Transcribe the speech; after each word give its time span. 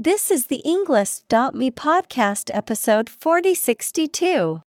This 0.00 0.30
is 0.30 0.46
the 0.46 0.62
Englist.me 0.64 1.72
podcast 1.72 2.52
episode 2.54 3.10
4062. 3.10 4.62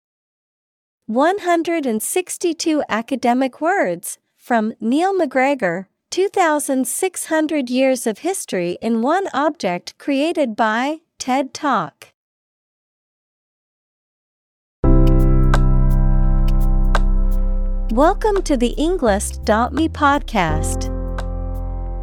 162 1.05 2.83
academic 2.89 3.61
words 3.61 4.17
from 4.35 4.73
Neil 4.81 5.13
MacGregor, 5.13 5.87
2600 6.09 7.69
years 7.69 8.07
of 8.07 8.17
history 8.17 8.79
in 8.81 9.03
one 9.03 9.27
object 9.31 9.95
created 9.99 10.55
by 10.55 11.01
TED 11.19 11.53
Talk. 11.53 12.07
Welcome 17.91 18.41
to 18.41 18.57
the 18.57 18.73
Englist.me 18.79 19.89
podcast. 19.89 20.98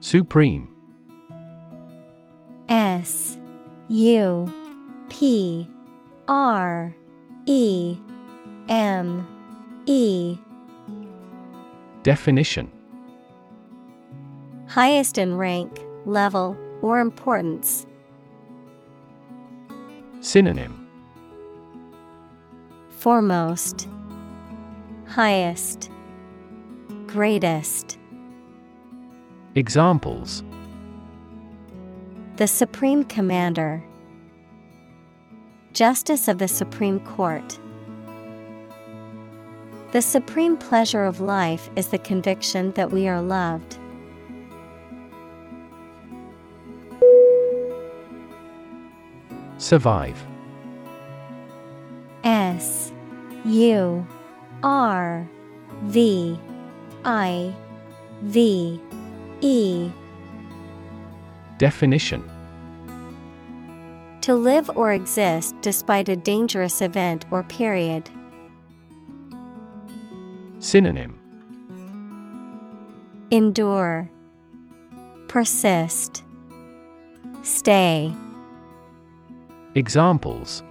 Supreme. 0.00 0.68
S 2.68 3.36
U 3.88 4.52
P 5.08 5.68
R 6.28 6.94
E 7.46 7.96
M 8.68 9.26
E. 9.86 10.38
Definition. 12.02 12.70
Highest 14.68 15.18
in 15.18 15.36
rank, 15.36 15.80
level, 16.04 16.56
or 16.82 17.00
importance. 17.00 17.86
Synonym. 20.20 20.86
Foremost, 22.90 23.88
Highest, 25.06 25.90
Greatest. 27.06 27.97
Examples 29.54 30.44
The 32.36 32.46
Supreme 32.46 33.02
Commander, 33.04 33.82
Justice 35.72 36.28
of 36.28 36.38
the 36.38 36.48
Supreme 36.48 37.00
Court. 37.00 37.58
The 39.92 40.02
supreme 40.02 40.58
pleasure 40.58 41.04
of 41.04 41.20
life 41.20 41.70
is 41.76 41.88
the 41.88 41.98
conviction 41.98 42.72
that 42.72 42.90
we 42.90 43.08
are 43.08 43.22
loved. 43.22 43.78
Survive 49.56 50.22
S 52.22 52.92
U 53.46 54.06
R 54.62 55.26
V 55.84 56.38
I 57.06 57.54
V 58.22 58.80
E 59.40 59.90
Definition 61.58 62.22
To 64.22 64.34
live 64.34 64.70
or 64.76 64.92
exist 64.92 65.54
despite 65.60 66.08
a 66.08 66.16
dangerous 66.16 66.80
event 66.82 67.24
or 67.30 67.42
period. 67.44 68.10
Synonym 70.58 71.18
Endure, 73.30 74.10
Persist, 75.28 76.24
Stay. 77.42 78.12
Examples 79.74 80.62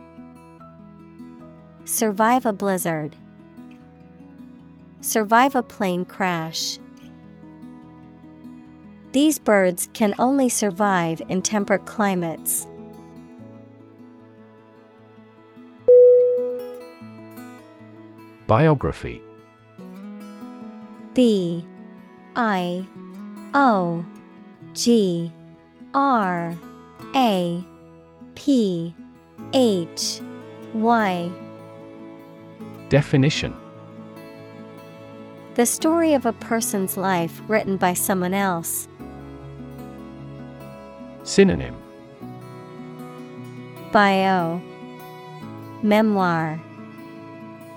Survive 1.86 2.46
a 2.46 2.52
blizzard. 2.52 3.16
Survive 5.00 5.56
a 5.56 5.64
plane 5.64 6.04
crash. 6.04 6.80
These 9.18 9.40
birds 9.40 9.90
can 9.94 10.14
only 10.20 10.48
survive 10.48 11.24
in 11.28 11.42
temperate 11.42 11.88
climates. 11.88 12.68
Biography 18.46 19.20
B 21.16 21.66
I 22.36 22.86
O 23.56 24.06
G 24.76 25.34
R 25.96 26.56
A 27.16 27.66
P 28.36 28.94
H 29.52 30.22
Y 30.76 31.32
Definition 32.90 33.56
The 35.56 35.66
story 35.66 36.14
of 36.14 36.28
a 36.28 36.34
person's 36.34 36.98
life 36.98 37.42
written 37.48 37.78
by 37.78 37.96
someone 37.96 38.36
else. 38.36 38.88
Synonym. 41.28 41.76
Bio. 43.92 44.62
Memoir. 45.84 46.58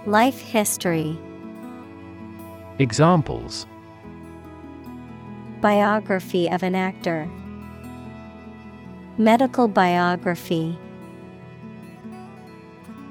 Life 0.06 0.38
history. 0.40 1.18
Examples. 2.78 3.66
Biography 5.60 6.48
of 6.48 6.62
an 6.62 6.76
actor. 6.76 7.28
Medical 9.18 9.66
biography. 9.66 10.78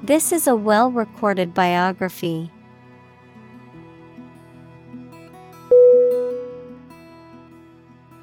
This 0.02 0.32
is 0.32 0.46
a 0.46 0.56
well 0.56 0.90
recorded 0.90 1.52
biography. 1.52 2.50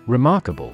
Remarkable 0.07 0.73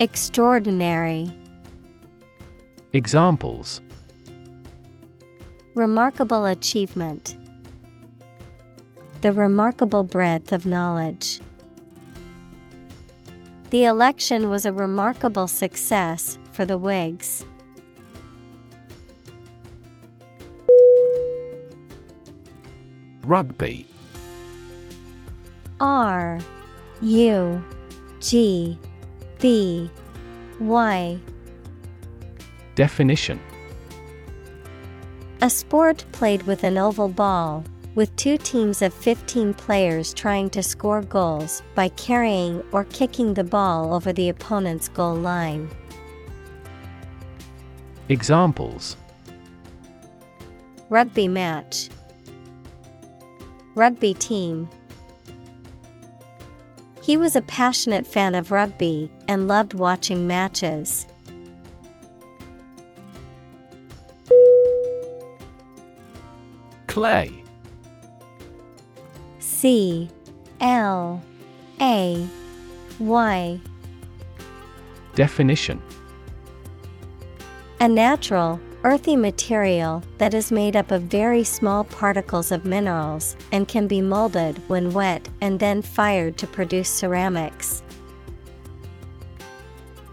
Extraordinary. 0.00 1.32
Examples 2.92 3.80
Remarkable 5.76 6.46
achievement. 6.46 7.36
The 9.20 9.32
remarkable 9.32 10.02
breadth 10.02 10.50
of 10.50 10.66
knowledge. 10.66 11.40
The 13.70 13.84
election 13.84 14.50
was 14.50 14.66
a 14.66 14.72
remarkable 14.72 15.46
success 15.46 16.38
for 16.50 16.64
the 16.64 16.76
Whigs. 16.76 17.46
Rugby 23.22 23.86
R 25.78 26.40
U 27.00 27.64
G 28.20 28.78
B. 29.44 29.90
Y 30.58 31.20
Definition. 32.76 33.38
A 35.42 35.50
sport 35.50 36.02
played 36.12 36.42
with 36.44 36.64
an 36.64 36.78
oval 36.78 37.10
ball, 37.10 37.62
with 37.94 38.16
two 38.16 38.38
teams 38.38 38.80
of 38.80 38.94
15 38.94 39.52
players 39.52 40.14
trying 40.14 40.48
to 40.48 40.62
score 40.62 41.02
goals 41.02 41.62
by 41.74 41.88
carrying 41.90 42.62
or 42.72 42.84
kicking 42.84 43.34
the 43.34 43.44
ball 43.44 43.92
over 43.92 44.14
the 44.14 44.30
opponent's 44.30 44.88
goal 44.88 45.14
line. 45.14 45.68
Examples. 48.08 48.96
Rugby 50.88 51.28
match, 51.28 51.90
Rugby 53.74 54.14
team. 54.14 54.70
He 57.04 57.18
was 57.18 57.36
a 57.36 57.42
passionate 57.42 58.06
fan 58.06 58.34
of 58.34 58.50
rugby 58.50 59.10
and 59.28 59.46
loved 59.46 59.74
watching 59.74 60.26
matches. 60.26 61.06
Clay. 66.86 67.30
C. 69.38 70.08
L. 70.62 71.22
A. 71.78 72.26
Y. 72.98 73.60
Definition. 75.14 75.82
A 77.80 77.86
natural, 77.86 78.58
earthy 78.84 79.16
material 79.16 80.02
that 80.18 80.34
is 80.34 80.52
made 80.52 80.76
up 80.76 80.90
of 80.90 81.02
very 81.02 81.42
small 81.42 81.84
particles 81.84 82.52
of 82.52 82.66
minerals 82.66 83.34
and 83.50 83.66
can 83.66 83.88
be 83.88 84.02
molded 84.02 84.58
when 84.68 84.92
wet 84.92 85.26
and 85.40 85.58
then 85.58 85.80
fired 85.80 86.36
to 86.36 86.46
produce 86.46 86.88
ceramics. 86.88 87.82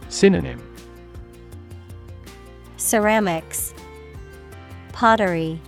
Synonym 0.08 0.62
Ceramics, 2.78 3.74
Pottery, 4.94 5.60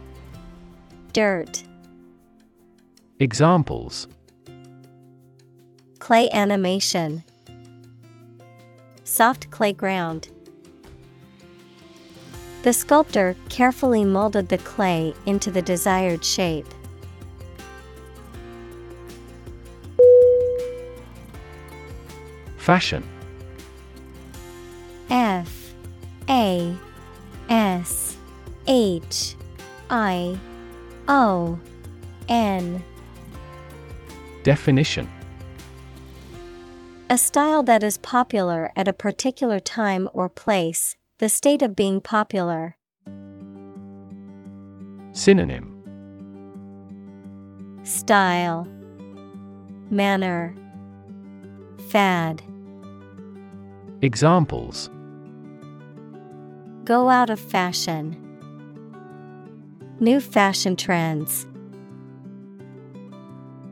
Dirt. 1.12 1.62
Examples 3.20 4.08
Clay 6.00 6.30
animation. 6.32 7.24
Soft 9.04 9.52
clay 9.52 9.74
ground. 9.74 10.33
The 12.64 12.72
sculptor 12.72 13.36
carefully 13.50 14.06
molded 14.06 14.48
the 14.48 14.58
clay 14.58 15.14
into 15.26 15.52
the 15.52 15.62
desired 15.62 16.24
shape. 16.24 16.66
Fashion. 22.56 23.04
F 25.10 25.74
A 26.30 26.74
S 27.50 28.16
H 28.66 29.36
I 29.90 30.40
O 31.10 31.60
N. 32.30 32.82
Definition. 34.44 35.10
A 37.10 37.18
style 37.18 37.62
that 37.64 37.84
is 37.84 37.98
popular 37.98 38.72
at 38.78 38.88
a 38.88 38.94
particular 38.94 39.60
time 39.60 40.08
or 40.14 40.30
place, 40.30 40.96
the 41.20 41.30
state 41.30 41.62
of 41.62 41.76
being 41.76 42.02
popular. 42.02 42.76
Synonym 45.12 45.70
Style 47.84 48.68
Manner 49.92 50.56
Fad 51.90 52.42
Examples 54.02 54.90
Go 56.84 57.08
out 57.10 57.30
of 57.30 57.40
fashion. 57.40 58.20
New 60.00 60.20
fashion 60.20 60.76
trends. 60.76 61.48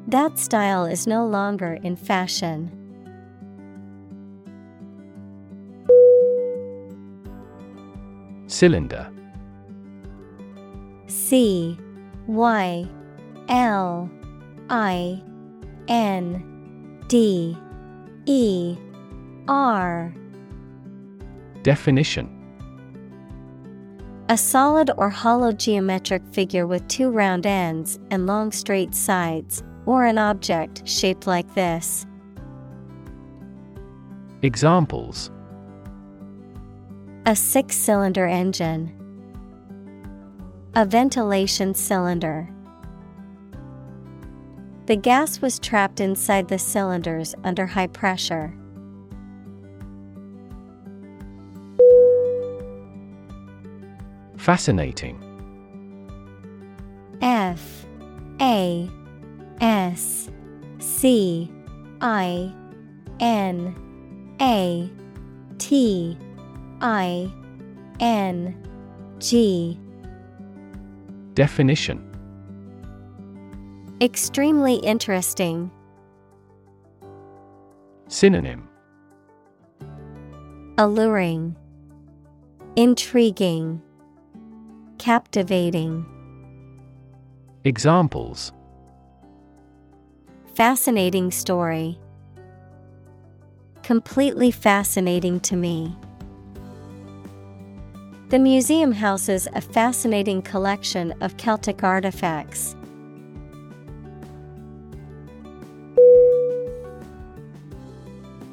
That 0.07 0.37
style 0.37 0.85
is 0.85 1.07
no 1.07 1.25
longer 1.25 1.79
in 1.83 1.95
fashion. 1.95 2.80
Cylinder. 8.51 9.09
C 11.07 11.77
Y 12.27 12.85
L 13.47 14.09
I 14.69 15.23
N 15.87 17.03
D 17.07 17.57
E 18.25 18.77
R. 19.47 20.13
Definition. 21.63 22.29
A 24.27 24.37
solid 24.37 24.91
or 24.97 25.09
hollow 25.09 25.53
geometric 25.53 26.21
figure 26.33 26.67
with 26.67 26.85
two 26.89 27.09
round 27.09 27.45
ends 27.45 27.99
and 28.11 28.27
long 28.27 28.51
straight 28.51 28.93
sides, 28.93 29.63
or 29.85 30.03
an 30.03 30.17
object 30.17 30.85
shaped 30.85 31.25
like 31.25 31.53
this. 31.55 32.05
Examples 34.41 35.31
A 37.27 37.35
six 37.35 37.75
cylinder 37.75 38.25
engine, 38.25 38.91
a 40.75 40.85
ventilation 40.85 41.75
cylinder. 41.75 42.49
The 44.87 44.95
gas 44.95 45.39
was 45.39 45.59
trapped 45.59 45.99
inside 45.99 46.47
the 46.47 46.57
cylinders 46.57 47.35
under 47.43 47.67
high 47.67 47.87
pressure. 47.87 48.53
Fascinating 54.35 55.21
F 57.21 57.85
A 58.41 58.89
S 59.61 60.29
C 60.79 61.51
I 62.01 62.51
N 63.19 63.75
A 64.41 64.89
T 65.59 66.17
I 66.81 67.31
N 67.99 68.55
G 69.19 69.79
Definition 71.35 72.07
Extremely 74.01 74.75
interesting. 74.75 75.69
Synonym 78.07 78.67
Alluring, 80.79 81.55
Intriguing, 82.75 83.81
Captivating. 84.97 86.05
Examples 87.63 88.53
Fascinating 90.55 91.29
story. 91.29 91.99
Completely 93.83 94.49
fascinating 94.49 95.39
to 95.41 95.55
me. 95.55 95.95
The 98.31 98.39
museum 98.39 98.93
houses 98.93 99.45
a 99.51 99.59
fascinating 99.59 100.41
collection 100.41 101.13
of 101.19 101.35
Celtic 101.35 101.83
artifacts. 101.83 102.77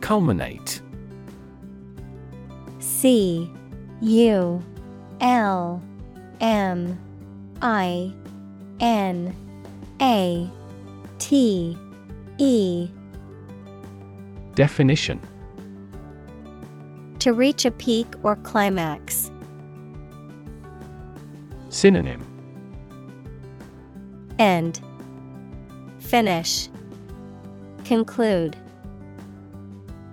Culminate 0.00 0.82
C 2.80 3.48
U 4.00 4.60
L 5.20 5.80
M 6.40 6.98
I 7.62 8.12
N 8.80 9.32
A 10.02 10.50
T 11.20 11.78
E 12.38 12.88
Definition 14.56 15.20
To 17.20 17.32
reach 17.32 17.64
a 17.64 17.70
peak 17.70 18.08
or 18.24 18.34
climax. 18.34 19.30
Synonym 21.68 22.24
End. 24.38 24.80
Finish. 25.98 26.68
Conclude. 27.84 28.56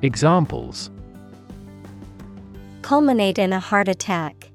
Examples 0.01 0.89
Culminate 2.81 3.39
in 3.39 3.53
a 3.53 3.59
heart 3.59 3.88
attack. 3.88 4.51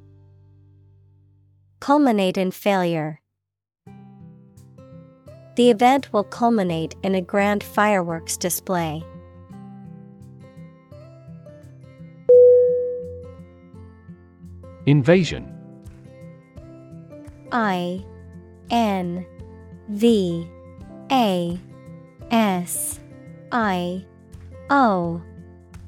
Culminate 1.81 2.37
in 2.37 2.51
failure. 2.51 3.21
The 5.57 5.71
event 5.71 6.13
will 6.13 6.25
culminate 6.25 6.95
in 7.03 7.15
a 7.15 7.23
grand 7.23 7.63
fireworks 7.63 8.37
display. 8.37 9.03
Invasion 14.87 15.60
I 17.53 18.05
N 18.71 19.27
V 19.89 20.49
A 21.11 21.59
S 22.31 23.01
I 23.53 24.05
O 24.71 25.23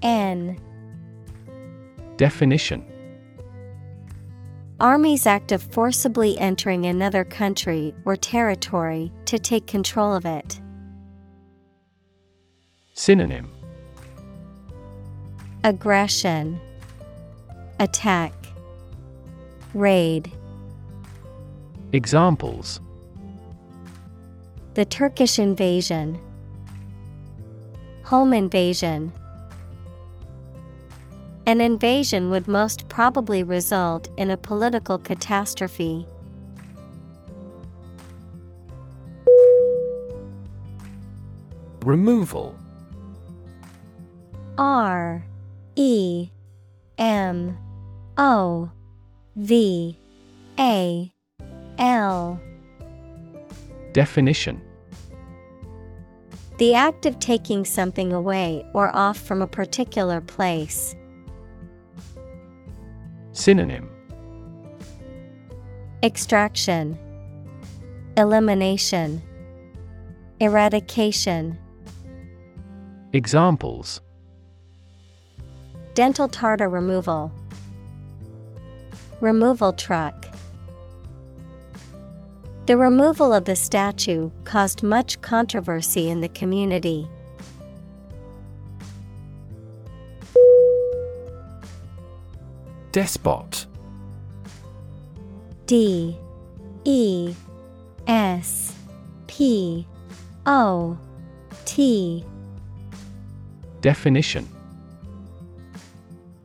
N. 0.02 0.58
Definition. 2.16 2.84
Army's 4.80 5.26
act 5.26 5.52
of 5.52 5.62
forcibly 5.62 6.36
entering 6.38 6.86
another 6.86 7.22
country 7.22 7.94
or 8.04 8.16
territory 8.16 9.12
to 9.26 9.38
take 9.38 9.68
control 9.68 10.12
of 10.12 10.26
it. 10.26 10.60
Synonym. 12.94 13.52
Aggression, 15.62 16.60
Attack, 17.78 18.32
Raid. 19.74 20.32
Examples 21.94 22.80
The 24.72 24.86
Turkish 24.86 25.38
invasion, 25.38 26.18
Home 28.04 28.32
invasion. 28.32 29.12
An 31.46 31.60
invasion 31.60 32.30
would 32.30 32.48
most 32.48 32.88
probably 32.88 33.42
result 33.42 34.08
in 34.16 34.30
a 34.30 34.36
political 34.38 34.96
catastrophe. 34.98 36.06
Removal 41.84 42.54
R 44.56 45.26
E 45.76 46.30
M 46.96 47.58
O 48.16 48.70
V 49.36 49.98
A 50.58 51.12
L. 51.78 52.40
Definition. 53.92 54.60
The 56.58 56.74
act 56.74 57.06
of 57.06 57.18
taking 57.18 57.64
something 57.64 58.12
away 58.12 58.64
or 58.72 58.94
off 58.94 59.18
from 59.18 59.42
a 59.42 59.46
particular 59.46 60.20
place. 60.20 60.94
Synonym. 63.32 63.88
Extraction, 66.02 66.98
Elimination, 68.16 69.22
Eradication. 70.40 71.58
Examples. 73.12 74.00
Dental 75.94 76.28
tartar 76.28 76.68
removal, 76.68 77.32
Removal 79.20 79.72
truck. 79.74 80.31
The 82.72 82.78
removal 82.78 83.34
of 83.34 83.44
the 83.44 83.54
statue 83.54 84.30
caused 84.44 84.82
much 84.82 85.20
controversy 85.20 86.08
in 86.08 86.22
the 86.22 86.28
community. 86.30 87.06
Despot. 92.92 93.66
D. 95.66 96.16
E. 96.84 97.34
S. 98.06 98.74
P. 99.26 99.86
O. 100.46 100.96
T. 101.66 102.24
Definition. 103.82 104.48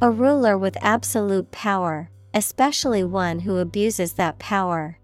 A 0.01 0.11
ruler 0.11 0.57
with 0.57 0.75
absolute 0.81 1.51
power, 1.51 2.09
especially 2.33 3.05
one 3.05 3.39
who 3.39 3.59
abuses 3.59 4.15
that 4.15 4.39
power. 4.39 4.96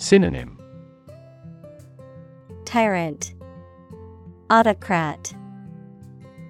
Synonym 0.00 0.56
Tyrant, 2.64 3.34
Autocrat, 4.48 5.34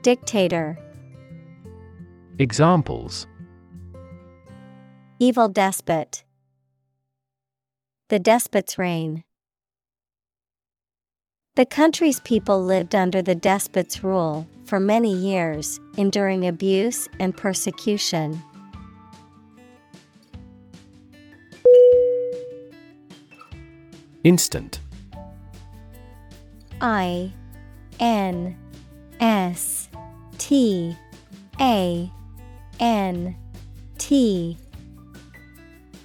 Dictator, 0.02 0.78
Examples 2.38 3.26
Evil 5.18 5.48
despot. 5.48 6.24
The 8.10 8.18
despot's 8.18 8.76
reign. 8.76 9.24
The 11.56 11.64
country's 11.64 12.20
people 12.20 12.62
lived 12.62 12.94
under 12.94 13.22
the 13.22 13.34
despot's 13.34 14.04
rule 14.04 14.46
for 14.66 14.78
many 14.78 15.12
years, 15.14 15.80
enduring 15.96 16.46
abuse 16.46 17.08
and 17.18 17.34
persecution. 17.34 18.42
Instant. 24.24 24.80
I 26.80 27.32
N 28.00 28.56
S 29.20 29.88
T 30.38 30.96
A 31.60 32.10
N 32.80 33.36
T. 33.98 34.56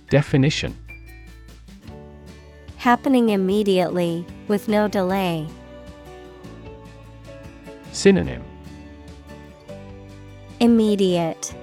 Definition. 0.10 0.78
Happening 2.78 3.30
immediately, 3.30 4.26
with 4.48 4.68
no 4.68 4.88
delay. 4.88 5.48
Synonym. 7.94 8.44
Immediate, 10.60 11.54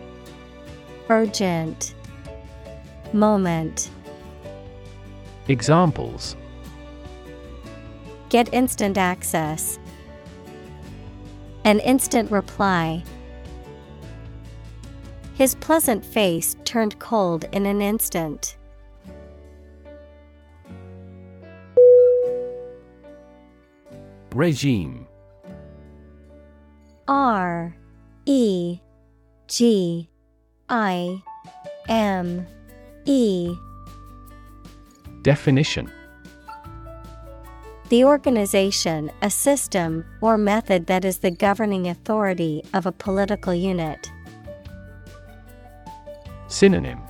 Urgent, 1.09 1.95
Moment. 3.13 3.91
Examples 5.49 6.37
Get 8.31 8.55
instant 8.55 8.97
access. 8.97 9.81
An 11.65 11.81
instant 11.81 12.31
reply. 12.31 13.03
His 15.35 15.57
pleasant 15.57 16.05
face 16.05 16.55
turned 16.65 16.97
cold 17.01 17.47
in 17.51 17.67
an 17.67 17.83
instant. 17.83 18.57
Regime 24.33 25.09
R 27.09 27.75
E 28.27 28.79
G 29.49 30.09
I 30.69 31.21
M 31.89 32.47
E 33.07 33.53
Definition 35.23 35.91
The 37.91 38.05
organization, 38.05 39.11
a 39.21 39.29
system, 39.31 40.05
or 40.21 40.39
method 40.39 40.87
that 40.87 41.05
is 41.05 41.19
the 41.19 41.33
governing 41.33 41.89
authority 41.89 42.63
of 42.73 42.87
a 42.87 42.93
political 42.93 43.53
unit. 43.53 44.09
Synonym. 46.47 47.01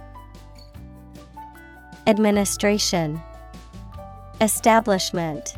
Administration. 2.07 3.21
Establishment. 4.41 5.55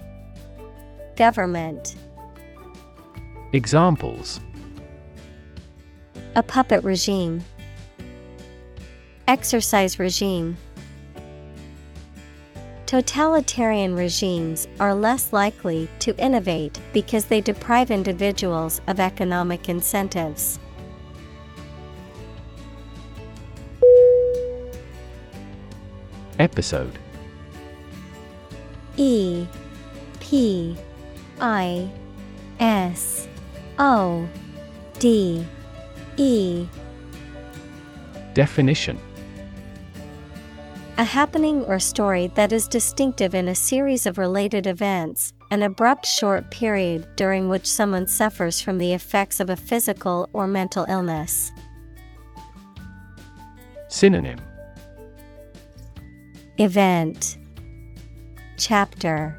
Government. 1.14 1.94
Examples. 3.52 4.40
A 6.34 6.42
puppet 6.42 6.82
regime. 6.82 7.44
Exercise 9.28 10.00
regime 10.00 10.56
Totalitarian 12.92 13.96
regimes 13.96 14.68
are 14.78 14.94
less 14.94 15.32
likely 15.32 15.88
to 16.00 16.14
innovate 16.18 16.78
because 16.92 17.24
they 17.24 17.40
deprive 17.40 17.90
individuals 17.90 18.82
of 18.86 19.00
economic 19.00 19.70
incentives. 19.70 20.58
Episode. 26.38 26.98
E 28.98 29.46
P 30.20 30.76
I 31.40 31.90
S 32.60 33.26
O 33.78 34.28
D 34.98 35.46
E. 36.18 36.66
Definition 38.34 38.98
A 41.02 41.04
happening 41.04 41.64
or 41.64 41.80
story 41.80 42.28
that 42.36 42.52
is 42.52 42.68
distinctive 42.68 43.34
in 43.34 43.48
a 43.48 43.56
series 43.56 44.06
of 44.06 44.18
related 44.18 44.68
events, 44.68 45.32
an 45.50 45.64
abrupt 45.64 46.06
short 46.06 46.48
period 46.52 47.08
during 47.16 47.48
which 47.48 47.66
someone 47.66 48.06
suffers 48.06 48.60
from 48.60 48.78
the 48.78 48.92
effects 48.92 49.40
of 49.40 49.50
a 49.50 49.56
physical 49.56 50.28
or 50.32 50.46
mental 50.46 50.86
illness. 50.88 51.50
Synonym 53.88 54.38
Event 56.58 57.36
Chapter 58.56 59.36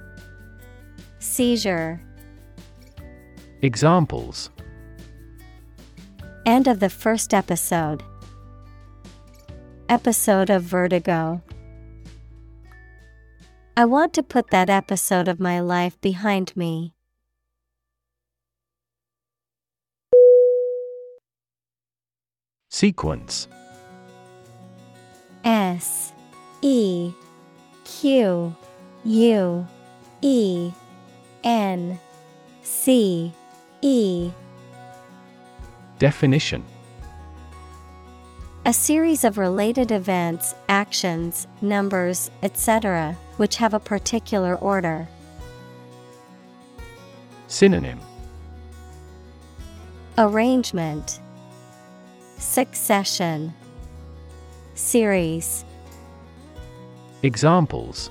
Seizure 1.20 2.02
Examples 3.62 4.50
End 6.46 6.68
of 6.68 6.82
the 6.82 6.90
first 6.90 7.34
episode. 7.34 8.04
Episode 9.88 10.50
of 10.50 10.64
Vertigo. 10.64 11.42
I 13.76 13.86
want 13.86 14.14
to 14.14 14.22
put 14.22 14.52
that 14.52 14.70
episode 14.70 15.28
of 15.28 15.40
my 15.40 15.60
life 15.60 16.00
behind 16.00 16.56
me. 16.56 16.94
Sequence 22.70 23.48
S 25.44 26.14
E 26.62 27.14
Q 27.84 28.56
U 29.06 29.68
E 30.22 30.72
N 31.44 32.00
C 32.62 33.34
E 33.82 34.32
Definition 35.98 36.64
A 38.66 38.74
series 38.74 39.24
of 39.24 39.40
related 39.40 39.92
events, 39.92 40.54
actions, 40.70 41.48
numbers, 41.62 42.30
etc., 42.44 43.18
which 43.38 43.58
have 43.58 43.74
a 43.74 43.80
particular 43.80 44.56
order. 44.56 45.08
Synonym 47.48 48.00
Arrangement 50.18 51.20
Succession 52.38 53.54
Series 54.76 55.66
Examples 57.22 58.10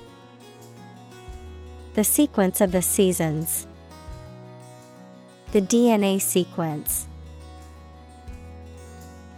The 1.93 2.03
sequence 2.03 2.61
of 2.61 2.71
the 2.71 2.81
seasons. 2.81 3.67
The 5.51 5.61
DNA 5.61 6.19
sequence. 6.21 7.07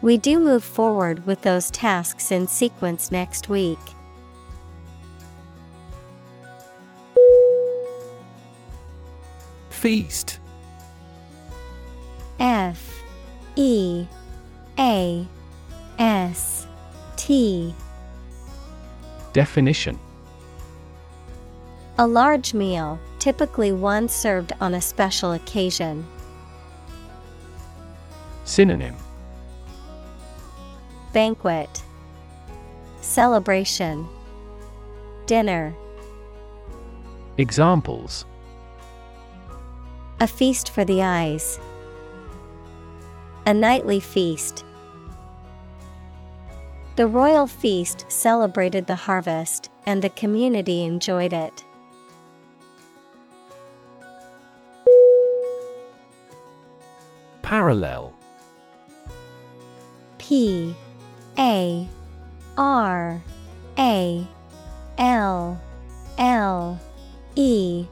We 0.01 0.17
do 0.17 0.39
move 0.39 0.63
forward 0.63 1.25
with 1.25 1.41
those 1.41 1.71
tasks 1.71 2.31
in 2.31 2.47
sequence 2.47 3.11
next 3.11 3.49
week. 3.49 3.79
Feast. 9.85 10.39
F 12.39 13.03
E 13.55 14.07
A 14.79 15.27
S 15.99 16.65
T. 17.17 17.71
Definition. 19.31 19.99
A 21.99 22.07
large 22.07 22.55
meal, 22.55 22.99
typically 23.19 23.71
one 23.71 24.09
served 24.09 24.53
on 24.59 24.73
a 24.73 24.81
special 24.81 25.33
occasion. 25.33 26.03
Synonym. 28.43 28.95
Banquet. 31.13 31.83
Celebration. 33.01 34.07
Dinner. 35.27 35.75
Examples 37.37 38.25
A 40.21 40.27
feast 40.27 40.69
for 40.69 40.85
the 40.85 41.01
eyes. 41.01 41.59
A 43.45 43.53
nightly 43.53 43.99
feast. 43.99 44.63
The 46.95 47.05
royal 47.05 47.47
feast 47.47 48.05
celebrated 48.07 48.87
the 48.87 48.95
harvest, 48.95 49.69
and 49.85 50.01
the 50.01 50.09
community 50.09 50.85
enjoyed 50.85 51.33
it. 51.33 51.65
Parallel 57.41 58.13
P 60.17 60.73
A 61.37 61.87
R 62.57 63.21
A 63.77 64.27
L 64.97 65.61
L 66.17 66.79
E 67.35 67.85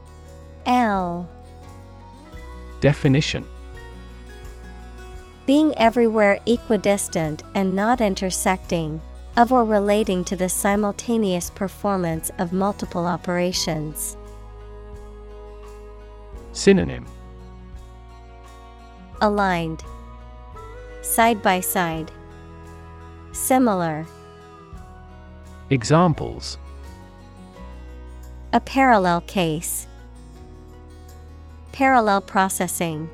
L 0.65 1.29
Definition. 2.83 3.47
Being 5.45 5.73
everywhere 5.77 6.41
equidistant 6.45 7.41
and 7.55 7.73
not 7.73 8.01
intersecting, 8.01 8.99
of 9.37 9.53
or 9.53 9.63
relating 9.63 10.25
to 10.25 10.35
the 10.35 10.49
simultaneous 10.49 11.49
performance 11.49 12.29
of 12.39 12.51
multiple 12.51 13.05
operations. 13.05 14.17
Synonym. 16.51 17.05
Aligned, 19.21 19.81
Side 21.01 21.41
by 21.41 21.61
side, 21.61 22.11
Similar, 23.31 24.05
Examples. 25.69 26.57
A 28.51 28.59
parallel 28.59 29.21
case. 29.21 29.87
Parallel 31.73 32.21
processing. 32.21 33.09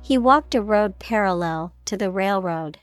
He 0.00 0.16
walked 0.16 0.54
a 0.54 0.62
road 0.62 0.98
parallel 0.98 1.74
to 1.84 1.96
the 1.96 2.10
railroad. 2.10 2.78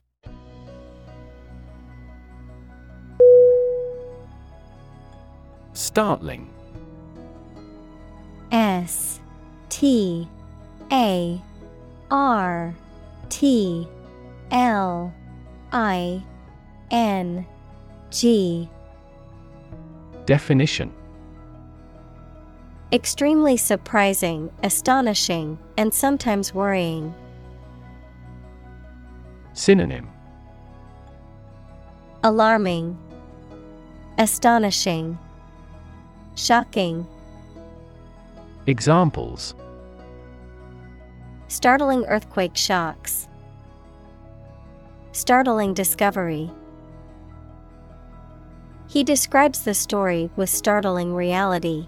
Startling 5.73 6.47
S 8.51 9.19
T 9.69 10.27
A 10.91 11.41
R 12.11 12.75
T 13.29 13.87
L 14.51 15.11
I 15.71 16.23
N 16.91 17.47
G 18.11 18.69
Definition 20.27 20.93
Extremely 22.91 23.55
surprising, 23.55 24.51
astonishing, 24.63 25.59
and 25.77 25.93
sometimes 25.93 26.55
worrying. 26.55 27.13
Synonym 29.53 30.09
Alarming, 32.23 32.97
Astonishing, 34.17 35.19
Shocking, 36.33 37.05
Examples 38.65 39.53
Startling 41.47 42.05
earthquake 42.05 42.55
shocks. 42.55 43.27
Startling 45.11 45.75
discovery. 45.75 46.49
He 48.87 49.03
describes 49.03 49.63
the 49.63 49.75
story 49.75 50.31
with 50.35 50.49
startling 50.49 51.13
reality. 51.13 51.87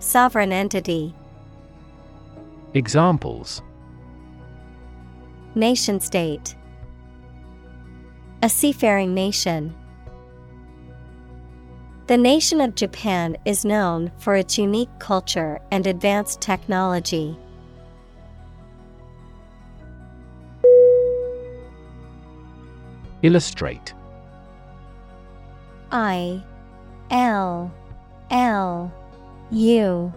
Sovereign 0.00 0.50
entity 0.50 1.14
Examples 2.72 3.60
Nation 5.54 6.00
state 6.00 6.56
A 8.42 8.48
seafaring 8.48 9.12
nation. 9.12 9.74
The 12.06 12.16
nation 12.16 12.62
of 12.62 12.74
Japan 12.74 13.36
is 13.44 13.66
known 13.66 14.10
for 14.16 14.36
its 14.36 14.56
unique 14.56 14.88
culture 14.98 15.60
and 15.70 15.86
advanced 15.86 16.40
technology. 16.40 17.36
Illustrate 23.20 23.92
I 25.92 26.42
L 27.10 27.70
L 28.30 28.90
U 29.52 30.12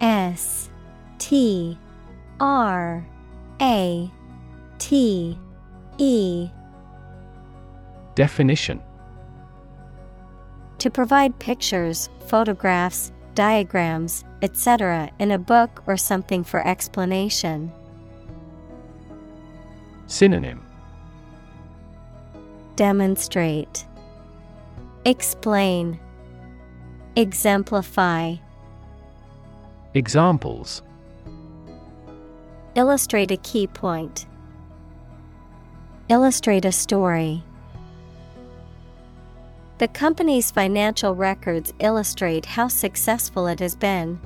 S 0.00 0.70
T 1.18 1.78
R 2.40 3.06
A 3.60 4.10
T 4.78 5.38
E 5.98 6.48
Definition 8.14 8.80
To 10.78 10.90
provide 10.90 11.38
pictures, 11.38 12.08
photographs, 12.26 13.12
diagrams, 13.34 14.24
etc. 14.42 15.10
in 15.18 15.30
a 15.30 15.38
book 15.38 15.82
or 15.86 15.96
something 15.96 16.42
for 16.42 16.66
explanation. 16.66 17.72
Synonym 20.06 20.62
Demonstrate. 22.76 23.84
Explain. 25.04 26.00
Exemplify. 27.14 28.36
Examples 29.94 30.82
Illustrate 32.76 33.32
a 33.32 33.36
key 33.38 33.66
point. 33.66 34.26
Illustrate 36.08 36.64
a 36.64 36.70
story. 36.70 37.42
The 39.78 39.88
company's 39.88 40.52
financial 40.52 41.16
records 41.16 41.72
illustrate 41.80 42.46
how 42.46 42.68
successful 42.68 43.48
it 43.48 43.58
has 43.58 43.74
been. 43.74 44.20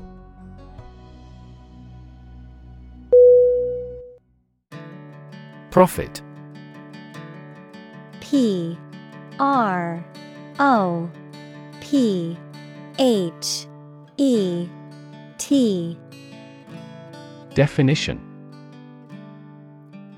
Prophet 5.70 6.20
P 8.20 8.78
R 9.40 10.04
O 10.58 11.10
P 11.80 12.36
H 12.98 13.66
E 14.18 14.68
T 15.44 15.98
Definition. 17.52 18.18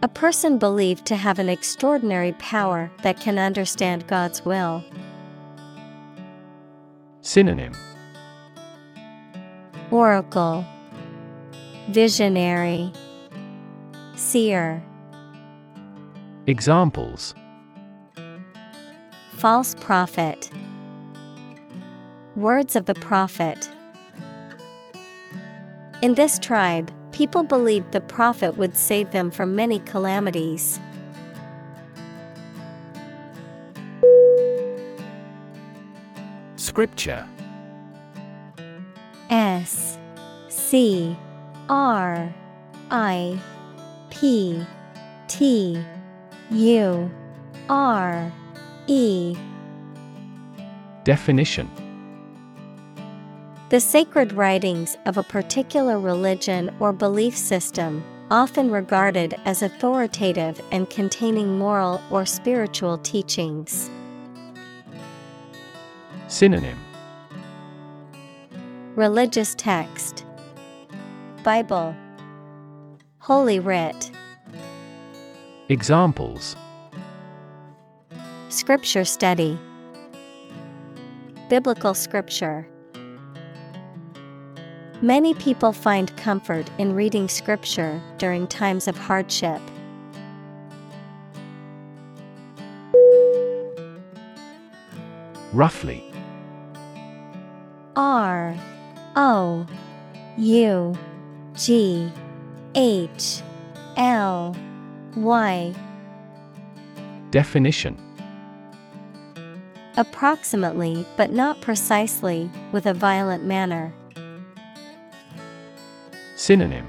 A 0.01 0.07
person 0.07 0.57
believed 0.57 1.05
to 1.07 1.17
have 1.17 1.41
an 1.41 1.49
extraordinary 1.49 2.31
power 2.35 2.93
that 3.03 3.19
can 3.19 3.37
understand 3.37 4.07
God's 4.07 4.45
will. 4.45 4.85
Synonym. 7.23 7.73
Oracle. 9.91 10.65
Visionary. 11.91 12.93
Seer. 14.15 14.81
Examples. 16.47 17.35
False 19.33 19.75
prophet. 19.81 20.53
Words 22.37 22.77
of 22.77 22.87
the 22.87 22.95
prophet 22.95 23.69
In 26.03 26.15
this 26.15 26.39
tribe, 26.39 26.93
people 27.11 27.43
believed 27.43 27.93
the 27.93 28.03
prophet 28.03 28.59
would 28.59 28.77
save 28.77 29.13
them 29.13 29.31
from 29.31 29.57
many 29.57 29.79
calamities. 29.81 30.79
Scripture. 36.57 37.27
S 39.31 39.99
C 40.49 41.17
R 41.71 42.33
I 42.91 43.41
P 44.11 44.63
T 45.29 45.83
U 46.51 47.11
R 47.71 48.33
E. 48.87 49.35
Definition 51.05 51.71
The 53.69 53.81
sacred 53.81 54.33
writings 54.33 54.97
of 55.07 55.19
a 55.19 55.25
particular 55.25 55.99
religion 55.99 56.73
or 56.79 56.93
belief 56.93 57.37
system, 57.37 58.05
often 58.31 58.71
regarded 58.71 59.35
as 59.45 59.61
authoritative 59.61 60.61
and 60.71 60.89
containing 60.89 61.59
moral 61.59 62.01
or 62.09 62.25
spiritual 62.25 62.99
teachings. 62.99 63.91
Synonym. 66.29 66.79
Religious 68.95 69.57
text. 69.57 70.25
Bible. 71.43 71.97
Holy 73.19 73.59
Writ. 73.59 74.13
Examples. 75.69 76.55
Scripture 78.49 79.05
study. 79.05 79.59
Biblical 81.49 81.95
scripture 81.95 82.69
Many 85.03 85.35
people 85.35 85.75
find 85.75 86.17
comfort 86.17 86.71
in 86.79 86.95
reading 86.95 87.29
scripture 87.29 88.01
during 88.17 88.47
times 88.47 88.89
of 88.89 88.97
hardship. 88.97 89.61
Roughly 95.53 96.03
R 97.95 98.57
O 99.17 99.67
U 100.39 100.99
G 101.55 102.11
H 102.75 103.43
L 103.99 104.57
Y 105.15 105.75
Definition 107.31 107.99
Approximately, 109.99 111.07
but 111.17 111.33
not 111.33 111.61
precisely, 111.61 112.51
with 112.73 112.87
a 112.87 112.95
violent 112.95 113.45
manner. 113.45 113.95
Synonym 116.37 116.87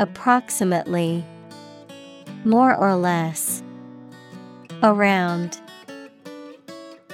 Approximately. 0.00 1.24
More 2.44 2.74
or 2.74 2.96
less. 2.96 3.62
Around. 4.82 5.60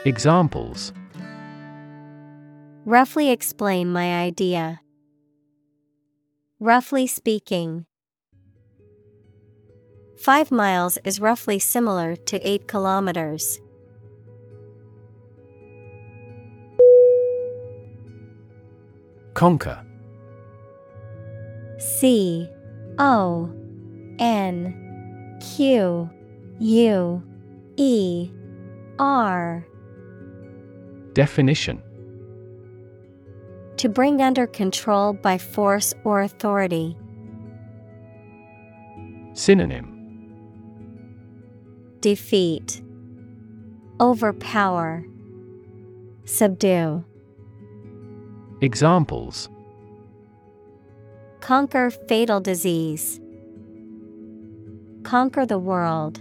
Examples 0.06 0.94
Roughly 2.86 3.30
explain 3.30 3.92
my 3.92 4.18
idea. 4.22 4.80
Roughly 6.60 7.06
speaking. 7.06 7.84
Five 10.16 10.50
miles 10.50 10.96
is 11.04 11.20
roughly 11.20 11.58
similar 11.58 12.16
to 12.16 12.48
eight 12.48 12.66
kilometers. 12.66 13.60
Conquer 19.34 19.85
C 21.86 22.48
O 22.98 23.48
N 24.18 25.38
Q 25.40 26.10
U 26.58 27.22
E 27.76 28.30
R. 28.98 29.66
Definition. 31.12 31.80
To 33.76 33.88
bring 33.88 34.20
under 34.20 34.46
control 34.46 35.12
by 35.12 35.38
force 35.38 35.94
or 36.04 36.22
authority. 36.22 36.96
Synonym. 39.34 39.92
Defeat, 42.00 42.82
Overpower, 44.00 45.04
Subdue. 46.24 47.04
Examples 48.60 49.48
Conquer 51.46 51.90
fatal 51.90 52.40
disease. 52.40 53.20
Conquer 55.04 55.46
the 55.46 55.60
world. 55.60 56.20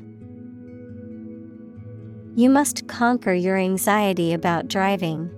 You 2.35 2.47
must 2.47 2.87
conquer 2.87 3.33
your 3.33 3.57
anxiety 3.57 4.33
about 4.33 4.67
driving. 4.67 5.31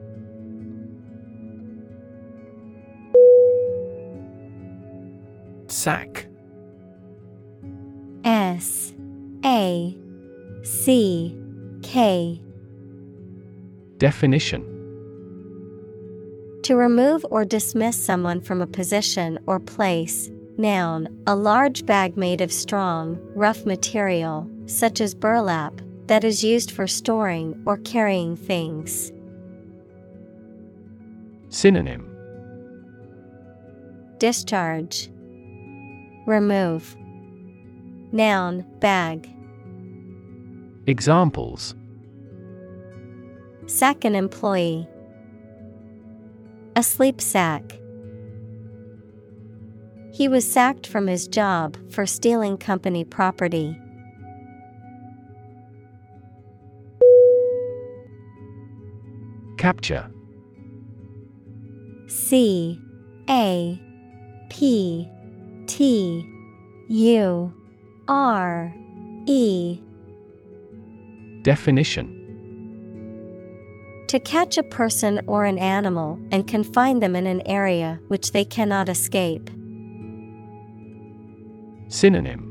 Sack 5.67 6.28
S 8.26 8.93
A 9.45 9.97
C 10.63 11.34
K 11.82 12.41
Definition 14.00 14.76
To 16.67 16.75
remove 16.75 17.25
or 17.32 17.45
dismiss 17.45 17.95
someone 17.95 18.41
from 18.41 18.62
a 18.62 18.67
position 18.67 19.39
or 19.45 19.58
place. 19.58 20.30
Noun, 20.58 21.08
a 21.25 21.34
large 21.34 21.86
bag 21.86 22.17
made 22.17 22.41
of 22.41 22.51
strong, 22.51 23.17
rough 23.34 23.65
material, 23.65 24.51
such 24.65 24.99
as 24.99 25.15
burlap, 25.15 25.80
that 26.08 26.25
is 26.25 26.43
used 26.43 26.71
for 26.71 26.86
storing 26.86 27.63
or 27.65 27.77
carrying 27.77 28.36
things. 28.36 29.13
Synonym 31.47 32.06
Discharge, 34.17 35.10
Remove. 36.25 36.97
Noun, 38.12 38.65
bag. 38.80 39.30
Examples 40.86 41.75
Sack 43.67 44.03
an 44.03 44.15
employee. 44.15 44.86
A 46.77 46.83
sleep 46.83 47.19
sack. 47.19 47.63
He 50.13 50.27
was 50.27 50.47
sacked 50.47 50.85
from 50.85 51.07
his 51.07 51.27
job 51.27 51.75
for 51.91 52.05
stealing 52.05 52.55
company 52.55 53.03
property. 53.03 53.75
Capture 59.57 60.07
C 62.05 62.79
A 63.27 63.81
P 64.51 65.09
T 65.65 66.31
U 66.89 67.53
R 68.07 68.71
E 69.25 69.81
Definition 71.41 72.16
To 74.08 74.20
catch 74.22 74.58
a 74.58 74.63
person 74.63 75.20
or 75.28 75.43
an 75.43 75.60
animal 75.60 76.17
and 76.32 76.48
confine 76.48 77.00
them 77.00 77.13
in 77.13 77.28
an 77.28 77.46
area 77.46 78.00
which 78.08 78.32
they 78.32 78.46
cannot 78.46 78.88
escape. 78.88 79.50
Synonym 81.89 82.43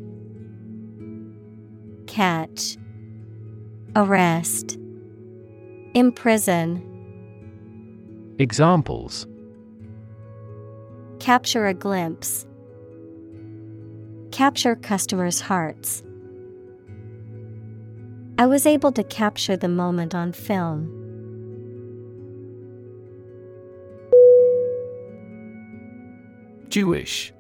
Catch, 2.07 2.77
Arrest, 3.95 4.79
Imprison. 5.95 6.83
Examples 8.39 9.27
Capture 11.21 11.67
a 11.67 11.73
glimpse. 11.75 12.47
Capture 14.31 14.77
customers' 14.77 15.41
hearts. 15.41 16.03
I 18.39 18.45
was 18.45 18.67
able 18.67 18.93
to 18.93 19.03
capture 19.03 19.57
the 19.57 19.69
moment 19.69 20.15
on 20.15 20.33
film. 20.33 20.96
Jewish. 26.77 27.33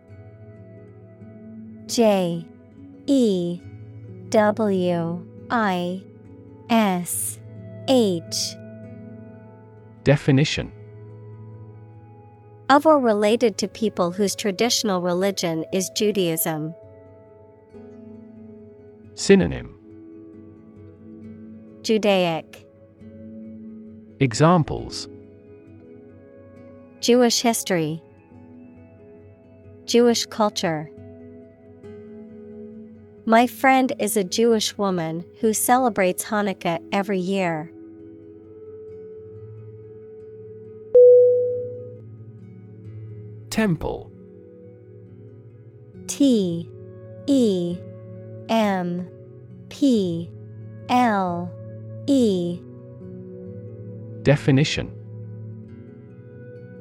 J 1.89 2.43
E 3.07 3.61
W 4.31 5.27
I 5.51 6.03
S 6.71 7.39
H. 7.87 8.57
Definition. 10.05 10.73
Of 12.71 12.87
or 12.87 12.99
related 12.99 13.59
to 13.59 13.69
people 13.69 14.11
whose 14.11 14.35
traditional 14.35 15.03
religion 15.03 15.67
is 15.71 15.91
Judaism. 15.91 16.75
Synonym. 19.17 19.79
Judaic. 21.83 22.67
Examples. 24.19 25.11
Jewish 27.01 27.43
history 27.43 28.01
Jewish 29.87 30.27
culture. 30.27 30.91
My 33.25 33.47
friend 33.47 33.93
is 33.99 34.17
a 34.17 34.25
Jewish 34.25 34.77
woman 34.77 35.25
who 35.41 35.53
celebrates 35.53 36.25
Hanukkah 36.25 36.81
every 36.93 37.19
year. 37.19 37.73
Temple. 43.51 44.11
T 46.07 46.69
E 47.27 47.79
M 48.49 49.09
P 49.69 50.31
L 50.89 51.51
E. 52.07 52.61
Definition 54.23 54.96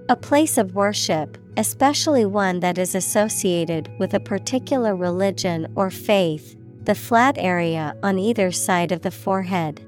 A 0.08 0.16
place 0.16 0.60
of 0.60 0.76
worship, 0.76 1.36
especially 1.58 2.26
one 2.26 2.60
that 2.60 2.78
is 2.78 2.94
associated 2.94 3.90
with 3.98 4.14
a 4.14 4.20
particular 4.20 4.96
religion 4.96 5.72
or 5.76 5.90
faith, 5.90 6.56
the 6.84 6.94
flat 6.94 7.40
area 7.40 7.98
on 8.04 8.20
either 8.20 8.52
side 8.52 8.92
of 8.92 9.02
the 9.02 9.10
forehead. 9.10 9.84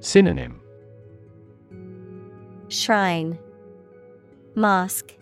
Synonym 0.00 0.60
Shrine, 2.68 3.38
Mosque, 4.54 5.14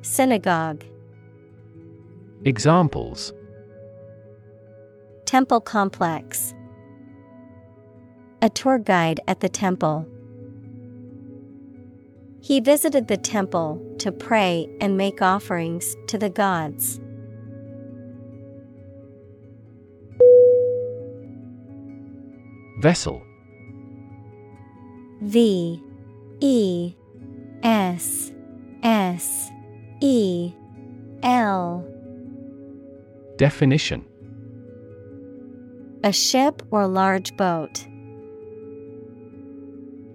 Synagogue, 0.00 0.82
Examples 2.46 3.34
Temple 5.26 5.60
Complex. 5.60 6.54
A 8.40 8.48
tour 8.48 8.78
guide 8.78 9.20
at 9.28 9.40
the 9.40 9.50
temple. 9.50 10.09
He 12.42 12.60
visited 12.60 13.08
the 13.08 13.16
temple 13.16 13.80
to 13.98 14.10
pray 14.10 14.68
and 14.80 14.96
make 14.96 15.20
offerings 15.20 15.94
to 16.08 16.16
the 16.16 16.30
gods. 16.30 17.00
Vessel 22.80 23.22
V 25.20 25.82
E 26.40 26.94
S 27.62 28.32
S 28.82 29.50
E 30.00 30.54
L 31.22 31.86
Definition 33.36 34.06
A 36.02 36.12
ship 36.12 36.62
or 36.70 36.86
large 36.86 37.36
boat. 37.36 37.86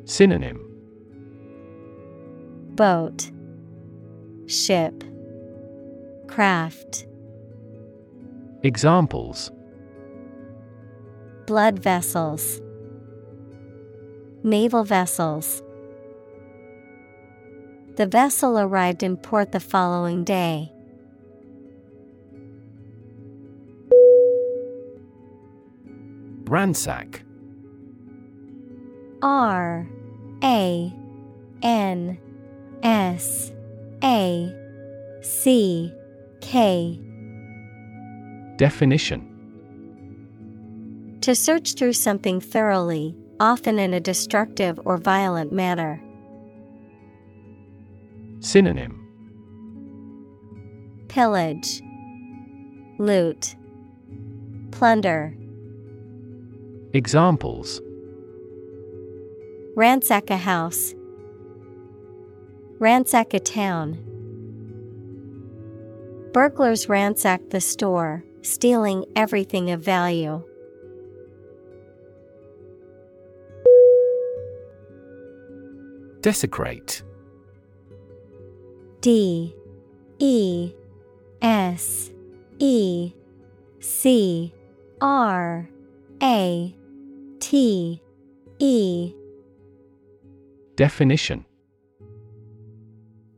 Synonym 0.05 0.64
Boat 2.75 3.31
Ship 4.47 5.01
Craft 6.27 7.07
Examples. 8.63 9.49
Blood 11.47 11.79
vessels 11.79 12.59
Naval 14.43 14.83
vessels. 14.83 15.63
The 17.95 18.05
vessel 18.07 18.59
arrived 18.59 19.03
in 19.03 19.15
port 19.15 19.53
the 19.53 19.61
following 19.61 20.25
day. 20.25 20.69
Ransack. 26.43 27.23
R 29.21 29.87
A 30.43 30.93
N 31.63 32.19
S 32.85 33.51
A 34.03 34.53
C 35.23 35.91
K 36.39 36.99
Definition 38.57 39.25
To 41.21 41.33
search 41.33 41.73
through 41.73 41.93
something 41.93 42.39
thoroughly, 42.39 43.15
often 43.39 43.79
in 43.79 43.95
a 43.95 43.99
destructive 43.99 44.79
or 44.85 44.97
violent 44.97 45.51
manner. 45.51 45.99
Synonym 48.39 49.01
Pillage, 51.07 51.81
Loot, 52.99 53.55
Plunder. 54.69 55.35
Examples 56.93 57.81
Ransack 59.75 60.29
a 60.29 60.37
house. 60.37 60.93
Ransack 62.85 63.33
a 63.33 63.39
town. 63.39 63.97
Burglars 66.33 66.87
ransacked 66.87 67.49
the 67.49 67.59
store, 67.59 68.23
stealing 68.43 69.05
everything 69.15 69.71
of 69.71 69.81
value. 69.81 70.43
Desecrate. 76.21 77.01
D. 79.01 79.55
E. 80.19 80.71
S. 81.41 82.11
E. 82.59 83.13
C. 83.79 84.53
R. 85.01 85.67
A. 86.21 86.75
T. 87.39 88.01
E. 88.59 89.13
Definition 90.75 91.45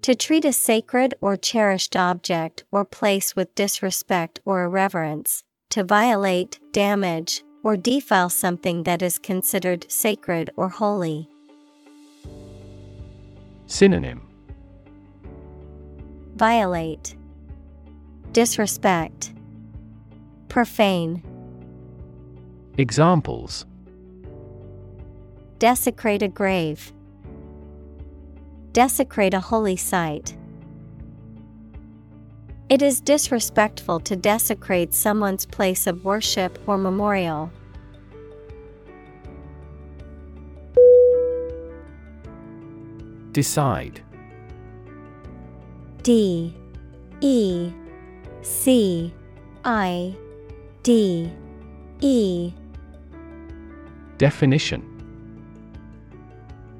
To 0.07 0.15
treat 0.15 0.45
a 0.45 0.53
sacred 0.53 1.15
or 1.19 1.35
cherished 1.35 1.97
object 1.97 2.63
or 2.71 2.85
place 2.85 3.35
with 3.35 3.53
disrespect 3.55 4.39
or 4.45 4.63
irreverence, 4.63 5.43
to 5.71 5.83
violate, 5.83 6.61
damage, 6.71 7.43
or 7.61 7.75
defile 7.75 8.29
something 8.29 8.83
that 8.83 9.01
is 9.01 9.19
considered 9.19 9.85
sacred 9.91 10.49
or 10.55 10.69
holy. 10.69 11.27
Synonym. 13.65 14.21
Violate, 16.37 17.17
Disrespect, 18.31 19.33
Profane, 20.47 21.21
Examples. 22.77 23.65
Desecrate 25.59 26.21
a 26.21 26.29
grave, 26.29 26.93
Desecrate 28.73 29.33
a 29.33 29.39
holy 29.39 29.75
site. 29.75 30.37
It 32.69 32.81
is 32.81 32.99
disrespectful 32.99 34.01
to 34.01 34.15
desecrate 34.15 34.93
someone's 34.93 35.45
place 35.45 35.87
of 35.87 36.03
worship 36.03 36.59
or 36.67 36.77
memorial. 36.77 37.49
Decide. 43.31 44.01
D. 46.03 46.53
E. 47.21 47.71
C. 48.41 49.13
I. 49.63 50.15
D. 50.83 51.31
E. 52.01 52.53
Definition 54.17 54.96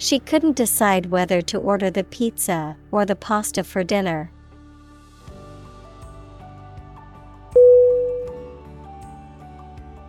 She 0.00 0.18
couldn't 0.18 0.56
decide 0.56 1.10
whether 1.10 1.42
to 1.42 1.58
order 1.58 1.90
the 1.90 2.04
pizza 2.04 2.78
or 2.90 3.04
the 3.04 3.14
pasta 3.14 3.62
for 3.62 3.84
dinner. 3.84 4.32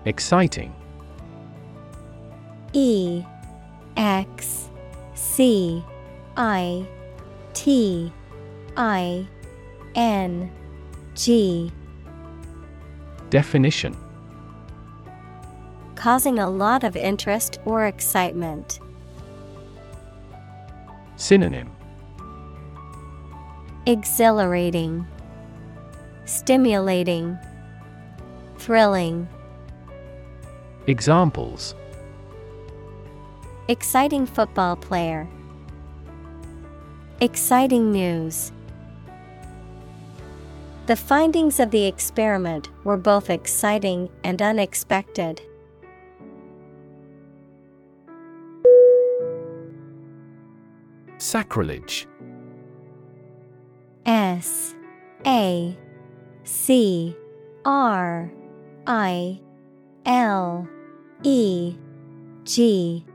Exciting 0.06 0.74
E 2.72 3.22
X 3.98 4.70
C 5.14 5.84
I 6.38 6.88
T 7.54 8.14
I 8.78 9.28
N 9.96 10.50
G 11.16 11.70
Definition 13.30 13.98
Causing 15.96 16.40
a 16.40 16.50
lot 16.50 16.86
of 16.86 16.96
interest 16.96 17.60
or 17.66 17.88
excitement. 17.88 18.80
Synonym 21.22 21.70
Exhilarating, 23.86 25.06
Stimulating, 26.26 27.38
Thrilling. 28.58 29.28
Examples 30.88 31.76
Exciting 33.68 34.26
football 34.26 34.76
player. 34.76 35.28
Exciting 37.20 37.92
news. 37.92 38.52
The 40.88 40.96
findings 40.96 41.60
of 41.60 41.70
the 41.70 41.86
experiment 41.86 42.70
were 42.84 42.98
both 42.98 43.30
exciting 43.30 44.10
and 44.24 44.42
unexpected. 44.42 45.40
Sacrilege. 51.32 52.10
S 54.06 54.76
A 55.26 55.78
C 56.44 57.16
R 57.64 58.30
I 58.86 59.40
L 60.06 60.68
E 61.24 61.78
G 62.44 63.06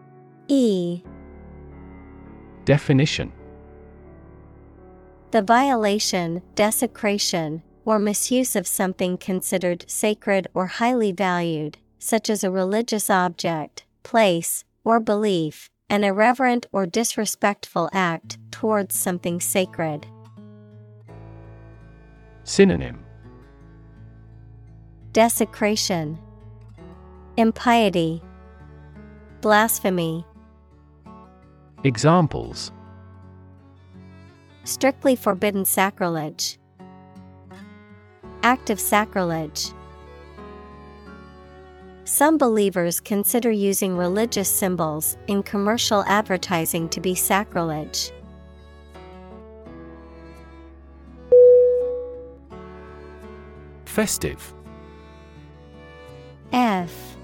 E. 0.48 1.02
Definition. 2.64 3.32
The 5.32 5.42
violation, 5.42 6.40
desecration, 6.54 7.62
or 7.84 7.98
misuse 7.98 8.56
of 8.56 8.66
something 8.66 9.18
considered 9.18 9.84
sacred 9.88 10.46
or 10.54 10.68
highly 10.68 11.12
valued, 11.12 11.76
such 11.98 12.30
as 12.30 12.42
a 12.42 12.50
religious 12.50 13.10
object, 13.10 13.84
place, 14.02 14.64
or 14.84 15.00
belief, 15.00 15.68
an 15.88 16.02
irreverent 16.04 16.66
or 16.72 16.86
disrespectful 16.86 17.88
act 17.92 18.38
towards 18.50 18.94
something 18.94 19.40
sacred. 19.40 20.06
Synonym 22.44 23.04
Desecration, 25.12 26.18
Impiety, 27.36 28.22
Blasphemy. 29.40 30.26
Examples 31.84 32.72
Strictly 34.64 35.14
forbidden 35.14 35.64
sacrilege. 35.64 36.58
Act 38.42 38.70
of 38.70 38.80
sacrilege. 38.80 39.70
Some 42.06 42.38
believers 42.38 43.00
consider 43.00 43.50
using 43.50 43.96
religious 43.96 44.48
symbols 44.48 45.16
in 45.26 45.42
commercial 45.42 46.04
advertising 46.06 46.88
to 46.90 47.00
be 47.00 47.16
sacrilege. 47.16 48.12
Festive. 53.86 54.54
F. 56.52 57.16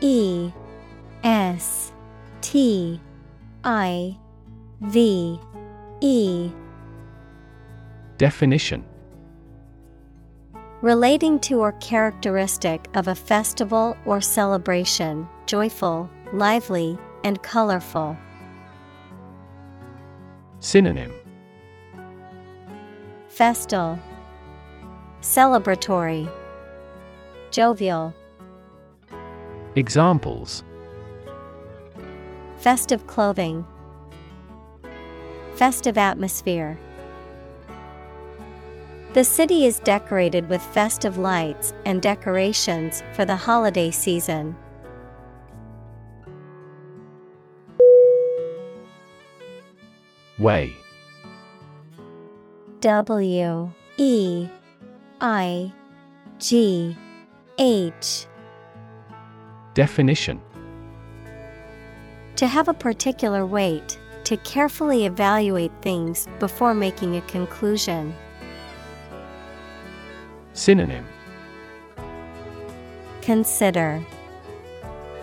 E. 0.00 0.52
S. 1.24 1.92
T. 2.40 3.00
I. 3.64 4.16
V. 4.82 5.40
E. 6.00 6.52
Definition 8.18 8.84
Relating 10.80 11.40
to 11.40 11.60
or 11.60 11.72
characteristic 11.72 12.88
of 12.94 13.08
a 13.08 13.14
festival 13.14 13.96
or 14.04 14.20
celebration, 14.20 15.28
joyful, 15.46 16.08
lively, 16.32 16.96
and 17.24 17.42
colorful. 17.42 18.16
Synonym. 20.60 21.12
Festal, 23.26 23.98
Celebratory, 25.20 26.30
Jovial, 27.50 28.14
Examples. 29.74 30.62
Festive 32.56 33.04
clothing, 33.08 33.66
Festive 35.56 35.98
atmosphere. 35.98 36.78
The 39.14 39.24
city 39.24 39.64
is 39.64 39.80
decorated 39.80 40.48
with 40.50 40.62
festive 40.62 41.16
lights 41.16 41.72
and 41.86 42.02
decorations 42.02 43.02
for 43.14 43.24
the 43.24 43.34
holiday 43.34 43.90
season. 43.90 44.54
Weigh 50.38 50.76
W 52.80 53.72
E 53.96 54.48
I 55.20 55.72
G 56.38 56.96
H 57.58 58.26
Definition 59.74 60.40
To 62.36 62.46
have 62.46 62.68
a 62.68 62.74
particular 62.74 63.46
weight, 63.46 63.98
to 64.24 64.36
carefully 64.38 65.06
evaluate 65.06 65.72
things 65.80 66.28
before 66.38 66.74
making 66.74 67.16
a 67.16 67.22
conclusion. 67.22 68.14
Synonym 70.58 71.06
Consider, 73.22 74.04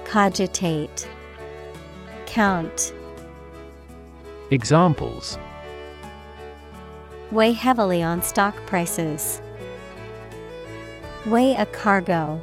Cogitate, 0.05 1.09
Count. 2.25 2.93
Examples 4.51 5.37
Weigh 7.31 7.51
heavily 7.51 8.01
on 8.01 8.23
stock 8.23 8.55
prices. 8.65 9.41
Weigh 11.25 11.55
a 11.55 11.65
cargo. 11.65 12.41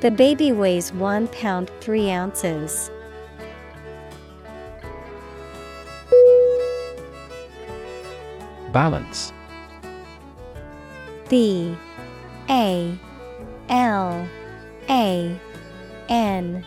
The 0.00 0.10
baby 0.10 0.50
weighs 0.50 0.92
one 0.92 1.28
pound 1.28 1.70
three 1.80 2.10
ounces. 2.10 2.90
Balance 8.72 9.32
B 11.28 11.76
A 12.48 12.98
L 13.68 14.28
A 14.88 15.38
N 16.08 16.64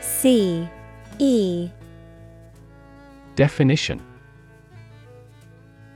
C 0.00 0.68
E. 1.18 1.68
Definition. 3.36 4.00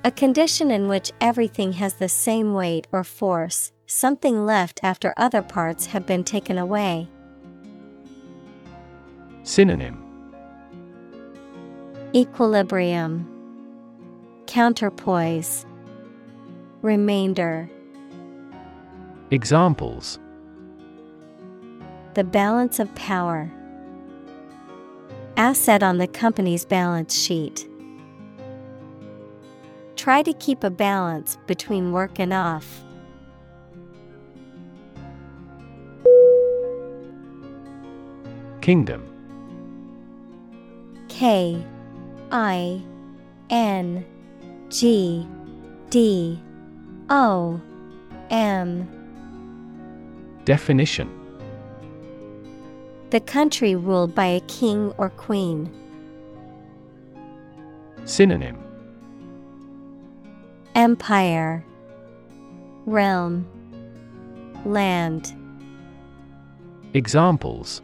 A 0.05 0.11
condition 0.11 0.70
in 0.70 0.88
which 0.88 1.12
everything 1.20 1.72
has 1.72 1.94
the 1.94 2.11
same 2.11 2.52
weight 2.52 2.86
or 2.92 3.05
force, 3.05 3.72
something 3.86 4.44
left 4.44 4.80
after 4.82 5.14
other 5.16 5.40
parts 5.40 5.86
have 5.86 6.05
been 6.05 6.24
taken 6.24 6.59
away. 6.59 7.09
Synonym. 9.44 10.02
Equilibrium, 12.14 13.26
Counterpoise, 14.46 15.66
Remainder. 16.82 17.70
Examples 19.35 20.20
The 22.14 22.22
balance 22.22 22.78
of 22.78 22.95
power. 22.95 23.51
Asset 25.37 25.82
on 25.82 25.99
the 25.99 26.07
company's 26.07 26.64
balance 26.64 27.12
sheet. 27.12 27.68
Try 29.97 30.22
to 30.22 30.32
keep 30.35 30.62
a 30.62 30.70
balance 30.70 31.37
between 31.49 31.91
work 31.91 32.20
and 32.20 32.32
off. 32.32 32.85
Kingdom 38.61 39.03
K 41.09 41.61
I 42.30 42.80
N 43.51 44.07
G 44.68 45.26
D 45.91 46.41
O 47.11 47.61
M 48.30 49.03
Definition 50.45 51.09
The 53.11 53.20
country 53.20 53.74
ruled 53.74 54.14
by 54.14 54.26
a 54.26 54.40
king 54.40 54.92
or 54.99 55.09
queen. 55.09 55.72
Synonym 58.05 58.59
Empire 60.74 61.64
Realm 62.84 63.47
Land 64.66 65.32
Examples 66.92 67.80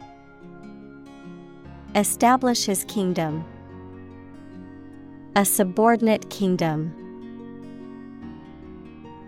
Establish 1.95 2.65
his 2.65 2.85
kingdom. 2.85 3.43
A 5.35 5.43
subordinate 5.43 6.29
kingdom. 6.29 7.00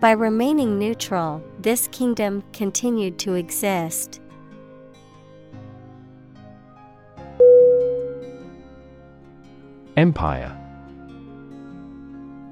By 0.00 0.10
remaining 0.10 0.78
neutral, 0.78 1.42
this 1.58 1.88
kingdom 1.88 2.42
continued 2.52 3.18
to 3.20 3.34
exist. 3.34 4.20
Empire 9.96 10.54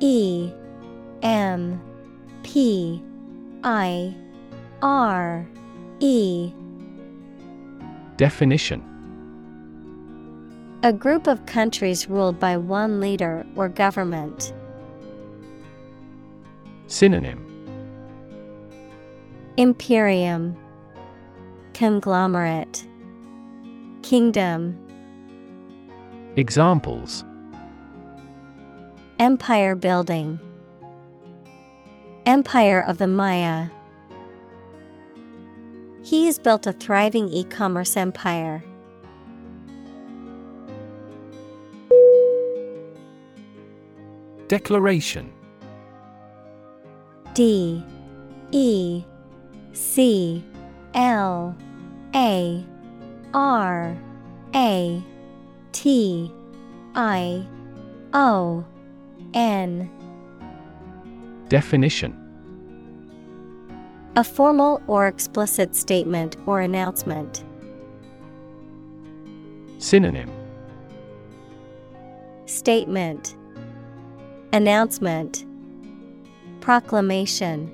E 0.01 0.51
M 1.22 1.80
P 2.43 3.03
I 3.64 4.14
R 4.80 5.47
E 6.01 6.53
Definition 8.16 8.82
A 10.84 10.93
group 10.93 11.26
of 11.26 11.45
countries 11.47 12.09
ruled 12.09 12.38
by 12.40 12.57
one 12.57 13.01
leader 13.01 13.45
or 13.57 13.68
government. 13.68 14.53
Synonym. 16.93 17.40
Imperium. 19.57 20.55
Conglomerate. 21.72 22.86
Kingdom. 24.03 24.78
Examples. 26.36 27.24
Empire 29.18 29.74
building. 29.74 30.38
Empire 32.26 32.84
of 32.86 32.99
the 32.99 33.07
Maya. 33.07 33.68
He 36.03 36.26
has 36.26 36.38
built 36.38 36.66
a 36.66 36.74
thriving 36.74 37.30
e-commerce 37.30 37.97
empire. 37.97 38.62
Declaration 44.49 45.32
D 47.35 47.83
E 48.51 49.05
C 49.72 50.45
L 50.95 51.57
A 52.14 52.64
R 53.35 53.97
A 54.55 55.03
T 55.72 56.33
I 56.95 57.47
O 58.12 58.64
N. 59.35 59.91
Definition. 61.49 62.18
A 64.16 64.24
formal 64.24 64.83
or 64.87 65.07
explicit 65.07 65.74
statement 65.74 66.37
or 66.47 66.61
announcement. 66.61 67.45
Synonym. 69.78 70.30
Statement. 72.45 73.35
Announcement 74.53 75.47
Proclamation. 76.63 77.69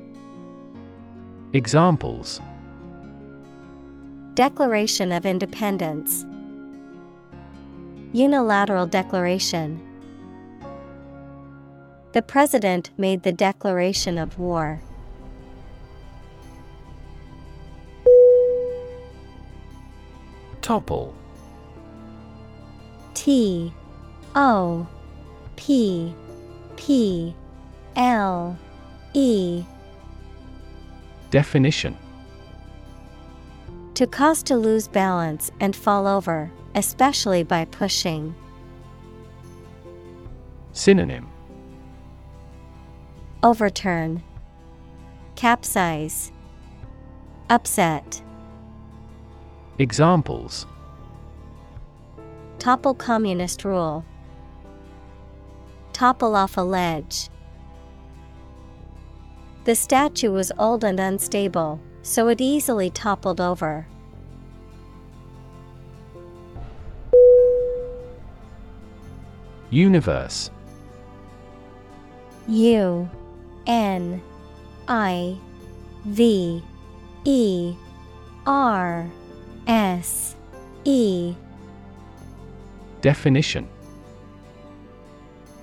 Examples. 1.53 2.41
Declaration 4.32 5.12
of 5.12 5.26
Independence. 5.26 6.24
Unilateral 8.14 8.86
Declaration. 8.86 9.78
The 12.14 12.22
President 12.22 12.89
made 12.97 13.24
the 13.24 13.30
declaration 13.30 14.16
of 14.16 14.39
war. 14.39 14.80
Topple. 20.62 21.14
T 23.12 23.70
O 24.34 24.86
P 25.57 26.14
P 26.76 27.34
L 27.95 28.57
E. 29.14 29.64
Definition. 31.30 31.96
To 33.94 34.06
cause 34.06 34.42
to 34.44 34.56
lose 34.56 34.86
balance 34.86 35.50
and 35.61 35.74
fall 35.74 36.06
over, 36.06 36.50
especially 36.74 37.42
by 37.42 37.64
pushing. 37.64 38.34
Synonym. 40.72 41.28
Overturn, 43.42 44.22
Capsize, 45.36 46.32
Upset, 47.50 48.22
Examples. 49.78 50.66
Topple 52.59 52.94
communist 52.94 53.64
rule, 53.64 54.04
Topple 55.92 56.36
off 56.36 56.56
a 56.56 56.61
ledge. 56.61 57.28
The 59.68 59.74
statue 59.74 60.30
was 60.30 60.50
old 60.58 60.82
and 60.82 60.98
unstable, 60.98 61.78
so 62.00 62.28
it 62.28 62.40
easily 62.40 62.88
toppled 62.88 63.38
over. 63.38 63.86
Universe. 69.68 70.50
U 72.46 73.10
N 73.66 74.22
I 74.88 75.36
V 76.06 76.64
E 77.26 77.74
R 78.46 79.06
S 79.66 80.34
E. 80.84 81.34
Definition. 83.02 83.68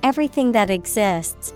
Everything 0.04 0.52
that 0.52 0.70
exists, 0.70 1.56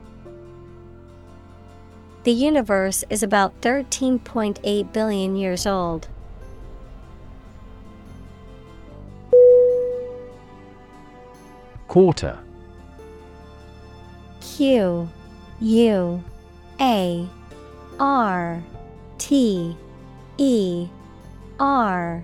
The 2.23 2.31
universe 2.31 3.03
is 3.09 3.23
about 3.23 3.59
13.8 3.61 4.93
billion 4.93 5.35
years 5.35 5.65
old. 5.65 6.07
Quarter 11.87 12.37
Q 14.39 15.09
U 15.59 16.23
A 16.79 17.29
R 17.99 18.63
T 19.17 19.75
E 20.37 20.87
R 21.59 22.23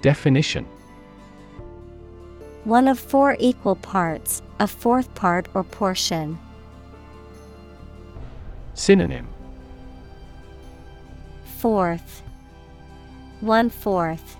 Definition 0.00 0.64
One 2.64 2.88
of 2.88 2.98
four 2.98 3.36
equal 3.38 3.76
parts, 3.76 4.40
a 4.58 4.66
fourth 4.66 5.14
part 5.14 5.48
or 5.54 5.62
portion. 5.62 6.38
Synonym 8.78 9.26
Fourth. 11.56 12.22
One 13.40 13.70
fourth. 13.70 14.36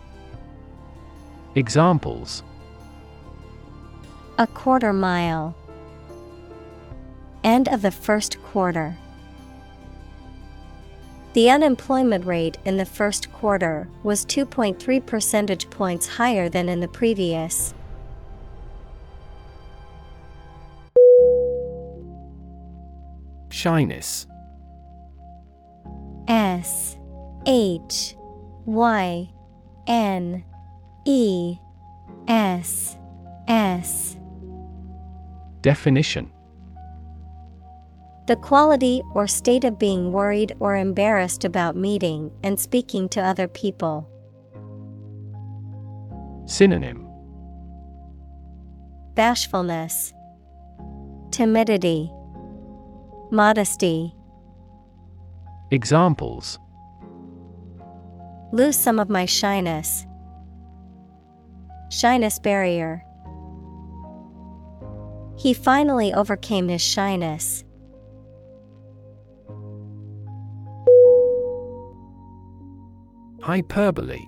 Examples 1.57 2.45
A 4.39 4.47
quarter 4.47 4.93
mile. 4.93 5.57
End 7.43 7.68
of 7.68 7.82
the 7.82 7.91
first 7.91 8.41
quarter. 8.45 8.97
The 11.32 11.51
unemployment 11.51 12.24
rate 12.24 12.59
in 12.64 12.76
the 12.76 12.86
first 12.86 13.32
quarter 13.32 13.89
was 14.05 14.24
2.3 14.24 15.05
percentage 15.05 15.68
points 15.68 16.07
higher 16.07 16.49
than 16.49 16.68
in 16.68 16.78
the 16.78 16.86
previous. 16.86 17.74
Shyness. 23.59 24.29
S 26.29 26.97
H 27.45 28.15
Y 28.67 29.29
N 29.89 30.45
E 31.05 31.57
S 32.29 32.97
S. 33.49 34.17
Definition. 35.61 36.31
The 38.29 38.37
quality 38.37 39.03
or 39.15 39.27
state 39.27 39.65
of 39.65 39.77
being 39.77 40.13
worried 40.13 40.55
or 40.61 40.77
embarrassed 40.77 41.45
about 41.45 41.75
meeting 41.75 42.31
and 42.45 42.61
speaking 42.61 43.09
to 43.09 43.21
other 43.21 43.49
people. 43.49 44.09
Synonym. 46.47 47.09
Bashfulness, 49.15 50.13
Timidity, 51.33 52.13
Modesty. 53.31 54.14
Examples 55.70 56.59
Lose 58.53 58.76
some 58.76 58.99
of 58.99 59.11
my 59.11 59.26
shyness. 59.26 60.07
Shyness 61.91 62.39
barrier. 62.39 63.05
He 65.37 65.53
finally 65.53 66.14
overcame 66.14 66.68
his 66.68 66.81
shyness. 66.81 67.64
Hyperbole 73.43 74.26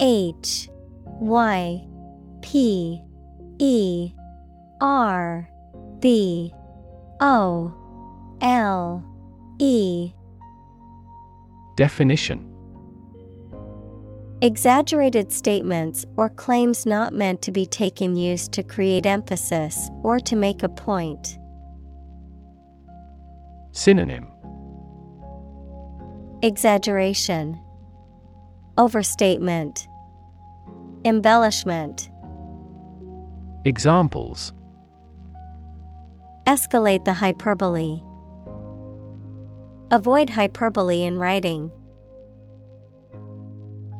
H 0.00 0.68
Y 1.20 1.86
P 2.42 3.00
E 3.58 4.12
R 4.80 5.48
B 6.00 6.52
O 7.20 7.72
L 8.40 9.04
E. 9.58 10.12
Definition. 11.76 12.52
Exaggerated 14.42 15.32
statements 15.32 16.04
or 16.16 16.28
claims 16.28 16.84
not 16.84 17.14
meant 17.14 17.40
to 17.40 17.50
be 17.50 17.64
taken 17.64 18.16
used 18.16 18.52
to 18.52 18.62
create 18.62 19.06
emphasis 19.06 19.88
or 20.02 20.20
to 20.20 20.36
make 20.36 20.62
a 20.62 20.68
point. 20.68 21.38
Synonym. 23.72 24.28
Exaggeration, 26.42 27.58
Overstatement, 28.76 29.88
Embellishment. 31.06 32.10
Examples 33.64 34.52
Escalate 36.46 37.04
the 37.04 37.14
hyperbole. 37.14 38.00
Avoid 39.90 40.30
hyperbole 40.30 41.02
in 41.02 41.18
writing. 41.18 41.72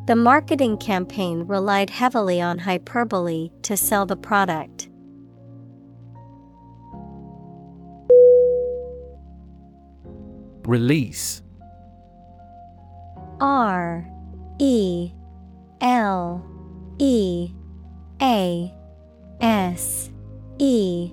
The 0.06 0.14
marketing 0.14 0.76
campaign 0.76 1.42
relied 1.48 1.90
heavily 1.90 2.40
on 2.40 2.58
hyperbole 2.58 3.50
to 3.62 3.76
sell 3.76 4.06
the 4.06 4.14
product. 4.14 4.88
Release 10.64 11.42
R 13.40 14.08
E 14.60 15.10
L 15.80 16.46
E 16.98 17.50
A 18.22 18.72
S 19.40 20.10
E 20.58 21.12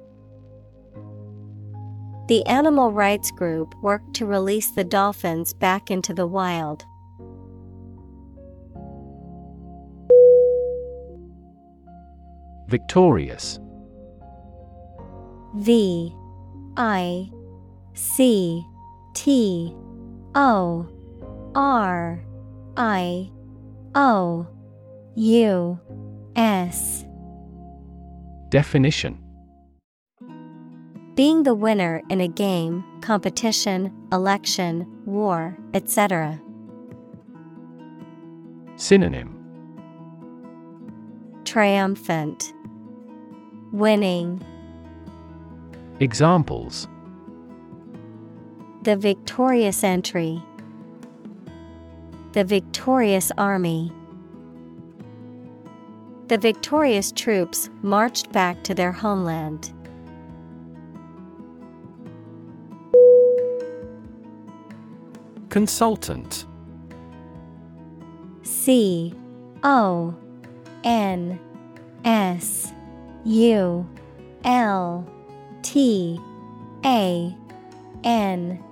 The 2.31 2.45
animal 2.45 2.93
rights 2.93 3.29
group 3.29 3.75
worked 3.81 4.13
to 4.13 4.25
release 4.25 4.71
the 4.71 4.85
dolphins 4.85 5.53
back 5.53 5.91
into 5.91 6.13
the 6.13 6.25
wild. 6.25 6.85
Victorious. 12.69 13.59
V 15.57 16.15
I 16.77 17.29
C 17.95 18.65
T 19.13 19.75
O 20.33 20.87
R 21.53 22.23
I 22.77 23.29
O 23.93 24.47
U 25.15 25.79
S. 26.37 27.03
Definition 28.47 29.20
Being 31.21 31.43
the 31.43 31.53
winner 31.53 32.01
in 32.09 32.19
a 32.19 32.27
game, 32.27 32.83
competition, 33.01 33.93
election, 34.11 34.87
war, 35.05 35.55
etc. 35.75 36.41
Synonym 38.75 39.37
Triumphant. 41.45 42.55
Winning. 43.71 44.43
Examples 45.99 46.87
The 48.81 48.95
victorious 48.95 49.83
entry. 49.83 50.41
The 52.31 52.45
victorious 52.45 53.31
army. 53.37 53.91
The 56.29 56.39
victorious 56.39 57.11
troops 57.11 57.69
marched 57.83 58.31
back 58.31 58.63
to 58.63 58.73
their 58.73 58.91
homeland. 58.91 59.71
Consultant. 65.51 66.45
C 68.43 69.13
O 69.63 70.15
N 70.85 71.37
S 72.05 72.71
U 73.25 73.85
L 74.45 75.05
T 75.61 76.17
A 76.85 77.35
N 78.05 78.63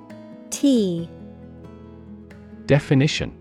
T. 0.52 1.10
Definition. 2.66 3.36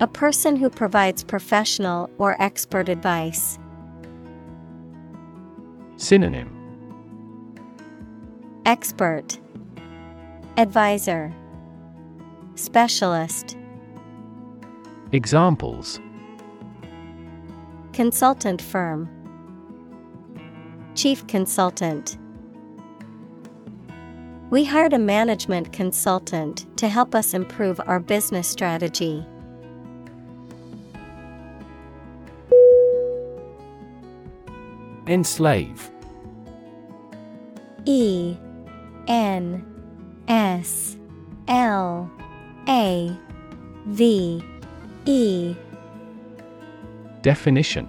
A 0.00 0.08
person 0.08 0.56
who 0.56 0.68
provides 0.68 1.22
professional 1.22 2.10
or 2.18 2.34
expert 2.42 2.88
advice. 2.88 3.56
Synonym. 5.96 6.50
Expert 8.66 9.38
Advisor. 10.58 11.30
Specialist. 12.54 13.58
Examples. 15.12 16.00
Consultant 17.92 18.62
firm. 18.62 19.06
Chief 20.94 21.26
consultant. 21.26 22.16
We 24.48 24.64
hired 24.64 24.94
a 24.94 24.98
management 24.98 25.74
consultant 25.74 26.64
to 26.78 26.88
help 26.88 27.14
us 27.14 27.34
improve 27.34 27.78
our 27.86 28.00
business 28.00 28.48
strategy. 28.48 29.26
Enslave. 35.06 35.90
E 37.84 38.38
N 39.06 39.75
S 40.28 40.96
L 41.48 42.10
A 42.68 43.16
V 43.86 44.42
E. 45.04 45.56
Definition. 47.22 47.88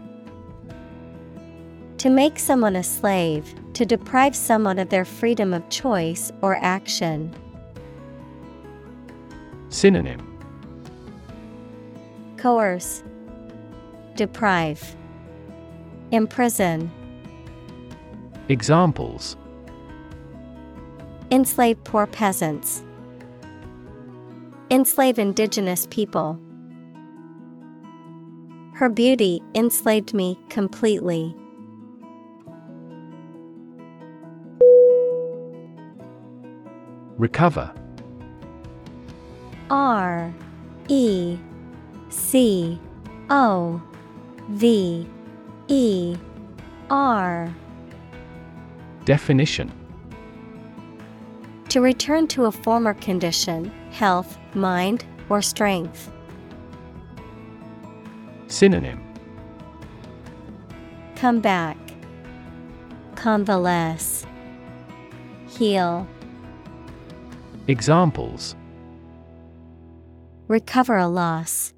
To 1.98 2.10
make 2.10 2.38
someone 2.38 2.76
a 2.76 2.84
slave, 2.84 3.56
to 3.74 3.86
deprive 3.86 4.36
someone 4.36 4.78
of 4.78 4.90
their 4.90 5.06
freedom 5.06 5.54
of 5.54 5.68
choice 5.70 6.32
or 6.42 6.58
action. 6.58 7.34
Synonym. 9.70 10.24
Coerce, 12.38 13.04
Deprive, 14.16 14.96
Imprison. 16.12 16.90
Examples 18.50 19.36
Enslave 21.30 21.84
poor 21.84 22.08
peasants. 22.08 22.84
Enslave 24.72 25.20
indigenous 25.20 25.86
people. 25.90 26.40
Her 28.74 28.88
beauty 28.88 29.42
enslaved 29.54 30.14
me 30.14 30.40
completely. 30.50 31.36
Recover 37.18 37.74
R 39.70 40.34
E 40.88 41.38
C 42.10 42.80
O 43.30 43.82
V 44.50 45.06
E 45.68 46.16
R 46.90 47.54
Definition 49.04 49.77
To 51.70 51.82
return 51.82 52.28
to 52.30 52.46
a 52.46 52.52
former 52.52 52.94
condition, 52.94 53.72
health, 53.92 54.38
mind, 54.54 55.06
or 55.30 55.42
strength. 55.42 56.12
Synonym 58.48 59.04
Come 61.16 61.40
back. 61.40 61.78
Convalesce. 63.16 64.26
Heal. 65.48 66.08
Examples 67.68 68.56
Recover 70.48 70.96
a 70.96 71.08
loss. 71.08 71.74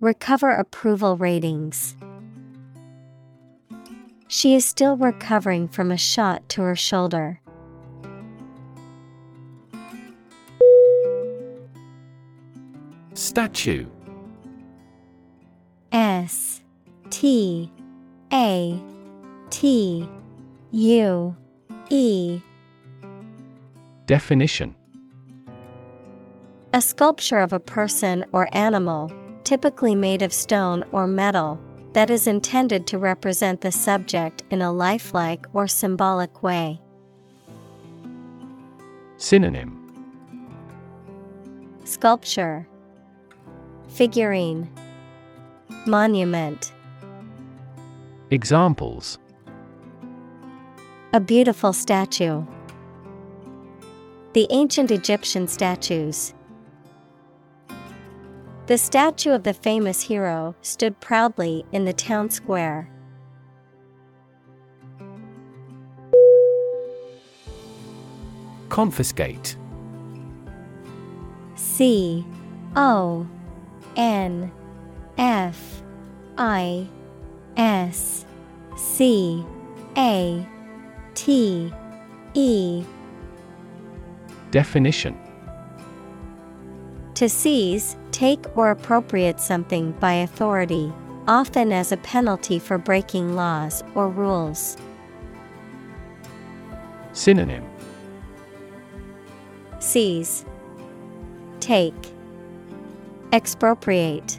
Recover 0.00 0.50
approval 0.50 1.16
ratings. 1.16 1.96
She 4.26 4.54
is 4.54 4.64
still 4.64 4.96
recovering 4.96 5.68
from 5.68 5.90
a 5.90 5.96
shot 5.96 6.48
to 6.50 6.62
her 6.62 6.74
shoulder. 6.74 7.41
Statue. 13.32 13.86
S 15.90 16.60
T 17.08 17.72
A 18.30 18.78
T 19.48 20.06
U 20.70 21.36
E. 21.88 22.42
Definition. 24.04 24.74
A 26.74 26.82
sculpture 26.82 27.38
of 27.38 27.54
a 27.54 27.58
person 27.58 28.26
or 28.32 28.50
animal, 28.52 29.10
typically 29.44 29.94
made 29.94 30.20
of 30.20 30.34
stone 30.34 30.84
or 30.92 31.06
metal, 31.06 31.58
that 31.94 32.10
is 32.10 32.26
intended 32.26 32.86
to 32.88 32.98
represent 32.98 33.62
the 33.62 33.72
subject 33.72 34.42
in 34.50 34.60
a 34.60 34.70
lifelike 34.70 35.46
or 35.54 35.66
symbolic 35.66 36.42
way. 36.42 36.82
Synonym. 39.16 39.78
Sculpture 41.84 42.68
Figurine 43.92 44.70
Monument 45.86 46.72
Examples 48.30 49.18
A 51.12 51.20
beautiful 51.20 51.74
statue. 51.74 52.42
The 54.32 54.46
ancient 54.48 54.90
Egyptian 54.90 55.46
statues. 55.46 56.32
The 58.66 58.78
statue 58.78 59.32
of 59.32 59.42
the 59.42 59.52
famous 59.52 60.00
hero 60.00 60.54
stood 60.62 60.98
proudly 61.00 61.66
in 61.70 61.84
the 61.84 61.92
town 61.92 62.30
square. 62.30 62.88
Confiscate 68.70 69.54
C 71.56 72.24
O 72.74 73.28
N 73.96 74.50
F 75.18 75.82
I 76.38 76.86
S 77.56 78.26
C 78.76 79.44
A 79.96 80.46
T 81.14 81.72
E. 82.34 82.84
Definition. 84.50 85.18
To 87.14 87.28
seize, 87.28 87.96
take 88.10 88.56
or 88.56 88.70
appropriate 88.70 89.40
something 89.40 89.92
by 89.92 90.14
authority, 90.14 90.92
often 91.28 91.72
as 91.72 91.92
a 91.92 91.96
penalty 91.98 92.58
for 92.58 92.78
breaking 92.78 93.36
laws 93.36 93.84
or 93.94 94.08
rules. 94.08 94.76
Synonym. 97.12 97.64
Seize, 99.78 100.44
Take, 101.60 102.11
Expropriate, 103.32 104.38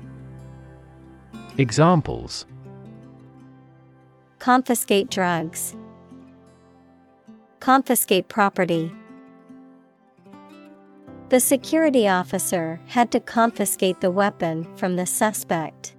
Examples. 1.58 2.46
Confiscate 4.38 5.10
drugs, 5.10 5.76
Confiscate 7.60 8.28
property. 8.28 8.92
The 11.30 11.40
security 11.40 12.08
officer 12.08 12.80
had 12.86 13.12
to 13.14 13.20
confiscate 13.20 14.00
the 14.00 14.12
weapon 14.12 14.68
from 14.78 14.96
the 14.96 15.08
suspect. 15.08 15.96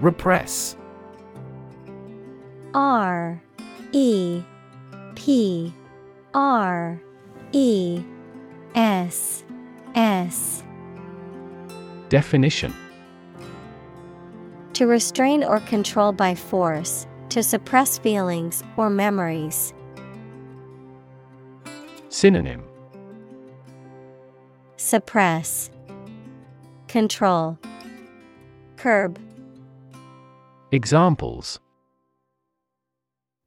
Repress. 0.00 0.76
R 2.72 3.42
E 3.92 4.42
P 5.16 5.74
R 6.32 7.02
E 7.52 8.02
S 8.74 9.44
S 9.94 10.62
Definition 12.08 12.74
To 14.74 14.86
restrain 14.86 15.44
or 15.44 15.60
control 15.60 16.12
by 16.12 16.34
force, 16.34 17.06
to 17.30 17.42
suppress 17.42 17.98
feelings 17.98 18.62
or 18.76 18.90
memories. 18.90 19.74
Synonym 22.08 22.62
Suppress, 24.76 25.70
Control, 26.88 27.58
Curb. 28.76 29.18
Examples 30.72 31.60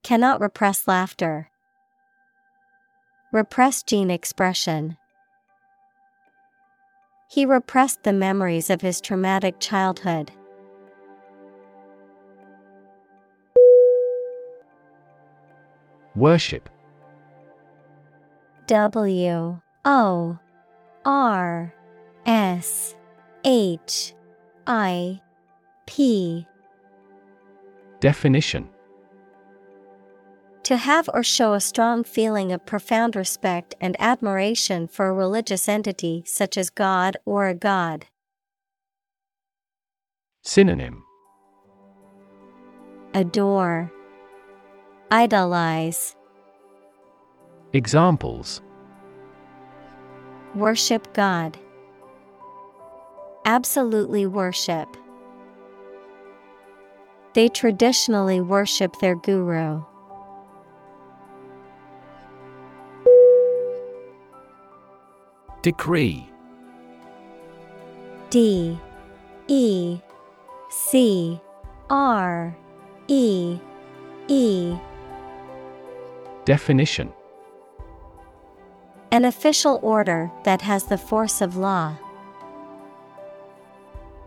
Cannot 0.04 0.40
repress 0.40 0.88
laughter. 0.88 1.50
Repress 3.34 3.82
gene 3.82 4.12
expression. 4.12 4.96
He 7.28 7.48
repressed 7.48 8.04
the 8.04 8.14
memories 8.14 8.70
of 8.70 8.82
his 8.82 9.02
traumatic 9.02 9.56
childhood. 9.60 10.32
Worship 16.16 16.70
W 18.68 19.60
O 19.84 20.40
R 21.04 21.74
S 22.28 22.96
H 23.44 24.14
I 24.68 25.22
P 25.88 26.46
Definition 28.00 28.70
To 30.64 30.78
have 30.78 31.10
or 31.14 31.24
show 31.24 31.54
a 31.54 31.60
strong 31.60 32.06
feeling 32.06 32.54
of 32.54 32.66
profound 32.66 33.18
respect 33.18 33.76
and 33.82 33.98
admiration 34.00 34.88
for 34.88 35.08
a 35.08 35.14
religious 35.14 35.68
entity 35.68 36.24
such 36.26 36.58
as 36.58 36.70
God 36.70 37.18
or 37.26 37.48
a 37.48 37.54
god. 37.54 38.06
Synonym 40.42 41.04
Adore, 43.14 43.92
Idolize, 45.12 46.16
Examples 47.74 48.62
Worship 50.56 51.14
God. 51.14 51.58
Absolutely 53.44 54.26
worship. 54.26 54.88
They 57.34 57.50
traditionally 57.50 58.40
worship 58.40 59.00
their 59.00 59.16
guru. 59.16 59.84
Decree. 65.64 66.30
D 68.30 68.78
E 69.48 69.98
C 70.70 71.40
R 71.90 72.54
E 73.08 73.58
E. 74.28 74.76
Definition. 76.44 77.14
An 79.14 79.24
official 79.24 79.80
order 79.82 80.30
that 80.44 80.62
has 80.62 80.84
the 80.84 80.98
force 80.98 81.40
of 81.40 81.56
law. 81.56 81.96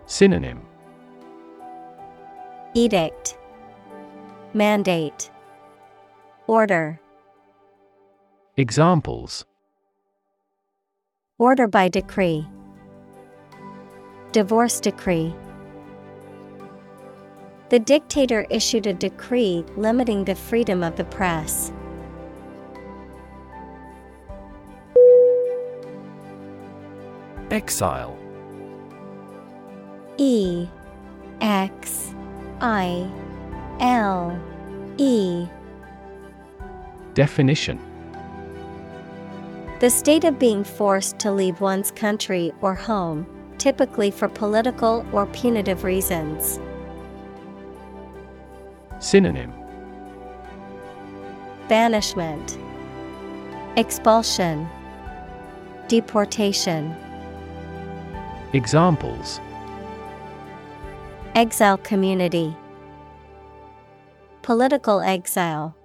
Synonym. 0.07 0.63
Edict, 2.73 3.37
Mandate, 4.55 5.31
Order. 6.47 6.99
Examples 8.57 9.45
Order 11.39 11.69
by 11.69 11.89
decree, 11.89 12.47
Divorce 14.33 14.81
decree. 14.81 15.35
The 17.69 17.79
dictator 17.79 18.47
issued 18.49 18.87
a 18.87 18.95
decree 18.95 19.63
limiting 19.77 20.25
the 20.25 20.35
freedom 20.35 20.83
of 20.83 20.97
the 20.97 21.05
press. 21.05 21.73
Exile 27.51 28.17
E 30.17 30.67
X 31.43 32.15
I 32.63 33.11
L 33.81 34.41
E 34.97 35.47
Definition 37.13 37.79
The 39.79 39.91
state 39.91 40.25
of 40.25 40.39
being 40.39 40.65
forced 40.65 41.19
to 41.19 41.31
leave 41.31 41.61
one's 41.61 41.91
country 41.91 42.51
or 42.63 42.75
home, 42.75 43.27
typically 43.59 44.11
for 44.11 44.27
political 44.27 45.05
or 45.13 45.27
punitive 45.27 45.85
reasons. 45.85 46.59
Synonym 49.01 49.53
Banishment, 51.69 52.57
Expulsion, 53.77 54.67
Deportation. 55.89 56.97
Examples 58.55 59.41
Exile 61.35 61.77
community, 61.77 62.57
Political 64.41 65.03
exile. 65.03 65.77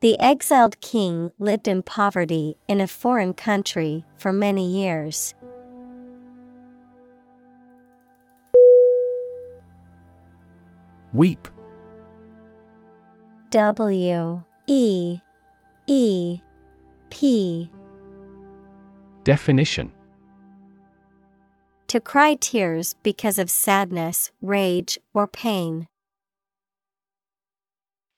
The 0.00 0.20
exiled 0.20 0.78
king 0.80 1.32
lived 1.38 1.66
in 1.66 1.82
poverty 1.82 2.56
in 2.68 2.82
a 2.82 2.86
foreign 2.86 3.32
country 3.32 4.04
for 4.18 4.30
many 4.30 4.70
years. 4.70 5.34
Weep 11.14 11.48
W 13.50 14.42
E 14.66 15.18
E 15.86 16.40
P 17.08 17.70
Definition 19.24 19.92
To 21.88 22.00
cry 22.00 22.34
tears 22.34 22.96
because 23.02 23.38
of 23.38 23.48
sadness, 23.48 24.30
rage, 24.42 24.98
or 25.14 25.26
pain. 25.26 25.88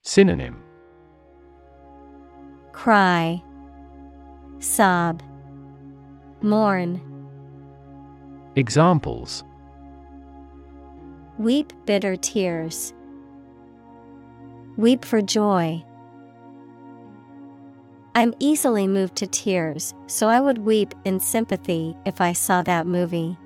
Synonym 0.03 0.61
Cry, 2.79 3.43
Sob, 4.61 5.21
Mourn. 6.43 7.01
Examples 8.55 9.43
Weep 11.39 11.73
bitter 11.87 12.15
tears. 12.15 12.95
Weep 14.77 15.05
for 15.05 15.21
joy. 15.21 15.85
I'm 18.15 18.33
easily 18.39 18.87
moved 18.87 19.17
to 19.17 19.27
tears, 19.27 19.93
so 20.07 20.29
I 20.29 20.41
would 20.41 20.59
weep 20.59 20.95
in 21.05 21.19
sympathy 21.19 21.97
if 22.07 22.21
I 22.21 22.33
saw 22.33 22.63
that 22.63 22.87
movie. 22.87 23.37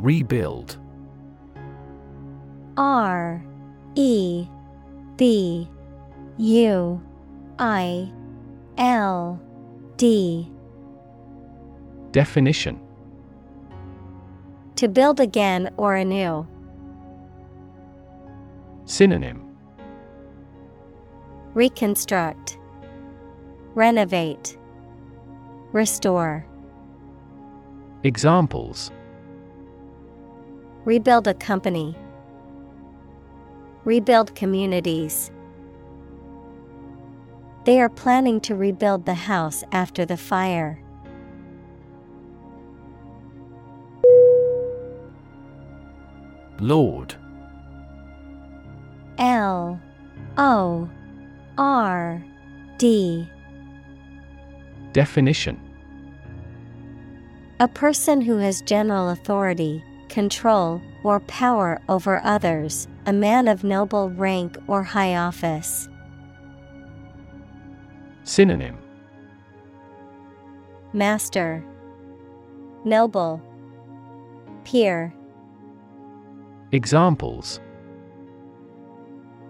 Rebuild 0.00 0.78
R 2.76 3.44
E 3.94 4.46
B 5.16 5.68
U 6.38 7.02
I 7.58 8.10
L 8.78 9.40
D 9.96 10.50
Definition 12.12 12.80
To 14.76 14.88
build 14.88 15.20
again 15.20 15.70
or 15.76 15.94
anew. 15.96 16.46
Synonym 18.84 19.48
Reconstruct, 21.54 22.58
Renovate, 23.74 24.56
Restore. 25.72 26.46
Examples 28.04 28.90
Rebuild 30.86 31.28
a 31.28 31.34
company. 31.34 31.94
Rebuild 33.84 34.34
communities. 34.34 35.30
They 37.64 37.80
are 37.80 37.88
planning 37.88 38.40
to 38.42 38.54
rebuild 38.54 39.06
the 39.06 39.14
house 39.14 39.64
after 39.72 40.04
the 40.04 40.16
fire. 40.16 40.82
Lord 46.60 47.16
L 49.18 49.80
O 50.38 50.88
R 51.58 52.24
D 52.78 53.28
Definition 54.92 55.60
A 57.58 57.66
person 57.66 58.20
who 58.20 58.36
has 58.36 58.62
general 58.62 59.10
authority, 59.10 59.82
control, 60.08 60.80
or 61.04 61.20
power 61.20 61.80
over 61.88 62.20
others, 62.24 62.88
a 63.06 63.12
man 63.12 63.48
of 63.48 63.64
noble 63.64 64.10
rank 64.10 64.56
or 64.66 64.82
high 64.82 65.16
office. 65.16 65.88
Synonym. 68.24 68.78
Master. 70.92 71.64
Noble. 72.84 73.42
Peer. 74.64 75.12
Examples. 76.70 77.60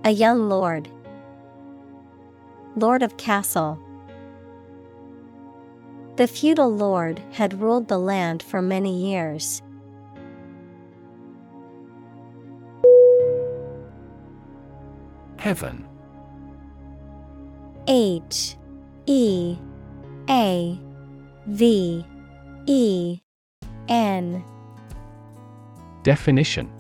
A 0.04 0.10
young 0.10 0.48
lord. 0.48 0.88
Lord 2.76 3.02
of 3.02 3.16
Castle. 3.16 3.78
The 6.16 6.26
feudal 6.26 6.74
lord 6.74 7.20
had 7.32 7.60
ruled 7.60 7.88
the 7.88 7.98
land 7.98 8.42
for 8.42 8.62
many 8.62 9.10
years. 9.10 9.62
Heaven. 15.42 15.84
H 17.88 18.54
E 19.06 19.56
A 20.30 20.78
V 21.48 22.06
E 22.66 23.18
N. 23.88 24.44
Definition. 26.04 26.70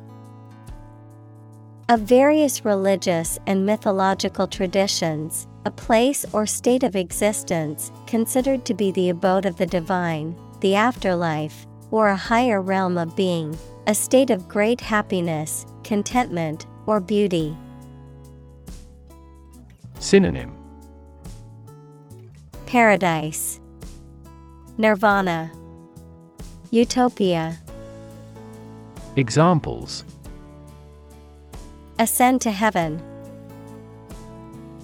Of 1.88 2.02
various 2.02 2.64
religious 2.64 3.36
and 3.48 3.66
mythological 3.66 4.46
traditions, 4.46 5.48
a 5.64 5.72
place 5.72 6.24
or 6.32 6.46
state 6.46 6.84
of 6.84 6.94
existence 6.94 7.90
considered 8.06 8.64
to 8.66 8.74
be 8.74 8.92
the 8.92 9.08
abode 9.08 9.44
of 9.44 9.56
the 9.56 9.66
divine, 9.66 10.36
the 10.60 10.76
afterlife, 10.76 11.66
or 11.90 12.06
a 12.06 12.16
higher 12.30 12.62
realm 12.62 12.96
of 12.96 13.16
being, 13.16 13.58
a 13.88 13.94
state 13.96 14.30
of 14.30 14.46
great 14.46 14.80
happiness, 14.80 15.66
contentment, 15.82 16.66
or 16.86 17.00
beauty. 17.00 17.56
Synonym 20.02 20.52
Paradise, 22.66 23.60
Nirvana, 24.76 25.52
Utopia. 26.72 27.56
Examples 29.14 30.04
Ascend 32.00 32.40
to 32.40 32.50
heaven. 32.50 33.00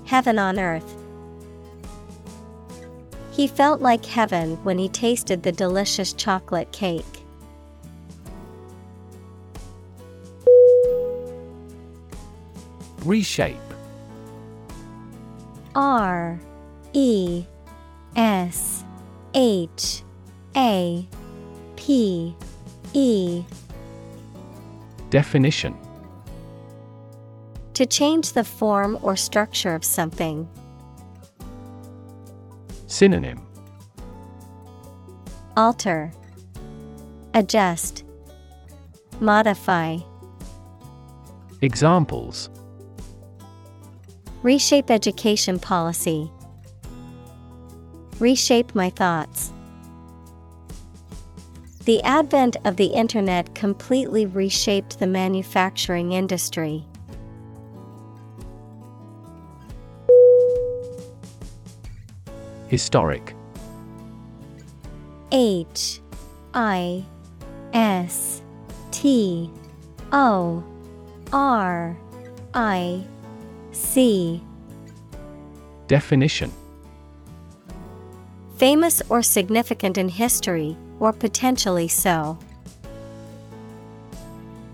Heaven 0.05 0.39
on 0.39 0.57
earth. 0.57 0.95
He 3.33 3.49
felt 3.49 3.81
like 3.81 4.05
heaven 4.07 4.55
when 4.63 4.79
he 4.79 4.89
tasted 4.89 5.43
the 5.43 5.51
delicious 5.53 6.13
chocolate 6.13 6.71
cake. 6.71 7.05
Reshape 13.05 13.68
R 15.79 16.41
E 16.93 17.45
S 18.17 18.85
H 19.33 20.03
A 20.57 21.09
P 21.77 22.35
E. 22.95 23.45
Definition. 25.11 25.77
To 27.75 27.87
change 27.87 28.33
the 28.33 28.43
form 28.43 28.99
or 29.03 29.15
structure 29.15 29.77
of 29.77 29.85
something. 29.85 30.49
Synonym. 32.89 33.41
Alter, 35.57 36.11
Adjust, 37.35 38.03
Modify. 39.21 39.99
Examples 41.63 42.51
Reshape 44.43 44.91
education 44.91 45.59
policy. 45.59 46.31
Reshape 48.21 48.75
my 48.75 48.91
thoughts. 48.91 49.53
The 51.85 52.03
advent 52.03 52.57
of 52.65 52.77
the 52.77 52.87
Internet 52.87 53.55
completely 53.55 54.27
reshaped 54.27 54.99
the 54.99 55.07
manufacturing 55.07 56.13
industry. 56.13 56.85
Historic 62.69 63.35
H 65.33 66.01
I 66.53 67.05
S 67.73 68.43
T 68.91 69.51
O 70.13 70.63
R 71.33 71.97
I 72.53 73.07
C 73.79 74.43
Definition 75.87 76.53
Famous 78.57 79.01
or 79.09 79.23
significant 79.23 79.97
in 79.97 80.09
history, 80.09 80.77
or 80.99 81.13
potentially 81.13 81.87
so. 81.87 82.37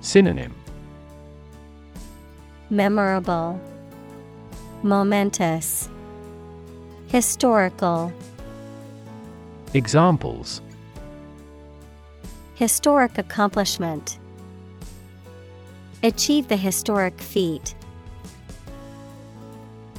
Synonym 0.00 0.55
Memorable, 2.70 3.61
Momentous, 4.82 5.90
Historical. 7.09 8.11
Examples 9.74 10.62
Historic 12.55 13.18
accomplishment. 13.18 14.18
Achieve 16.02 16.48
the 16.48 16.57
historic 16.57 17.20
feat. 17.20 17.74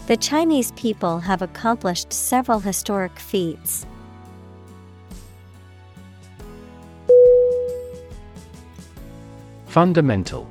The 0.08 0.18
Chinese 0.18 0.72
people 0.74 1.18
have 1.18 1.42
accomplished 1.42 2.14
several 2.14 2.60
historic 2.60 3.18
feats. 3.18 3.88
Fundamental. 9.66 10.48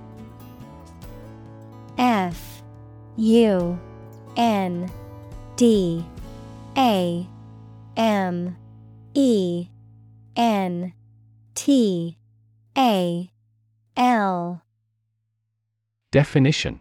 F 1.96 2.64
U 3.16 3.78
N 4.36 4.90
D 5.54 6.04
A 6.76 7.24
M 7.96 8.56
E 9.14 9.68
N 10.34 10.92
T 11.54 12.18
A 12.76 13.30
L. 13.96 14.62
Definition 16.10 16.80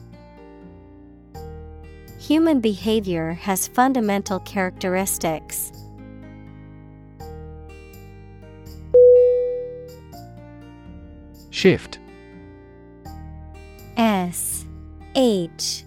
Human 2.21 2.61
behavior 2.61 3.33
has 3.33 3.67
fundamental 3.67 4.39
characteristics. 4.41 5.71
Shift 11.49 11.97
S 13.97 14.67
H 15.15 15.83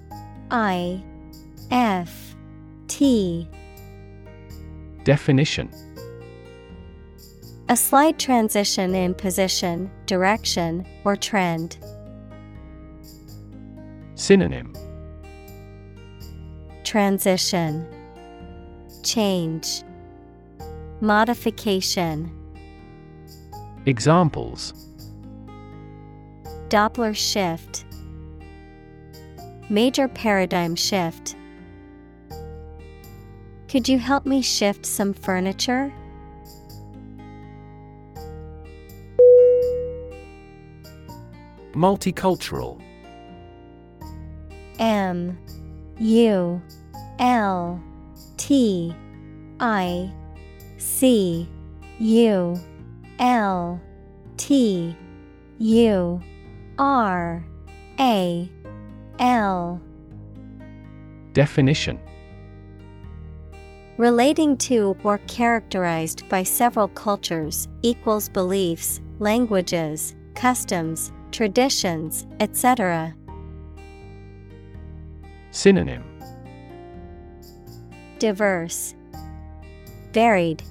I 0.51 1.05
F 1.71 2.35
T 2.89 3.49
Definition 5.05 5.71
A 7.69 7.77
slight 7.77 8.19
transition 8.19 8.97
in 8.97 9.15
position, 9.15 9.89
direction, 10.07 10.85
or 11.05 11.15
trend. 11.15 11.79
Synonym 14.17 14.75
Transition 16.85 17.87
Change 19.03 19.83
Modification 21.01 22.31
Examples 23.87 24.73
Doppler 26.69 27.17
shift 27.17 27.85
Major 29.71 30.09
paradigm 30.09 30.77
shift. 30.77 31.37
Could 33.69 33.89
you 33.89 33.99
help 33.99 34.27
me 34.27 34.43
shift 34.43 34.85
some 34.85 35.15
furniture? 35.15 35.93
Multicultural 41.73 42.81
M 44.79 45.39
U 45.99 46.63
L 47.19 47.81
T 48.37 48.95
I 49.61 50.13
C 50.79 51.49
U 51.99 52.57
L 53.19 53.81
T 54.37 54.97
U 55.59 56.21
R 56.79 57.45
A 58.01 58.51
L 59.19 59.81
Definition 61.33 62.01
Relating 63.97 64.57
to 64.57 64.97
or 65.05 65.19
characterized 65.29 66.29
by 66.29 66.43
several 66.43 66.89
cultures 66.89 67.69
equals 67.83 68.29
beliefs, 68.29 69.01
languages, 69.21 70.17
customs, 70.35 71.13
traditions, 71.31 72.27
etc. 72.41 73.15
Synonym 75.53 76.14
Diverse, 78.19 78.95
Varied, 80.13 80.63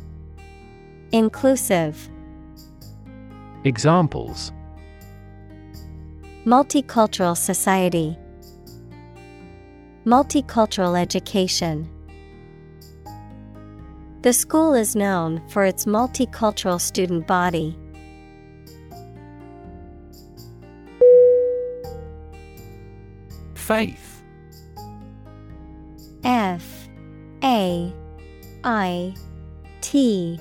Inclusive. 1.12 2.10
Examples 3.66 4.52
Multicultural 6.46 7.38
society, 7.38 8.18
Multicultural 10.06 11.00
education. 11.00 11.90
The 14.22 14.34
school 14.34 14.74
is 14.74 14.96
known 14.96 15.42
for 15.50 15.66
its 15.66 15.86
multicultural 15.86 16.80
student 16.80 17.28
body. 17.28 17.78
Faith 23.54 24.24
F 26.24 26.73
A 27.54 27.94
I 28.64 29.14
T 29.82 30.40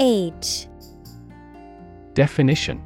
H. 0.00 0.66
Definition. 2.14 2.82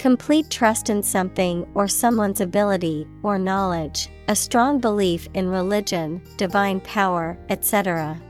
Complete 0.00 0.50
trust 0.50 0.90
in 0.90 1.00
something 1.00 1.64
or 1.74 1.86
someone's 1.86 2.40
ability 2.40 3.06
or 3.22 3.38
knowledge, 3.38 4.08
a 4.26 4.34
strong 4.34 4.80
belief 4.80 5.28
in 5.34 5.48
religion, 5.48 6.20
divine 6.36 6.80
power, 6.80 7.38
etc. 7.50 8.20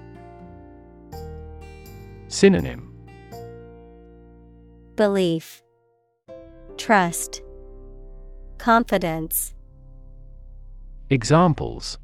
Synonym. 2.28 2.93
Belief, 4.97 5.62
Trust, 6.76 7.41
Confidence. 8.59 9.55
Examples 11.09 11.97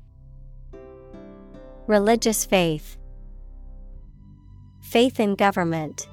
Religious 1.86 2.44
faith, 2.44 2.96
Faith 4.80 5.20
in 5.20 5.36
government. 5.36 6.08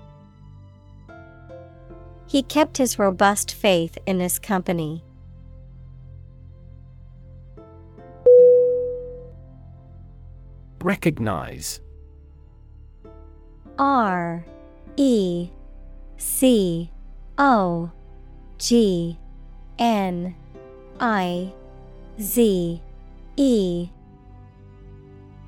He 2.27 2.43
kept 2.43 2.77
his 2.77 2.99
robust 2.99 3.53
faith 3.53 3.97
in 4.05 4.19
his 4.19 4.37
company. 4.37 5.03
Recognize. 10.81 11.81
R 13.79 14.45
E 14.95 15.49
C 16.17 16.91
O 17.37 17.91
G 18.59 19.17
N 19.79 20.35
I 20.99 21.51
Z 22.19 22.81
E 23.37 23.89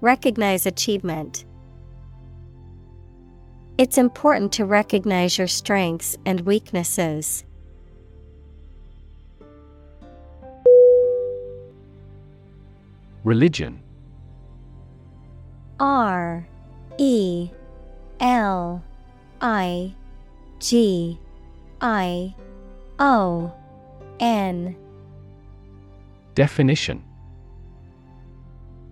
Recognize 0.00 0.64
achievement. 0.64 1.44
It's 3.76 3.98
important 3.98 4.52
to 4.52 4.64
recognize 4.64 5.38
your 5.38 5.46
strengths 5.46 6.16
and 6.24 6.40
weaknesses. 6.40 7.44
Religion 13.24 13.80
R 15.78 16.46
E 16.98 17.50
L 18.20 18.82
I 19.40 19.94
G 20.58 21.18
I 21.80 22.34
O 22.98 23.52
N 24.18 24.76
Definition 26.34 27.02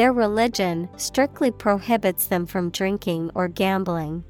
Their 0.00 0.14
religion 0.14 0.88
strictly 0.96 1.50
prohibits 1.50 2.24
them 2.24 2.46
from 2.46 2.70
drinking 2.70 3.32
or 3.34 3.48
gambling. 3.48 4.24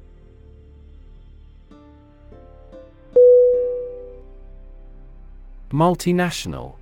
Multinational 5.69 6.75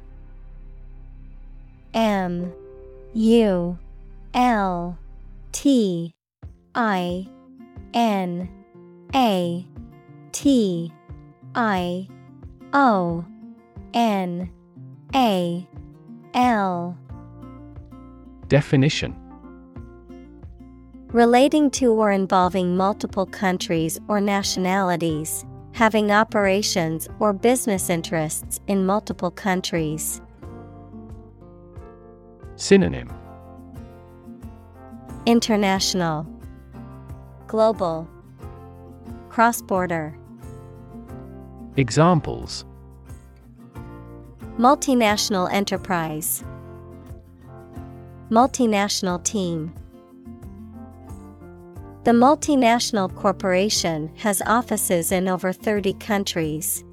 M 1.93 2.51
U 3.13 3.77
L 4.33 4.97
T 5.51 6.15
I 6.73 7.27
N 7.93 8.49
A 9.13 9.67
T 10.31 10.91
I 11.53 12.07
O 12.73 13.23
N 13.93 14.49
A 15.13 15.67
L 16.33 16.97
Definition 18.49 19.15
Relating 21.13 21.69
to 21.71 21.93
or 21.93 22.11
involving 22.11 22.75
multiple 22.75 23.27
countries 23.27 23.99
or 24.07 24.19
nationalities, 24.19 25.45
having 25.73 26.11
operations 26.11 27.07
or 27.19 27.31
business 27.31 27.91
interests 27.91 28.59
in 28.65 28.87
multiple 28.87 29.29
countries. 29.29 30.19
Synonym 32.55 33.13
International, 35.27 36.25
Global, 37.45 38.09
Cross 39.29 39.61
border. 39.61 40.17
Examples 41.77 42.65
Multinational 44.57 45.51
enterprise, 45.53 46.43
Multinational 48.29 49.23
team. 49.23 49.73
The 52.03 52.11
multinational 52.11 53.13
corporation 53.15 54.11
has 54.17 54.41
offices 54.45 55.11
in 55.11 55.27
over 55.27 55.51
30 55.51 55.93
countries. 55.93 56.83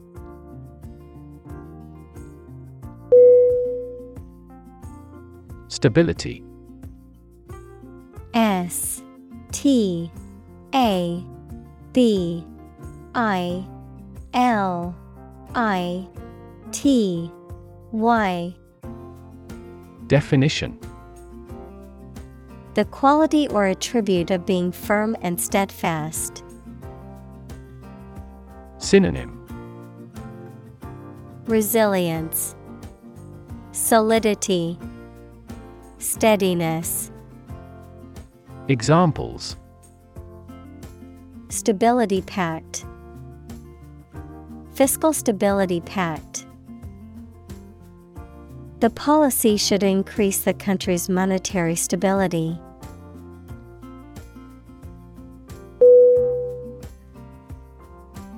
Stability 5.69 6.43
S 8.33 9.03
T 9.53 10.11
A 10.75 11.23
B 11.93 12.45
I 13.15 13.67
L 14.33 14.97
I 15.55 16.09
T 16.73 17.31
Y 17.93 18.55
Definition 20.07 20.79
The 22.77 22.85
quality 22.85 23.49
or 23.49 23.65
attribute 23.65 24.31
of 24.31 24.45
being 24.45 24.71
firm 24.71 25.17
and 25.23 25.41
steadfast. 25.41 26.45
Synonym 28.77 29.33
Resilience, 31.47 32.55
Solidity, 33.73 34.79
Steadiness. 35.97 37.11
Examples 38.69 39.57
Stability 41.49 42.21
Pact, 42.21 42.85
Fiscal 44.75 45.15
Stability 45.15 45.81
Pact. 45.81 46.45
The 48.81 48.91
policy 48.91 49.57
should 49.57 49.83
increase 49.83 50.41
the 50.41 50.53
country's 50.53 51.09
monetary 51.09 51.75
stability. 51.75 52.61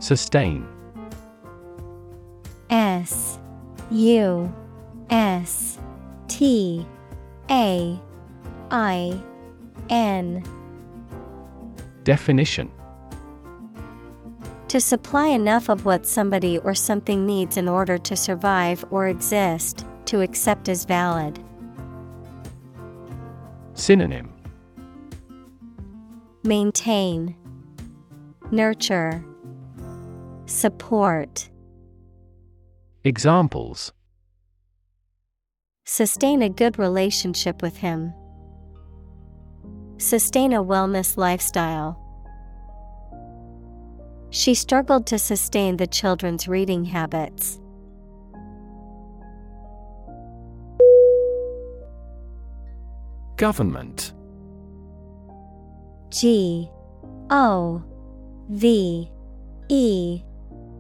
Sustain. 0.08 0.66
S 2.70 3.38
U 3.90 4.50
S 5.10 5.78
T 6.28 6.86
A 7.50 8.00
I 8.70 9.20
N. 9.90 10.42
Definition. 12.04 12.70
To 14.68 14.80
supply 14.80 15.26
enough 15.26 15.68
of 15.68 15.84
what 15.84 16.06
somebody 16.06 16.56
or 16.56 16.74
something 16.74 17.26
needs 17.26 17.58
in 17.58 17.68
order 17.68 17.98
to 17.98 18.16
survive 18.16 18.86
or 18.90 19.08
exist, 19.08 19.84
to 20.06 20.22
accept 20.22 20.70
as 20.70 20.86
valid. 20.86 21.38
Synonym. 23.74 24.32
Maintain, 26.44 27.36
Nurture, 28.50 29.22
Support. 30.48 31.50
Examples 33.04 33.92
Sustain 35.84 36.40
a 36.40 36.48
good 36.48 36.78
relationship 36.78 37.60
with 37.60 37.76
him. 37.76 38.14
Sustain 39.98 40.54
a 40.54 40.64
wellness 40.64 41.18
lifestyle. 41.18 42.00
She 44.30 44.54
struggled 44.54 45.06
to 45.08 45.18
sustain 45.18 45.76
the 45.76 45.86
children's 45.86 46.48
reading 46.48 46.86
habits. 46.86 47.60
Government 53.36 54.14
G 56.08 56.70
O 57.28 57.84
V 58.48 59.10
E 59.68 60.22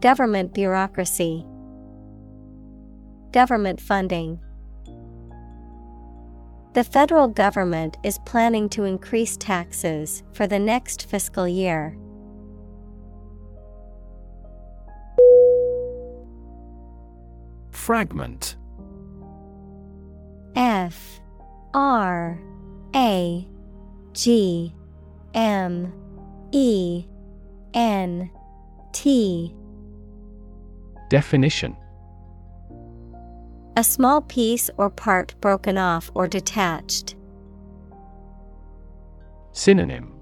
Government 0.00 0.52
bureaucracy. 0.52 1.46
Government 3.32 3.80
funding. 3.80 4.38
The 6.74 6.84
federal 6.84 7.28
government 7.28 7.96
is 8.02 8.18
planning 8.26 8.68
to 8.70 8.84
increase 8.84 9.38
taxes 9.38 10.22
for 10.34 10.46
the 10.46 10.58
next 10.58 11.08
fiscal 11.08 11.48
year. 11.48 11.96
Fragment. 17.70 18.56
F. 20.54 21.20
R. 21.72 22.38
A. 22.94 23.48
G. 24.12 24.74
M. 25.32 25.90
E. 26.52 27.06
N. 27.72 28.30
T 28.92 29.55
Definition 31.08 31.76
A 33.76 33.84
small 33.84 34.22
piece 34.22 34.70
or 34.76 34.90
part 34.90 35.34
broken 35.40 35.78
off 35.78 36.10
or 36.14 36.26
detached. 36.26 37.14
Synonym 39.52 40.12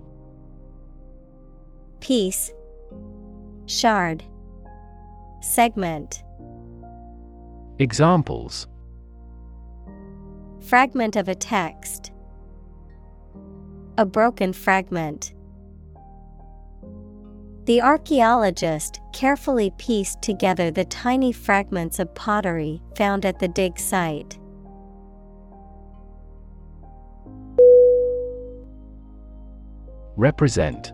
Piece 2.00 2.52
Shard 3.66 4.22
Segment 5.40 6.22
Examples 7.78 8.68
Fragment 10.60 11.16
of 11.16 11.28
a 11.28 11.34
text. 11.34 12.10
A 13.98 14.06
broken 14.06 14.52
fragment. 14.52 15.34
The 17.66 17.82
archaeologist 17.82 19.00
carefully 19.14 19.72
pieced 19.78 20.20
together 20.20 20.70
the 20.70 20.84
tiny 20.84 21.32
fragments 21.32 21.98
of 21.98 22.14
pottery 22.14 22.82
found 22.96 23.24
at 23.24 23.38
the 23.38 23.48
dig 23.48 23.78
site. 23.78 24.38
Represent. 30.16 30.92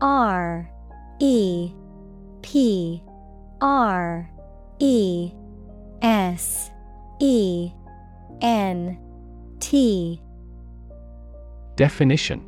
R 0.00 0.68
E 1.20 1.72
P 2.42 3.02
R 3.60 4.28
E 4.78 5.32
S 6.02 6.70
E 7.20 7.70
N 8.42 8.98
T. 9.60 10.20
Definition. 11.76 12.44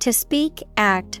To 0.00 0.12
speak, 0.12 0.62
act, 0.76 1.20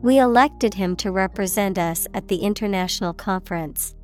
We 0.00 0.18
elected 0.18 0.74
him 0.74 0.94
to 0.96 1.10
represent 1.10 1.76
us 1.76 2.06
at 2.14 2.28
the 2.28 2.36
international 2.36 3.12
conference. 3.12 3.94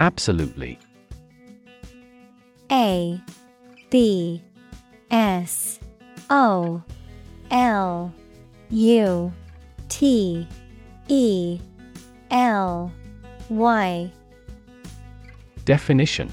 Absolutely. 0.00 0.78
A 2.72 3.20
B 3.90 4.42
S 5.10 5.78
O 6.30 6.82
L 7.50 8.12
U 8.70 9.32
T 9.88 10.48
E 11.08 11.60
L 12.30 12.92
Y. 13.50 14.12
Definition 15.64 16.32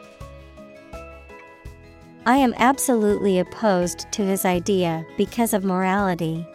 I 2.25 2.37
am 2.37 2.53
absolutely 2.57 3.39
opposed 3.39 4.11
to 4.11 4.23
his 4.23 4.45
idea 4.45 5.03
because 5.17 5.53
of 5.53 5.63
morality. 5.63 6.45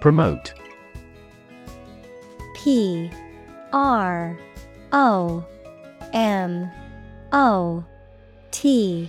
Promote. 0.00 0.52
P 2.56 3.10
R 3.72 4.36
O 4.92 5.44
M 6.12 6.70
O 7.32 7.84
T 8.50 9.08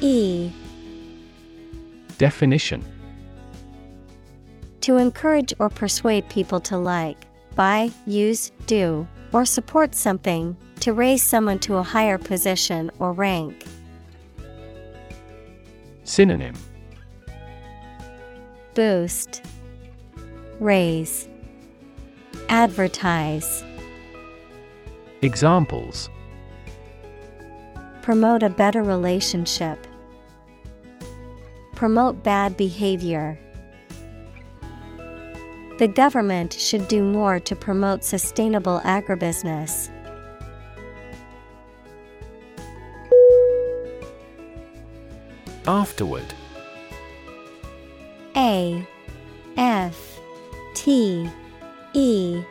E. 0.00 0.50
Definition. 2.16 2.82
To 4.80 4.96
encourage 4.96 5.52
or 5.58 5.68
persuade 5.68 6.28
people 6.28 6.60
to 6.60 6.78
like, 6.78 7.26
buy, 7.54 7.90
use, 8.06 8.52
do, 8.66 9.06
or 9.34 9.44
support 9.44 9.96
something, 9.96 10.56
to 10.78 10.92
raise 10.92 11.20
someone 11.20 11.58
to 11.58 11.74
a 11.74 11.82
higher 11.82 12.18
position 12.18 12.88
or 13.00 13.12
rank. 13.12 13.64
Synonym. 16.04 16.54
Boost, 18.74 19.42
Raise, 20.60 21.28
Advertise, 22.48 23.64
Examples. 25.20 26.08
Promote 28.02 28.44
a 28.44 28.50
better 28.50 28.84
relationship, 28.84 29.84
Promote 31.74 32.22
bad 32.22 32.56
behavior. 32.56 33.36
The 35.76 35.88
government 35.88 36.52
should 36.52 36.86
do 36.86 37.02
more 37.02 37.40
to 37.40 37.56
promote 37.56 38.04
sustainable 38.04 38.80
agribusiness. 38.84 39.90
Afterward. 45.66 46.32
A 48.36 48.86
F 49.56 50.20
T 50.74 51.28
E 51.92 52.42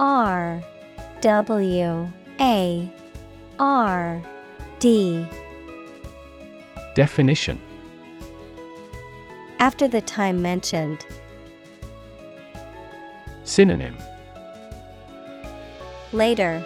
R 0.00 0.62
W 1.20 2.08
A 2.40 2.92
R 3.60 4.22
D. 4.80 5.26
Definition. 6.94 7.60
After 9.60 9.86
the 9.86 10.00
time 10.00 10.42
mentioned, 10.42 11.04
Synonym. 13.48 13.96
Later. 16.12 16.62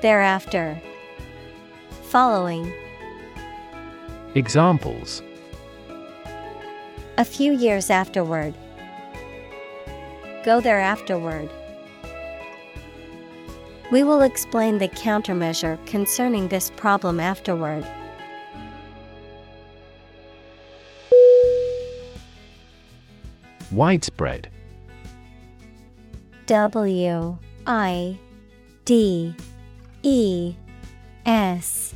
Thereafter. 0.00 0.76
Following. 2.10 2.72
Examples. 4.34 5.22
A 7.16 7.24
few 7.24 7.52
years 7.52 7.90
afterward. 7.90 8.54
Go 10.44 10.60
there 10.60 10.80
afterward. 10.80 11.48
We 13.92 14.02
will 14.02 14.22
explain 14.22 14.78
the 14.78 14.88
countermeasure 14.88 15.78
concerning 15.86 16.48
this 16.48 16.70
problem 16.70 17.20
afterward. 17.20 17.86
Widespread. 23.70 24.48
W 26.52 27.38
I 27.66 28.18
D 28.84 29.34
E 30.02 30.54
S 31.24 31.94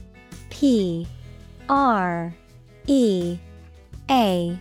P 0.48 1.06
R 1.68 2.34
E 2.86 3.38
A 4.10 4.58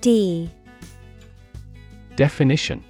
D 0.00 0.50
Definition 2.16 2.82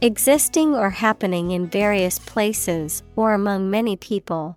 Existing 0.00 0.74
or 0.74 0.88
happening 0.88 1.50
in 1.50 1.66
various 1.66 2.18
places 2.18 3.02
or 3.16 3.34
among 3.34 3.68
many 3.68 3.96
people. 3.96 4.56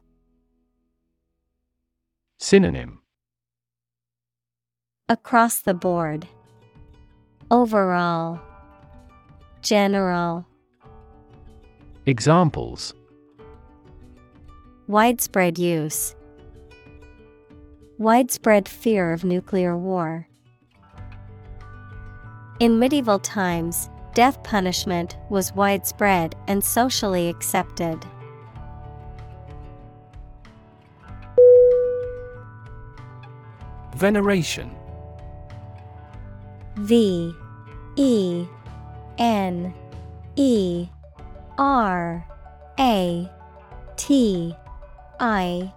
Synonym 2.40 3.02
Across 5.10 5.64
the 5.64 5.74
board. 5.74 6.30
Overall. 7.50 8.40
General. 9.62 10.46
Examples 12.08 12.94
Widespread 14.88 15.60
use. 15.60 16.16
Widespread 18.00 18.68
fear 18.68 19.14
of 19.14 19.24
nuclear 19.24 19.78
war. 19.78 20.28
In 22.60 22.80
medieval 22.80 23.20
times, 23.20 23.90
death 24.16 24.42
punishment 24.44 25.18
was 25.30 25.54
widespread 25.54 26.36
and 26.48 26.64
socially 26.64 27.30
accepted. 27.30 28.04
Veneration 33.96 34.76
V 36.78 37.32
E 37.96 38.48
N 39.22 39.72
E 40.36 40.88
R 41.60 42.26
A 42.80 43.30
T 43.96 44.56
I 45.20 45.74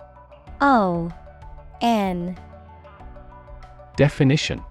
O 0.63 1.13
N 1.83 2.39
Definition 3.97 4.63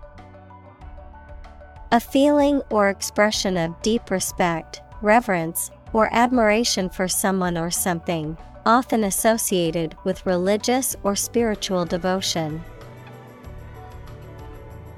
A 1.92 2.00
feeling 2.00 2.64
or 2.72 2.90
expression 2.90 3.58
of 3.58 3.80
deep 3.84 4.10
respect, 4.10 4.82
reverence, 5.04 5.70
or 5.94 6.10
admiration 6.12 6.90
for 6.90 7.08
someone 7.08 7.60
or 7.60 7.70
something, 7.70 8.36
often 8.66 9.04
associated 9.04 9.96
with 10.04 10.26
religious 10.26 10.96
or 11.04 11.16
spiritual 11.16 11.86
devotion. 11.86 12.64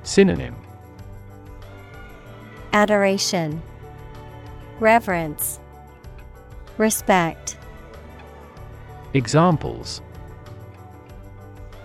Synonym 0.04 0.65
Adoration, 2.76 3.62
Reverence, 4.82 5.62
Respect. 6.78 7.58
Examples 9.14 10.02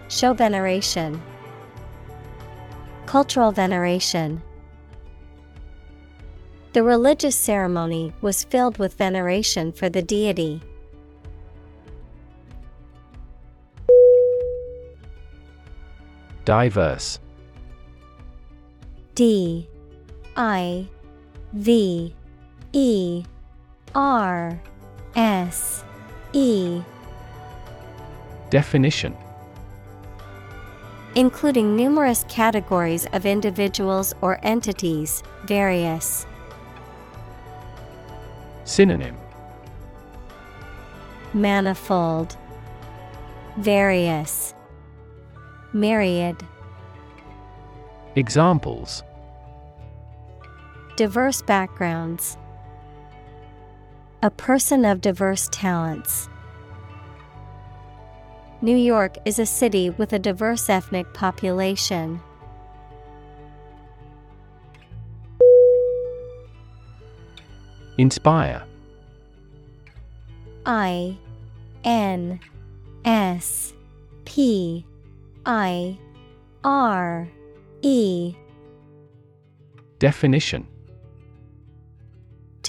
Show 0.09 0.33
veneration, 0.33 1.23
Cultural 3.07 3.53
veneration. 3.53 4.43
The 6.73 6.83
religious 6.83 7.37
ceremony 7.37 8.13
was 8.21 8.43
filled 8.43 8.79
with 8.79 8.95
veneration 8.95 9.71
for 9.71 9.89
the 9.89 10.03
deity. 10.03 10.61
Diverse 16.45 17.21
D 19.15 19.69
I 20.37 20.87
V 21.53 22.15
E 22.73 23.25
R 23.95 24.61
S 25.17 25.85
E. 26.33 26.83
Definition. 28.51 29.17
Including 31.17 31.75
numerous 31.75 32.25
categories 32.29 33.07
of 33.13 33.27
individuals 33.27 34.15
or 34.21 34.39
entities, 34.45 35.23
various. 35.45 36.27
Synonym. 38.65 39.17
Manifold, 41.35 42.37
Various, 43.57 44.55
Myriad. 45.73 46.37
Examples 48.17 49.03
Diverse 51.01 51.41
backgrounds. 51.41 52.37
A 54.23 54.29
person 54.29 54.85
of 54.85 55.01
diverse 55.01 55.49
talents. 55.51 56.29
New 58.61 58.77
York 58.77 59.17
is 59.25 59.39
a 59.39 59.47
city 59.47 59.89
with 59.89 60.13
a 60.13 60.19
diverse 60.19 60.69
ethnic 60.69 61.11
population. 61.15 62.21
Inspire 67.97 68.63
I 70.67 71.17
N 71.83 72.41
S 73.07 73.73
P 74.27 74.85
I 75.47 75.99
R 76.63 77.27
E 77.81 78.35
Definition 79.99 80.67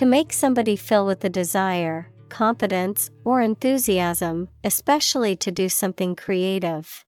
To 0.01 0.07
make 0.07 0.33
somebody 0.33 0.75
fill 0.77 1.05
with 1.05 1.23
a 1.23 1.29
desire, 1.29 2.09
confidence, 2.27 3.11
or 3.23 3.39
enthusiasm, 3.39 4.49
especially 4.63 5.35
to 5.35 5.51
do 5.51 5.69
something 5.69 6.15
creative. 6.15 7.05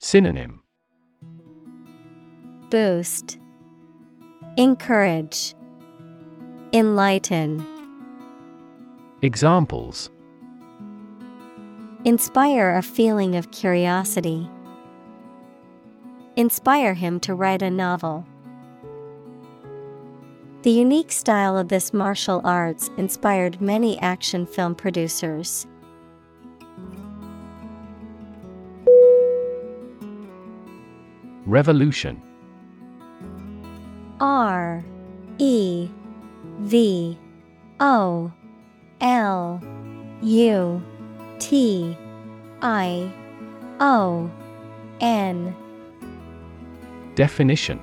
Synonym 0.00 0.62
Boost, 2.70 3.38
Encourage, 4.56 5.54
Enlighten. 6.72 7.62
Examples 9.20 10.08
Inspire 12.06 12.74
a 12.74 12.82
feeling 12.82 13.36
of 13.36 13.50
curiosity. 13.50 14.48
Inspire 16.36 16.94
him 16.94 17.20
to 17.20 17.34
write 17.34 17.60
a 17.60 17.70
novel. 17.70 18.26
The 20.64 20.70
unique 20.70 21.12
style 21.12 21.58
of 21.58 21.68
this 21.68 21.92
martial 21.92 22.40
arts 22.42 22.88
inspired 22.96 23.60
many 23.60 24.00
action 24.00 24.46
film 24.46 24.74
producers. 24.74 25.66
Revolution. 31.44 32.22
R 34.20 34.82
E 35.36 35.90
V 36.60 37.18
O 37.80 38.32
L 39.02 39.60
U 40.22 40.82
T 41.40 41.94
I 42.62 43.12
O 43.80 44.30
N. 45.02 45.54
Definition 47.16 47.82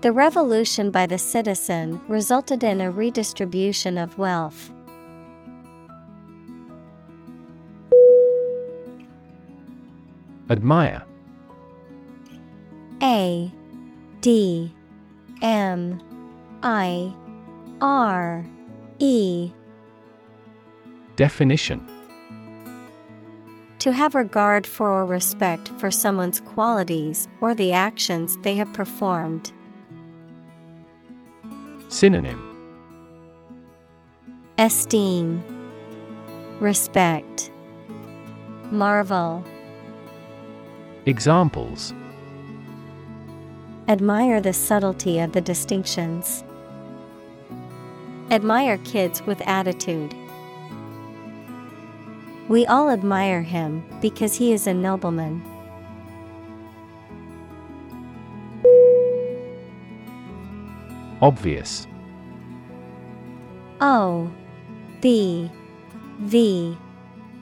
The 0.00 0.12
revolution 0.12 0.90
by 0.90 1.04
the 1.06 1.18
citizen 1.18 2.00
resulted 2.08 2.64
in 2.64 2.80
a 2.80 2.90
redistribution 2.90 3.98
of 3.98 4.16
wealth. 4.16 4.70
Admire 10.48 11.04
A 13.02 13.52
D 14.22 14.74
M 15.42 16.00
I 16.62 17.14
R 17.82 18.46
E 18.98 19.52
Definition 21.16 21.86
To 23.80 23.92
have 23.92 24.14
regard 24.14 24.66
for 24.66 24.90
or 24.90 25.04
respect 25.04 25.68
for 25.78 25.90
someone's 25.90 26.40
qualities 26.40 27.28
or 27.42 27.54
the 27.54 27.72
actions 27.72 28.38
they 28.38 28.54
have 28.54 28.72
performed. 28.72 29.52
Synonym 31.90 32.40
Esteem, 34.58 35.42
Respect, 36.60 37.50
Marvel. 38.70 39.44
Examples 41.06 41.92
Admire 43.88 44.40
the 44.40 44.52
subtlety 44.52 45.18
of 45.18 45.32
the 45.32 45.40
distinctions. 45.40 46.44
Admire 48.30 48.78
kids 48.78 49.20
with 49.22 49.40
attitude. 49.40 50.14
We 52.48 52.66
all 52.66 52.88
admire 52.88 53.42
him 53.42 53.84
because 54.00 54.36
he 54.36 54.52
is 54.52 54.68
a 54.68 54.74
nobleman. 54.74 55.42
Obvious. 61.22 61.86
O 63.80 64.30
B 65.00 65.50
V 66.20 66.76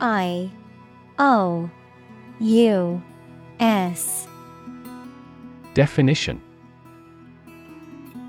I 0.01 0.51
O 1.19 1.71
U 2.41 3.03
S. 3.61 4.29
Definition. 5.75 6.41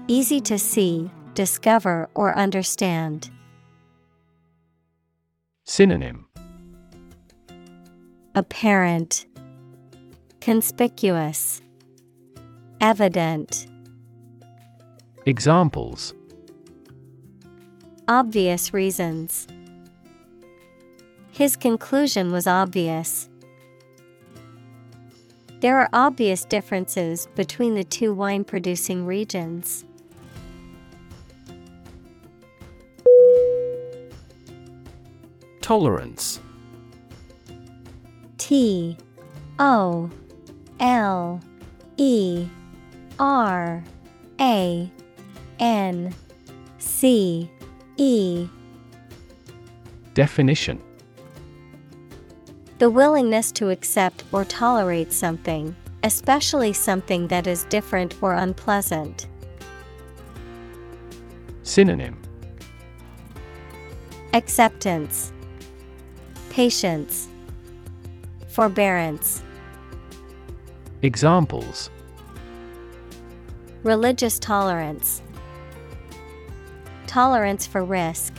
Easy 0.08 0.40
to 0.42 0.58
see, 0.58 1.10
discover, 1.36 2.10
or 2.16 2.36
understand. 2.36 3.30
Synonym. 5.66 6.26
Apparent, 8.34 9.28
Conspicuous, 10.42 11.62
Evident. 12.82 13.68
Examples 15.30 16.15
Obvious 18.07 18.73
reasons. 18.73 19.45
His 21.30 21.56
conclusion 21.56 22.31
was 22.31 22.47
obvious. 22.47 23.30
There 25.60 25.77
are 25.77 25.88
obvious 25.93 26.45
differences 26.45 27.27
between 27.35 27.76
the 27.76 27.84
two 27.84 28.11
wine 28.11 28.43
producing 28.43 29.06
regions. 29.06 29.85
Tolerance 35.61 36.39
T 38.39 38.97
O 39.60 40.10
L 40.80 41.39
E 41.97 42.47
R 43.19 43.84
A 44.41 44.91
N 45.60 46.14
C 46.77 47.49
E. 47.98 48.48
Definition. 50.14 50.81
The 52.77 52.90
willingness 52.90 53.52
to 53.53 53.69
accept 53.69 54.23
or 54.31 54.45
tolerate 54.45 55.11
something, 55.11 55.76
especially 56.03 56.72
something 56.72 57.27
that 57.27 57.45
is 57.45 57.65
different 57.65 58.15
or 58.22 58.34
unpleasant. 58.34 59.27
Synonym. 61.64 62.18
Acceptance, 64.34 65.34
Patience, 66.49 67.27
Forbearance. 68.48 69.44
Examples. 71.02 71.90
Religious 73.84 74.40
tolerance, 74.40 75.22
Tolerance 77.10 77.65
for 77.65 77.84
risk. 77.84 78.36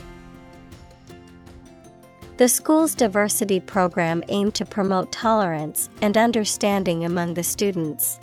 The 2.37 2.47
school's 2.47 2.95
diversity 2.95 3.59
program 3.59 4.23
aimed 4.29 4.55
to 4.55 4.65
promote 4.65 5.11
tolerance 5.11 5.91
and 6.01 6.17
understanding 6.17 7.05
among 7.05 7.35
the 7.35 7.43
students. 7.43 8.21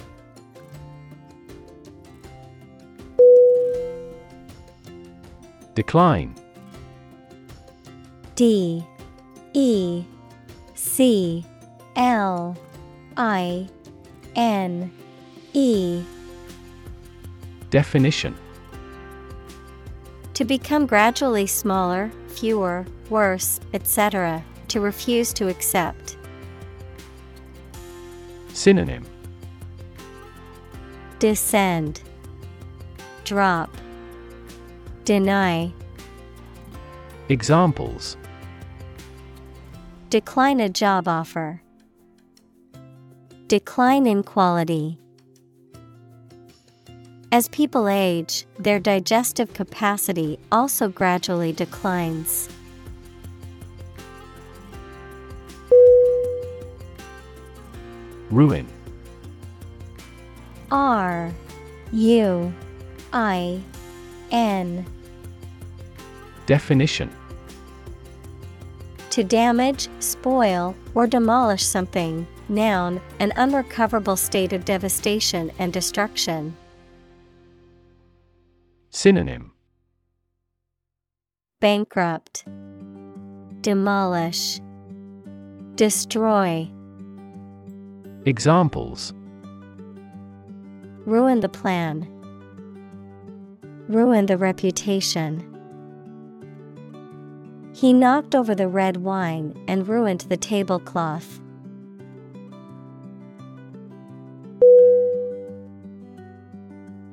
Decline. 5.75 6.33
D. 8.35 8.85
E. 9.51 10.05
C. 10.75 11.45
L. 11.97 12.55
I. 13.17 13.67
N. 14.37 14.93
E. 15.51 16.05
Definition 17.69 18.33
To 20.37 20.45
become 20.45 20.85
gradually 20.85 21.47
smaller, 21.47 22.11
fewer, 22.27 22.85
worse, 23.09 23.59
etc., 23.73 24.43
to 24.67 24.79
refuse 24.79 25.33
to 25.33 25.47
accept. 25.47 26.15
Synonym 28.53 29.03
Descend, 31.17 32.03
Drop, 33.23 33.75
Deny. 35.05 35.73
Examples 37.29 38.15
Decline 40.11 40.59
a 40.59 40.69
job 40.69 41.07
offer. 41.07 41.63
Decline 43.47 44.05
in 44.05 44.21
quality. 44.21 44.99
As 47.29 47.49
people 47.49 47.89
age, 47.89 48.45
their 48.57 48.79
digestive 48.79 49.53
capacity 49.53 50.39
also 50.49 50.87
gradually 50.87 51.51
declines. 51.51 52.47
Ruin 58.31 58.65
R 60.71 61.33
U 61.91 62.53
I 63.11 63.61
N 64.31 64.85
Definition 66.45 67.09
To 69.09 69.23
damage, 69.23 69.89
spoil, 69.99 70.75
or 70.95 71.07
demolish 71.07 71.63
something. 71.63 72.25
Noun, 72.47 73.01
an 73.19 73.33
unrecoverable 73.35 74.15
state 74.15 74.53
of 74.53 74.63
devastation 74.63 75.51
and 75.59 75.73
destruction. 75.73 76.55
Synonym. 78.97 79.51
Bankrupt, 81.59 82.45
Demolish, 83.61 84.59
Destroy, 85.75 86.67
Examples. 88.25 89.13
Ruin 91.05 91.41
the 91.41 91.47
plan, 91.47 92.07
Ruin 93.87 94.25
the 94.25 94.35
reputation. 94.35 95.45
He 97.75 97.93
knocked 97.93 98.33
over 98.33 98.55
the 98.55 98.67
red 98.67 98.97
wine 98.97 99.63
and 99.67 99.87
ruined 99.87 100.21
the 100.21 100.37
tablecloth. 100.37 101.39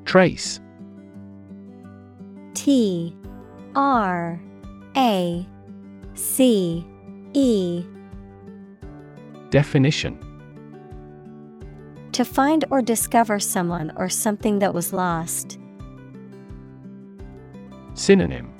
Trace 0.06 0.60
T 2.54 3.14
R 3.74 4.40
A 4.96 5.46
C 6.14 6.86
E 7.32 7.84
Definition 9.50 10.18
To 12.12 12.24
find 12.24 12.64
or 12.70 12.80
discover 12.82 13.38
someone 13.38 13.92
or 13.96 14.08
something 14.08 14.60
that 14.60 14.72
was 14.72 14.92
lost. 14.92 15.58
Synonym 17.94 18.52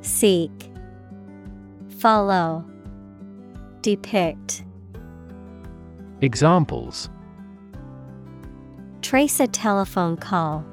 Seek, 0.00 0.50
Follow, 1.98 2.64
Depict. 3.82 4.64
Examples 6.20 7.08
Trace 9.00 9.40
a 9.40 9.46
telephone 9.46 10.16
call. 10.16 10.64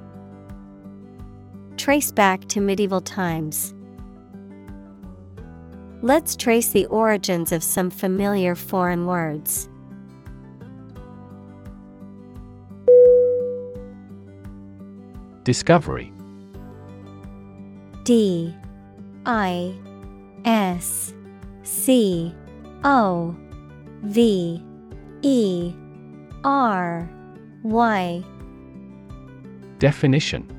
Trace 1.80 2.12
back 2.12 2.46
to 2.50 2.60
medieval 2.60 3.00
times. 3.00 3.74
Let's 6.02 6.36
trace 6.36 6.72
the 6.72 6.86
origins 6.88 7.54
of 7.54 7.64
some 7.64 7.90
familiar 7.90 8.54
foreign 8.54 9.06
words. 9.06 9.70
Discovery. 15.46 16.12
D. 18.04 18.54
I. 19.26 19.74
S. 20.44 21.14
C. 21.64 22.36
O. 22.84 23.34
V. 24.04 24.62
E. 25.22 25.74
R. 26.44 27.10
Y. 27.64 28.24
Definition 29.80 30.59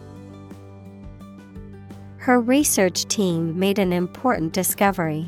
Her 2.21 2.39
research 2.39 3.05
team 3.05 3.57
made 3.57 3.79
an 3.79 3.91
important 3.91 4.53
discovery. 4.53 5.27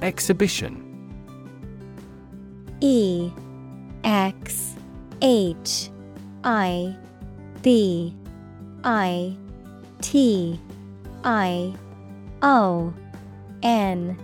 Exhibition. 0.00 0.88
E 2.80 3.30
X 4.04 4.74
H 5.20 5.90
I 6.44 6.96
B 7.60 8.16
I 8.82 9.36
T 10.00 10.58
I 11.24 11.74
O 12.40 12.94
N. 13.62 14.16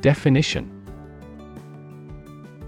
Definition 0.00 0.75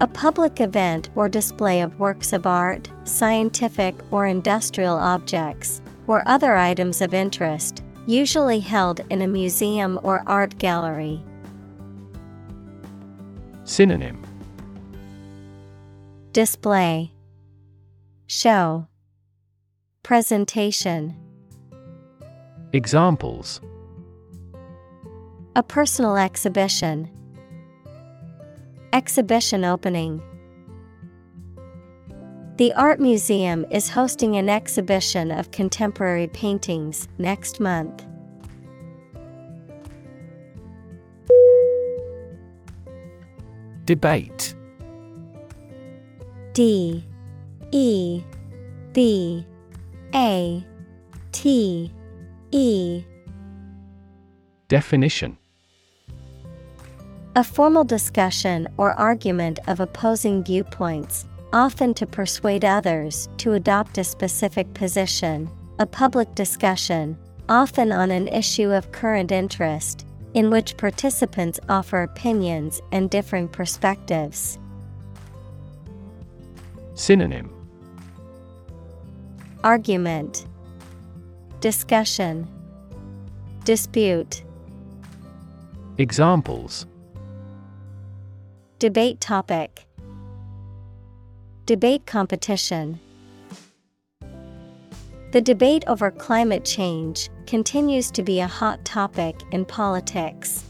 A 0.01 0.07
public 0.07 0.61
event 0.61 1.11
or 1.17 1.29
display 1.29 1.81
of 1.81 1.99
works 1.99 2.33
of 2.33 2.47
art, 2.47 2.89
scientific 3.03 3.97
or 4.13 4.27
industrial 4.27 4.97
objects, 4.97 5.83
or 6.07 6.23
other 6.27 6.55
items 6.55 7.01
of 7.01 7.13
interest, 7.13 7.83
usually 8.07 8.61
held 8.61 9.01
in 9.11 9.23
a 9.23 9.27
museum 9.27 9.99
or 10.05 10.23
art 10.29 10.57
gallery. 10.59 11.21
Synonym. 13.65 14.25
Display. 16.31 17.13
Show. 18.29 18.87
Presentation. 20.05 21.17
Examples. 22.73 23.61
A 25.57 25.63
personal 25.65 26.17
exhibition. 26.17 27.11
Exhibition 28.93 29.65
opening. 29.65 30.23
The 32.57 32.73
Art 32.75 32.99
Museum 32.99 33.65
is 33.71 33.91
hosting 33.91 34.37
an 34.37 34.49
exhibition 34.49 35.31
of 35.31 35.51
contemporary 35.51 36.27
paintings 36.29 37.07
next 37.19 37.61
month. 37.61 38.05
Debate 43.85 44.55
D 46.53 47.05
E 47.71 48.23
B 48.93 49.47
A 50.15 50.67
T 51.33 51.93
E 52.51 53.05
Definition 54.67 55.39
A 57.37 57.45
formal 57.45 57.85
discussion 57.85 58.67
or 58.77 58.93
argument 58.93 59.61
of 59.69 59.81
opposing 59.81 60.43
viewpoints, 60.43 61.27
often 61.53 61.95
to 61.95 62.07
persuade 62.07 62.65
others 62.65 63.29
to 63.39 63.53
adopt 63.53 63.99
a 63.99 64.05
specific 64.05 64.73
position, 64.75 65.49
a 65.79 65.87
public 65.87 66.35
discussion, 66.35 67.17
often 67.49 67.93
on 67.93 68.11
an 68.11 68.29
issue 68.29 68.71
of 68.71 68.93
current 68.93 69.31
interest, 69.31 70.07
in 70.35 70.51
which 70.51 70.77
participants 70.77 71.61
offer 71.69 72.03
opinions 72.03 72.81
and 72.93 73.09
differing 73.09 73.49
perspectives. 73.49 74.59
Synonym. 76.95 77.51
Argument. 79.63 80.47
Discussion. 81.61 82.49
Dispute. 83.65 84.43
Examples 85.99 86.87
Debate 88.79 89.21
topic. 89.21 89.87
Debate 91.67 92.07
competition. 92.07 93.01
The 95.33 95.41
debate 95.41 95.83
over 95.89 96.13
climate 96.13 96.65
change 96.65 97.29
continues 97.45 98.13
to 98.13 98.23
be 98.23 98.39
a 98.39 98.47
hot 98.47 98.85
topic 98.85 99.35
in 99.51 99.65
politics. 99.65 100.63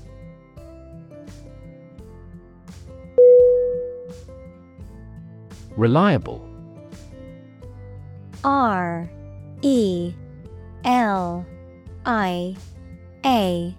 Reliable. 5.77 6.49
R 8.43 9.11
E 9.61 10.15
L 10.83 11.45
I 12.07 12.57
A 13.27 13.77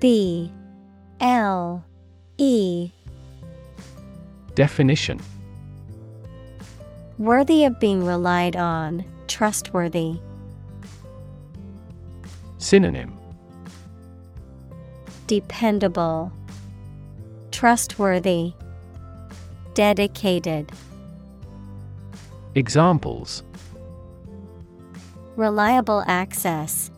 B 0.00 0.52
L 1.18 1.82
E 2.36 2.90
Definition 4.54 5.20
Worthy 7.18 7.64
of 7.64 7.78
being 7.80 8.04
relied 8.04 8.56
on, 8.56 9.04
trustworthy. 9.26 10.20
Synonym 12.58 13.16
Dependable, 15.26 16.32
Trustworthy, 17.50 18.52
Dedicated. 19.74 20.70
Examples 22.54 23.42
Reliable 25.36 26.04
access. 26.06 26.92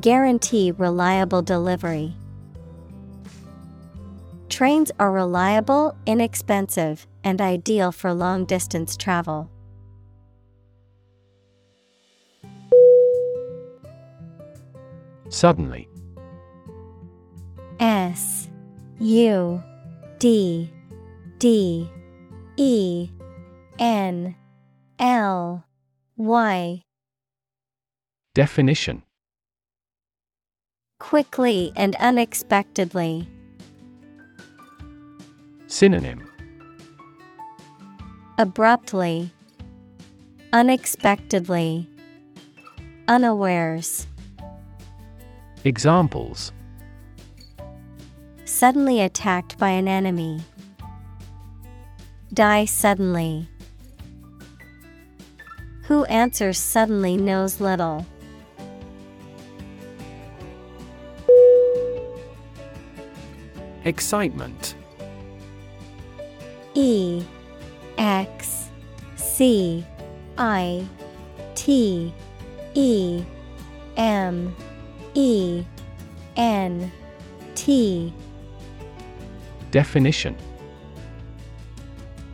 Guarantee 0.00 0.72
reliable 0.72 1.42
delivery. 1.42 2.14
Trains 4.58 4.90
are 4.98 5.12
reliable, 5.12 5.96
inexpensive, 6.04 7.06
and 7.22 7.40
ideal 7.40 7.92
for 7.92 8.12
long 8.12 8.44
distance 8.44 8.96
travel. 8.96 9.48
Suddenly 15.28 15.88
S 17.78 18.48
U 18.98 19.62
D 20.18 20.72
D 21.38 21.88
E 22.56 23.10
N 23.78 24.34
L 24.98 25.64
Y 26.16 26.82
Definition 28.34 29.04
Quickly 30.98 31.72
and 31.76 31.94
unexpectedly. 32.00 33.28
Synonym 35.70 36.26
Abruptly, 38.38 39.30
Unexpectedly, 40.50 41.86
Unawares. 43.06 44.06
Examples 45.64 46.52
Suddenly 48.46 49.02
attacked 49.02 49.58
by 49.58 49.68
an 49.68 49.88
enemy. 49.88 50.40
Die 52.32 52.64
suddenly. 52.64 53.46
Who 55.82 56.04
answers 56.04 56.56
suddenly 56.58 57.18
knows 57.18 57.60
little. 57.60 58.06
Excitement 63.84 64.74
E 66.78 67.24
X 67.98 68.70
C 69.16 69.84
I 70.38 70.86
T 71.56 72.14
E 72.74 73.24
M 73.96 74.54
E 75.14 75.64
N 76.36 76.92
T. 77.56 78.14
Definition. 79.72 80.36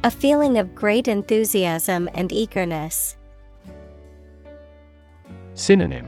A 0.05 0.11
feeling 0.11 0.59
of 0.59 0.75
great 0.75 1.09
enthusiasm 1.09 2.11
and 2.13 2.31
eagerness. 2.31 3.17
Synonym. 5.55 6.07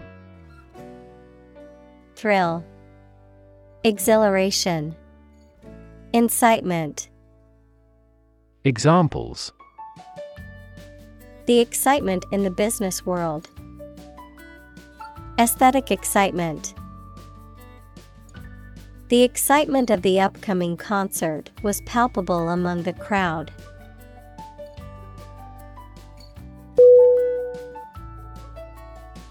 Thrill, 2.16 2.62
Exhilaration, 3.82 4.94
Incitement. 6.12 7.08
Examples 8.66 9.52
The 11.46 11.60
excitement 11.60 12.24
in 12.32 12.42
the 12.42 12.50
business 12.50 13.06
world. 13.06 13.48
Aesthetic 15.38 15.92
excitement. 15.92 16.74
The 19.06 19.22
excitement 19.22 19.88
of 19.90 20.02
the 20.02 20.18
upcoming 20.18 20.76
concert 20.76 21.52
was 21.62 21.80
palpable 21.82 22.48
among 22.48 22.82
the 22.82 22.92
crowd. 22.92 23.52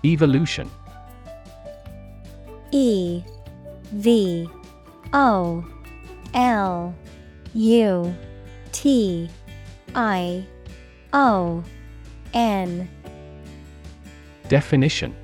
Evolution 0.06 0.72
E 2.72 3.22
V 3.91 4.49
O 5.12 5.68
L 6.34 6.95
U 7.53 8.16
T 8.76 9.30
I 9.95 10.45
O 11.14 11.64
N. 12.34 12.89
Definition. 14.49 15.15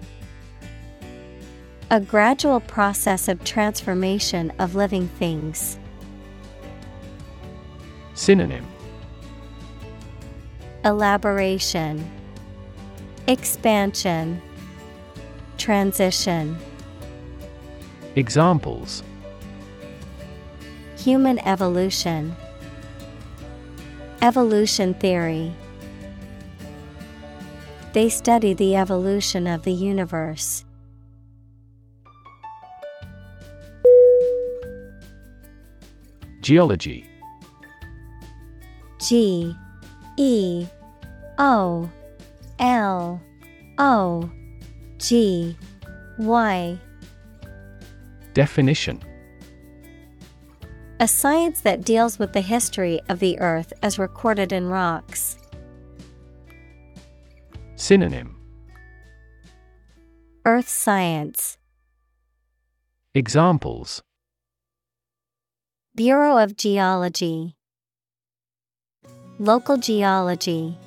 A 1.89 1.99
gradual 1.99 2.61
process 2.61 3.27
of 3.27 3.43
transformation 3.43 4.53
of 4.57 4.75
living 4.75 5.09
things. 5.19 5.77
Synonym. 8.13 8.65
Elaboration. 10.85 12.09
Expansion. 13.27 14.41
Transition. 15.57 16.57
Examples. 18.15 19.03
Human 20.95 21.37
evolution 21.39 22.33
Evolution 24.21 24.93
theory. 24.93 25.51
They 27.93 28.07
study 28.07 28.53
the 28.53 28.75
evolution 28.75 29.47
of 29.47 29.63
the 29.63 29.71
universe. 29.71 30.63
Geology. 36.41 37.09
G 38.99 39.55
E 40.17 40.67
O 41.39 41.89
L 42.59 43.19
O 43.79 44.29
G 44.99 45.57
Y. 46.19 46.79
Definition 48.35 49.01
A 51.01 51.07
science 51.07 51.61
that 51.61 51.83
deals 51.83 52.19
with 52.19 52.31
the 52.31 52.41
history 52.41 53.01
of 53.09 53.17
the 53.17 53.39
earth 53.39 53.73
as 53.81 53.97
recorded 53.97 54.51
in 54.51 54.67
rocks. 54.67 55.35
Synonym. 57.75 58.35
Earth 60.45 60.69
science. 60.69 61.57
Examples. 63.15 64.03
Bureau 65.95 66.37
of 66.37 66.55
Geology. 66.55 67.55
Local 69.39 69.77
geology. 69.77 70.77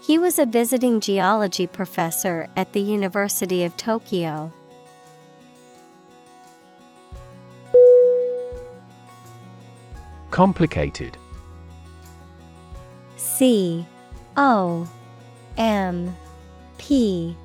He 0.00 0.16
was 0.16 0.38
a 0.38 0.46
visiting 0.46 1.00
geology 1.00 1.66
professor 1.66 2.46
at 2.56 2.72
the 2.72 2.80
University 2.80 3.64
of 3.64 3.76
Tokyo. 3.76 4.52
Complicated. 10.30 11.16
C 13.16 13.84
O 14.36 14.88
M 15.56 16.16
P 16.78 17.36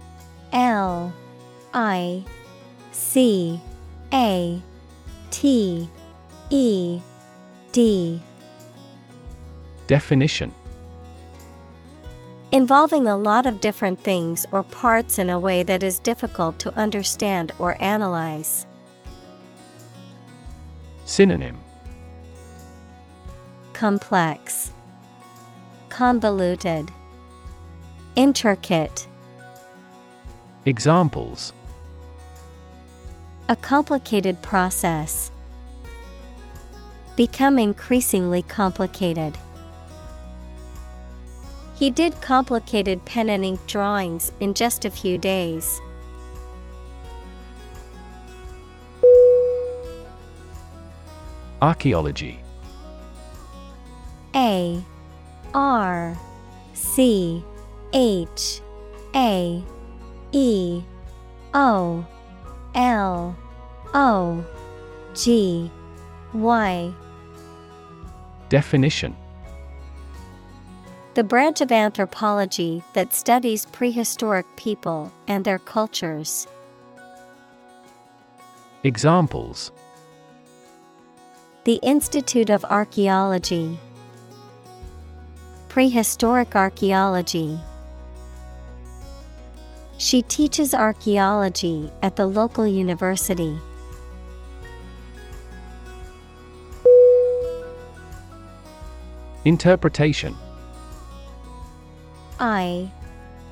L 0.53 1.13
I 1.73 2.23
C 2.91 3.59
A 4.13 4.61
T 5.31 5.89
E 6.49 7.01
D. 7.71 8.21
Definition. 9.87 10.53
Involving 12.51 13.07
a 13.07 13.17
lot 13.17 13.45
of 13.45 13.59
different 13.59 13.99
things 13.99 14.45
or 14.51 14.63
parts 14.63 15.19
in 15.19 15.29
a 15.29 15.39
way 15.39 15.63
that 15.63 15.83
is 15.83 15.99
difficult 15.99 16.57
to 16.59 16.73
understand 16.75 17.51
or 17.59 17.75
analyze. 17.81 18.65
Synonym 21.03 21.64
Complex, 23.76 24.72
Convoluted, 25.89 26.89
Intricate. 28.15 29.06
Examples 30.64 31.52
A 33.49 33.56
complicated 33.57 34.41
process. 34.41 35.30
Become 37.18 37.60
increasingly 37.60 38.43
complicated. 38.43 39.38
He 41.76 41.89
did 41.89 42.22
complicated 42.22 43.03
pen 43.03 43.30
and 43.30 43.43
ink 43.43 43.60
drawings 43.68 44.31
in 44.39 44.53
just 44.53 44.85
a 44.85 44.89
few 44.89 45.18
days. 45.18 45.81
Archaeology 51.61 52.44
A 54.35 54.83
R 55.53 56.17
C 56.73 57.41
H 57.93 58.61
A 59.15 59.63
E 60.33 60.81
O 61.53 62.05
L 62.75 63.35
O 63.93 64.45
G 65.13 65.71
Y 66.33 66.93
Definition 68.49 69.15
The 71.13 71.23
branch 71.23 71.61
of 71.61 71.71
anthropology 71.71 72.83
that 72.91 73.13
studies 73.13 73.65
prehistoric 73.67 74.45
people 74.57 75.13
and 75.29 75.45
their 75.45 75.59
cultures. 75.59 76.45
Examples 78.83 79.71
The 81.63 81.79
Institute 81.81 82.49
of 82.49 82.65
Archaeology. 82.65 83.79
Prehistoric 85.76 86.56
archaeology. 86.56 87.60
She 89.97 90.22
teaches 90.22 90.73
archaeology 90.73 91.91
at 92.02 92.15
the 92.15 92.27
local 92.27 92.65
university. 92.65 93.60
Interpretation 99.43 100.34
I 102.39 102.89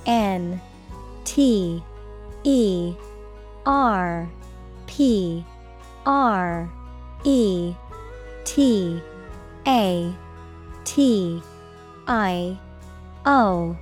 N 0.06 0.62
T 1.26 1.84
E 2.46 2.96
R 3.66 4.30
P 4.88 5.44
R 6.06 6.72
E 7.26 7.76
T 8.46 9.02
A 9.68 10.16
T 10.86 11.44
I 12.08 12.58
O 13.26 13.78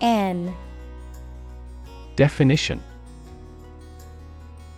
N. 0.00 0.54
Definition. 2.16 2.82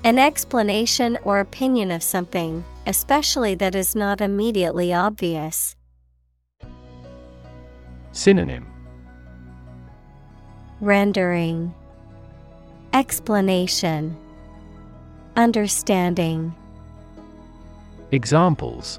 An 0.02 0.19
explanation 0.19 1.19
or 1.24 1.40
opinion 1.40 1.90
of 1.90 2.02
something, 2.02 2.65
especially 2.86 3.55
that 3.57 3.74
is 3.74 3.94
not 3.94 4.23
immediately 4.23 4.94
obvious. 4.94 5.77
Synonym. 8.12 8.66
Rendering. 10.81 11.74
Explanation. 12.94 14.16
Understanding. 15.36 16.55
Examples 18.11 18.98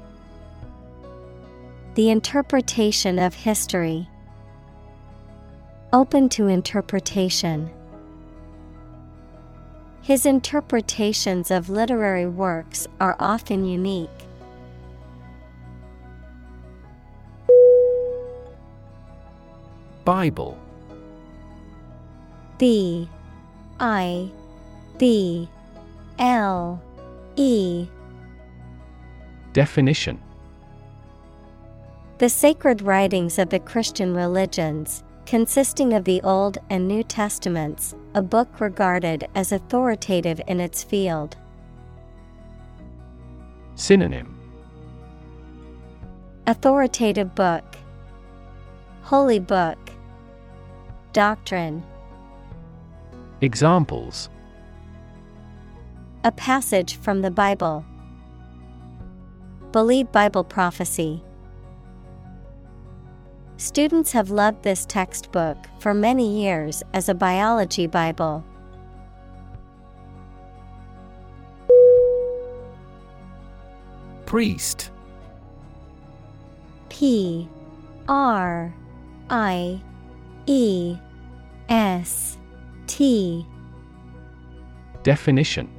The 1.94 2.08
interpretation 2.08 3.18
of 3.18 3.34
history. 3.34 4.08
Open 5.92 6.30
to 6.30 6.46
interpretation. 6.46 7.68
His 10.00 10.24
interpretations 10.24 11.50
of 11.50 11.68
literary 11.68 12.26
works 12.26 12.86
are 12.98 13.14
often 13.20 13.66
unique. 13.66 14.08
Bible. 20.06 20.56
B. 22.56 23.06
I. 23.78 24.30
B. 24.96 25.46
L. 26.18 26.82
E. 27.36 27.86
Definition 29.52 30.18
The 32.22 32.28
sacred 32.28 32.82
writings 32.82 33.36
of 33.40 33.50
the 33.50 33.58
Christian 33.58 34.14
religions, 34.14 35.02
consisting 35.26 35.92
of 35.92 36.04
the 36.04 36.22
Old 36.22 36.56
and 36.70 36.86
New 36.86 37.02
Testaments, 37.02 37.96
a 38.14 38.22
book 38.22 38.60
regarded 38.60 39.26
as 39.34 39.50
authoritative 39.50 40.40
in 40.46 40.60
its 40.60 40.84
field. 40.84 41.36
Synonym 43.74 44.38
Authoritative 46.46 47.34
book, 47.34 47.64
Holy 49.02 49.40
book, 49.40 49.90
Doctrine. 51.12 51.82
Examples 53.40 54.28
A 56.22 56.30
passage 56.30 56.94
from 56.98 57.22
the 57.22 57.32
Bible. 57.32 57.84
Believe 59.72 60.12
Bible 60.12 60.44
prophecy. 60.44 61.20
Students 63.62 64.10
have 64.10 64.28
loved 64.30 64.64
this 64.64 64.84
textbook 64.84 65.56
for 65.78 65.94
many 65.94 66.42
years 66.42 66.82
as 66.94 67.08
a 67.08 67.14
biology 67.14 67.86
Bible. 67.86 68.44
Priest. 74.26 74.90
P 76.88 77.48
R 78.08 78.74
I 79.30 79.80
E 80.46 80.96
S 81.68 82.38
T. 82.88 83.46
Definition 85.04 85.70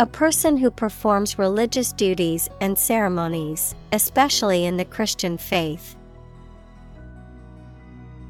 A 0.00 0.06
person 0.06 0.56
who 0.56 0.70
performs 0.70 1.38
religious 1.38 1.92
duties 1.92 2.48
and 2.62 2.78
ceremonies, 2.78 3.74
especially 3.92 4.64
in 4.64 4.78
the 4.78 4.84
Christian 4.86 5.36
faith. 5.36 5.94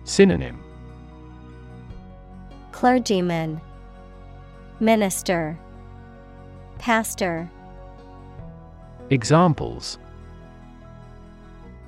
Synonym. 0.03 0.61
Clergyman, 2.73 3.61
Minister, 4.81 5.57
Pastor, 6.79 7.49
Examples. 9.11 9.97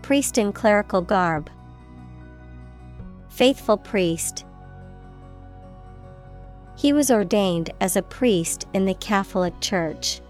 Priest 0.03 0.39
in 0.39 0.53
clerical 0.53 1.03
garb, 1.03 1.51
Faithful 3.31 3.79
priest. 3.79 4.45
He 6.83 6.93
was 6.93 7.13
ordained 7.13 7.71
as 7.81 7.95
a 7.95 8.03
priest 8.03 8.67
in 8.75 8.87
the 8.87 8.95
Catholic 8.95 9.55
Church. 9.61 10.21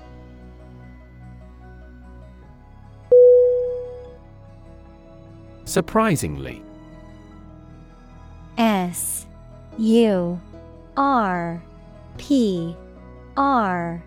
Surprisingly. 5.64 6.62
S 8.58 9.26
U 9.78 10.38
R 10.94 11.62
P 12.18 12.76
R 13.34 14.04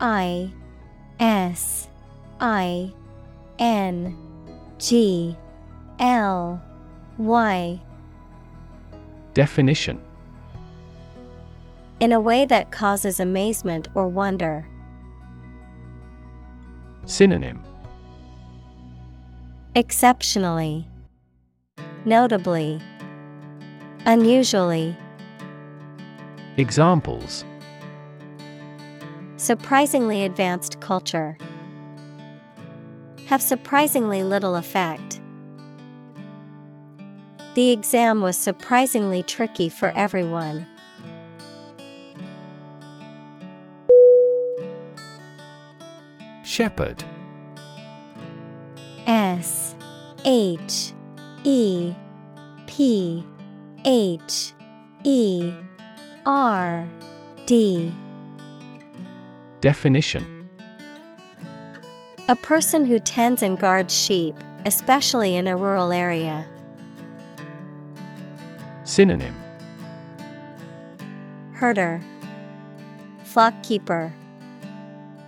I 0.00 0.50
S 1.20 1.86
I 2.40 2.92
N 3.60 4.18
G 4.80 5.36
L 6.00 6.60
Y. 7.18 7.80
Definition 9.32 10.00
In 12.04 12.12
a 12.12 12.20
way 12.20 12.44
that 12.44 12.70
causes 12.70 13.18
amazement 13.18 13.88
or 13.94 14.08
wonder. 14.08 14.68
Synonym 17.06 17.62
Exceptionally, 19.74 20.86
Notably, 22.04 22.78
Unusually, 24.04 24.94
Examples 26.58 27.42
Surprisingly 29.38 30.24
advanced 30.26 30.80
culture. 30.80 31.38
Have 33.28 33.40
surprisingly 33.40 34.22
little 34.22 34.56
effect. 34.56 35.22
The 37.54 37.70
exam 37.70 38.20
was 38.20 38.36
surprisingly 38.36 39.22
tricky 39.22 39.70
for 39.70 39.88
everyone. 39.96 40.66
Shepherd. 46.54 47.02
S 49.08 49.74
H 50.24 50.92
E 51.42 51.92
P 52.68 53.24
H 53.84 54.52
E 55.02 55.52
R 56.24 56.88
D. 57.46 57.92
Definition. 59.60 60.48
A 62.28 62.36
person 62.36 62.84
who 62.84 63.00
tends 63.00 63.42
and 63.42 63.58
guards 63.58 63.92
sheep, 63.92 64.36
especially 64.64 65.34
in 65.34 65.48
a 65.48 65.56
rural 65.56 65.90
area. 65.90 66.46
Synonym. 68.84 69.34
Herder, 71.54 72.00
Flock 73.24 73.60
keeper, 73.64 74.12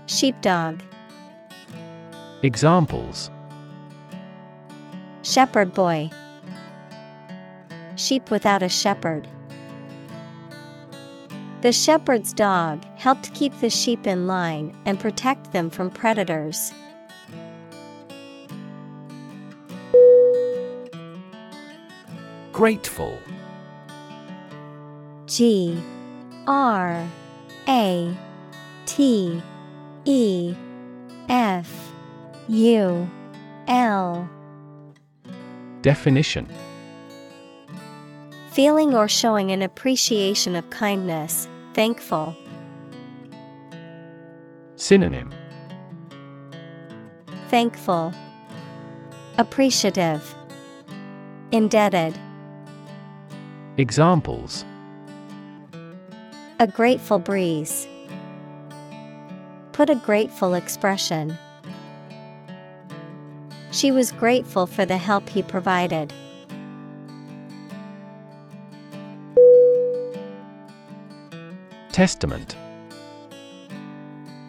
Sheepdog, 0.06 0.85
Examples 2.42 3.30
Shepherd 5.22 5.72
boy, 5.72 6.10
Sheep 7.96 8.30
without 8.30 8.62
a 8.62 8.68
shepherd. 8.68 9.26
The 11.62 11.72
shepherd's 11.72 12.34
dog 12.34 12.84
helped 12.96 13.32
keep 13.32 13.58
the 13.60 13.70
sheep 13.70 14.06
in 14.06 14.26
line 14.26 14.76
and 14.84 15.00
protect 15.00 15.52
them 15.52 15.70
from 15.70 15.90
predators. 15.90 16.72
Grateful 22.52 23.18
G 25.24 25.82
R 26.46 27.08
A 27.66 28.16
T 28.84 29.42
E 30.04 30.54
F 31.28 31.85
U 32.48 33.10
L 33.66 34.28
Definition 35.82 36.48
Feeling 38.52 38.94
or 38.94 39.08
showing 39.08 39.50
an 39.50 39.62
appreciation 39.62 40.56
of 40.56 40.70
kindness, 40.70 41.48
thankful. 41.74 42.34
Synonym 44.76 45.32
Thankful, 47.48 48.12
Appreciative, 49.38 50.34
Indebted. 51.52 52.18
Examples 53.76 54.64
A 56.60 56.66
grateful 56.66 57.18
breeze. 57.18 57.86
Put 59.72 59.90
a 59.90 59.96
grateful 59.96 60.54
expression. 60.54 61.36
She 63.76 63.90
was 63.90 64.10
grateful 64.10 64.66
for 64.66 64.86
the 64.86 64.96
help 64.96 65.28
he 65.28 65.42
provided. 65.42 66.10
Testament 71.92 72.56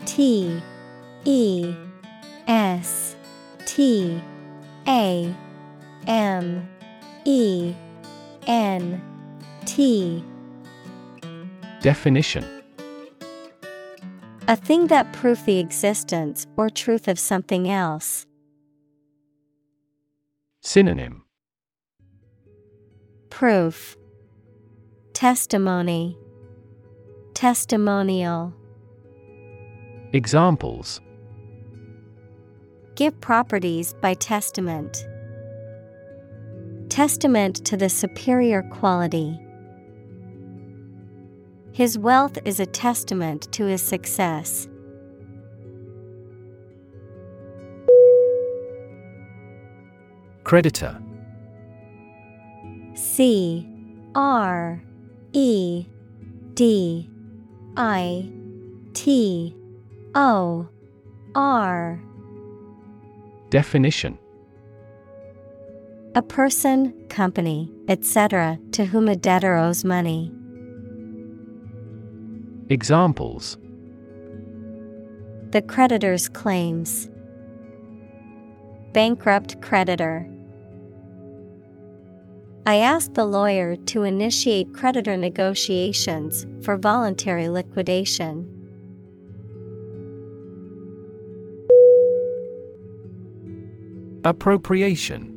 T 0.05 0.61
E 1.25 1.75
S 2.47 3.17
T 3.65 4.21
A 4.87 5.35
M 6.07 6.69
E 7.25 7.73
N 8.47 9.01
T 9.65 10.23
Definition 11.81 12.45
A 14.47 14.55
thing 14.55 14.87
that 14.87 15.11
proves 15.11 15.43
the 15.43 15.59
existence 15.59 16.47
or 16.55 16.69
truth 16.69 17.09
of 17.09 17.19
something 17.19 17.69
else. 17.69 18.26
Synonym 20.69 21.23
Proof 23.29 23.95
Testimony 25.13 26.17
Testimonial 27.33 28.53
Examples 30.11 30.99
Give 32.95 33.17
properties 33.21 33.93
by 34.01 34.13
testament. 34.15 35.07
Testament 36.89 37.63
to 37.65 37.77
the 37.77 37.87
superior 37.87 38.61
quality. 38.63 39.39
His 41.71 41.97
wealth 41.97 42.37
is 42.43 42.59
a 42.59 42.65
testament 42.65 43.49
to 43.53 43.67
his 43.67 43.81
success. 43.81 44.67
Creditor 50.47 50.97
C 52.93 53.67
R 54.15 54.81
E 55.33 55.85
D 56.53 57.09
I 57.75 58.31
T 58.93 59.53
O 60.15 60.69
R 61.35 62.01
Definition 63.49 64.17
A 66.15 66.21
person, 66.21 66.93
company, 67.09 67.69
etc., 67.89 68.57
to 68.71 68.85
whom 68.85 69.09
a 69.09 69.17
debtor 69.17 69.55
owes 69.55 69.83
money. 69.83 70.31
Examples 72.69 73.57
The 75.51 75.61
creditor's 75.61 76.29
claims. 76.29 77.09
Bankrupt 78.93 79.61
creditor. 79.61 80.25
I 82.67 82.79
asked 82.79 83.13
the 83.13 83.23
lawyer 83.23 83.77
to 83.77 84.03
initiate 84.03 84.73
creditor 84.73 85.15
negotiations 85.15 86.45
for 86.61 86.75
voluntary 86.75 87.47
liquidation. 87.47 88.45
Appropriation 94.25 95.33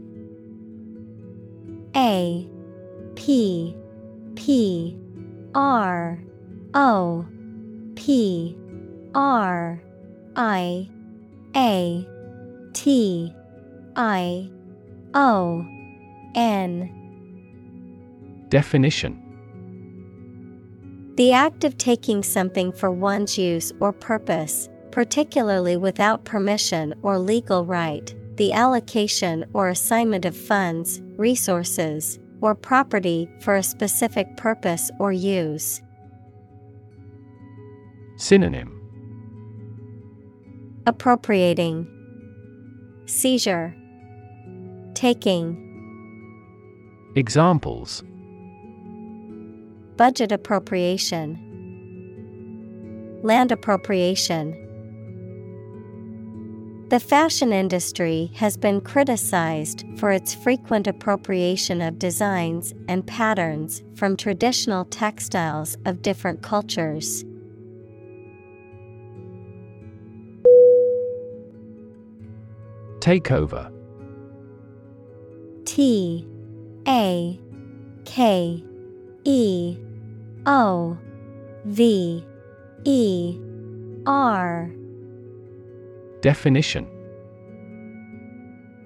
A 1.94 2.48
P 3.14 3.76
P 4.34 4.98
R 5.54 6.18
O 6.74 7.26
P 7.94 8.58
R 9.14 9.80
I 10.34 10.88
A 11.54 12.08
T 12.72 13.32
I 13.94 14.50
O 15.14 15.64
N 16.34 16.99
Definition. 18.50 19.30
The 21.16 21.32
act 21.32 21.64
of 21.64 21.78
taking 21.78 22.22
something 22.22 22.72
for 22.72 22.90
one's 22.90 23.38
use 23.38 23.72
or 23.78 23.92
purpose, 23.92 24.68
particularly 24.90 25.76
without 25.76 26.24
permission 26.24 26.94
or 27.02 27.18
legal 27.18 27.64
right, 27.64 28.12
the 28.36 28.52
allocation 28.52 29.44
or 29.52 29.68
assignment 29.68 30.24
of 30.24 30.36
funds, 30.36 31.00
resources, 31.16 32.18
or 32.40 32.54
property 32.54 33.30
for 33.40 33.54
a 33.54 33.62
specific 33.62 34.36
purpose 34.36 34.90
or 34.98 35.12
use. 35.12 35.80
Synonym. 38.16 38.76
Appropriating. 40.86 41.86
Seizure. 43.06 43.76
Taking. 44.94 45.68
Examples 47.14 48.02
Budget 50.00 50.32
appropriation. 50.32 51.36
Land 53.22 53.52
appropriation. 53.52 54.56
The 56.88 56.98
fashion 56.98 57.52
industry 57.52 58.30
has 58.36 58.56
been 58.56 58.80
criticized 58.80 59.84
for 59.98 60.10
its 60.10 60.34
frequent 60.34 60.86
appropriation 60.86 61.82
of 61.82 61.98
designs 61.98 62.72
and 62.88 63.06
patterns 63.06 63.82
from 63.94 64.16
traditional 64.16 64.86
textiles 64.86 65.76
of 65.84 66.00
different 66.00 66.40
cultures. 66.40 67.22
Takeover. 73.00 73.70
T 75.66 76.26
A 76.88 77.38
K 78.06 78.64
E 79.24 79.76
O 80.46 80.96
V 81.64 82.24
E 82.84 83.38
R. 84.06 84.70
Definition. 86.20 86.86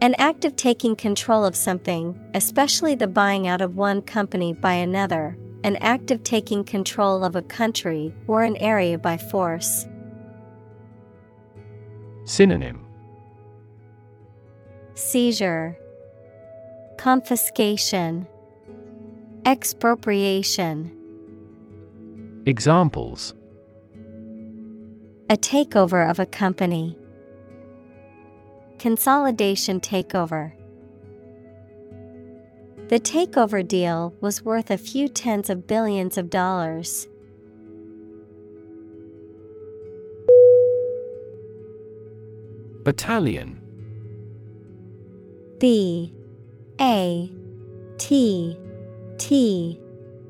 An 0.01 0.15
act 0.19 0.45
of 0.45 0.57
taking 0.57 0.97
control 0.97 1.45
of 1.45 1.57
something, 1.57 2.19
especially 2.35 2.95
the 2.95 3.07
buying 3.07 3.49
out 3.49 3.61
of 3.63 3.77
one 3.77 4.03
company 4.03 4.53
by 4.53 4.75
another, 4.75 5.39
an 5.63 5.77
act 5.77 6.11
of 6.11 6.23
taking 6.23 6.63
control 6.65 7.25
of 7.25 7.37
a 7.37 7.43
country 7.43 8.13
or 8.27 8.43
an 8.43 8.57
area 8.59 8.99
by 8.99 9.17
force. 9.17 9.87
Synonym. 12.25 12.85
Seizure, 14.95 15.79
Confiscation, 16.99 18.27
Expropriation. 19.47 21.04
Examples. 22.47 23.33
A 25.31 25.37
takeover 25.39 26.11
of 26.11 26.19
a 26.19 26.27
company. 26.27 26.95
Consolidation 28.79 29.81
takeover. 29.81 30.53
The 32.89 33.01
takeover 33.01 33.67
deal 33.67 34.15
was 34.21 34.45
worth 34.45 34.71
a 34.71 34.77
few 34.77 35.09
tens 35.09 35.49
of 35.49 35.67
billions 35.67 36.19
of 36.19 36.29
dollars. 36.29 37.09
Battalion. 42.83 43.59
B. 45.59 46.13
A. 46.79 47.33
T. 47.97 48.59
T. 49.17 49.81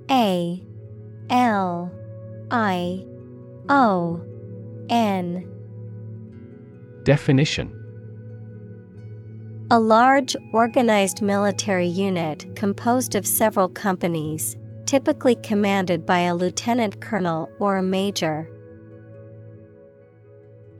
A. 0.08 0.62
L 1.28 1.90
I 2.50 3.04
O 3.68 4.20
N. 4.90 5.50
Definition. 7.04 7.80
A 9.70 9.80
large, 9.80 10.36
organized 10.52 11.22
military 11.22 11.86
unit 11.86 12.54
composed 12.54 13.14
of 13.14 13.26
several 13.26 13.68
companies, 13.68 14.56
typically 14.86 15.36
commanded 15.36 16.04
by 16.04 16.20
a 16.20 16.34
lieutenant 16.34 17.00
colonel 17.00 17.50
or 17.58 17.78
a 17.78 17.82
major. 17.82 18.48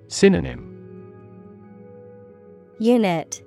Synonym. 0.08 0.70
Unit. 2.78 3.42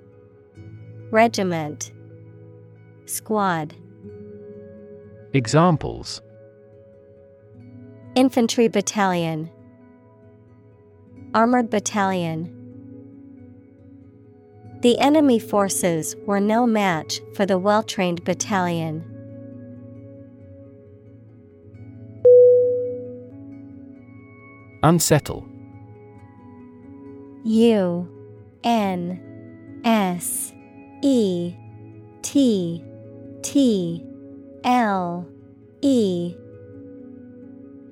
Regiment. 1.11 1.93
Squad. 3.05 3.75
Examples 5.33 6.21
Infantry 8.17 8.67
Battalion. 8.67 9.51
Armored 11.35 11.69
Battalion. 11.69 12.51
The 14.81 14.97
enemy 14.97 15.37
forces 15.37 16.15
were 16.25 16.39
no 16.39 16.65
match 16.65 17.21
for 17.35 17.45
the 17.45 17.59
well 17.59 17.83
trained 17.83 18.23
battalion. 18.23 19.05
Unsettle. 24.81 25.47
U 27.43 28.09
N 28.63 29.81
S 29.85 30.51
E 31.03 31.53
T 32.23 32.83
T 33.43 34.03
L 34.63 35.27
E 35.83 36.35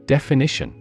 Definition 0.08 0.74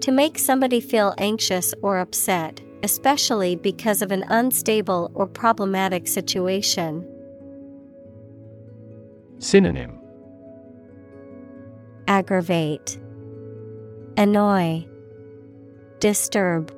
To 0.00 0.12
make 0.12 0.38
somebody 0.38 0.80
feel 0.80 1.14
anxious 1.18 1.74
or 1.82 1.98
upset, 1.98 2.60
especially 2.82 3.56
because 3.56 4.00
of 4.00 4.10
an 4.10 4.24
unstable 4.28 5.10
or 5.14 5.26
problematic 5.26 6.08
situation. 6.08 7.06
Synonym 9.38 9.98
Aggravate, 12.08 12.98
Annoy, 14.16 14.86
Disturb, 16.00 16.72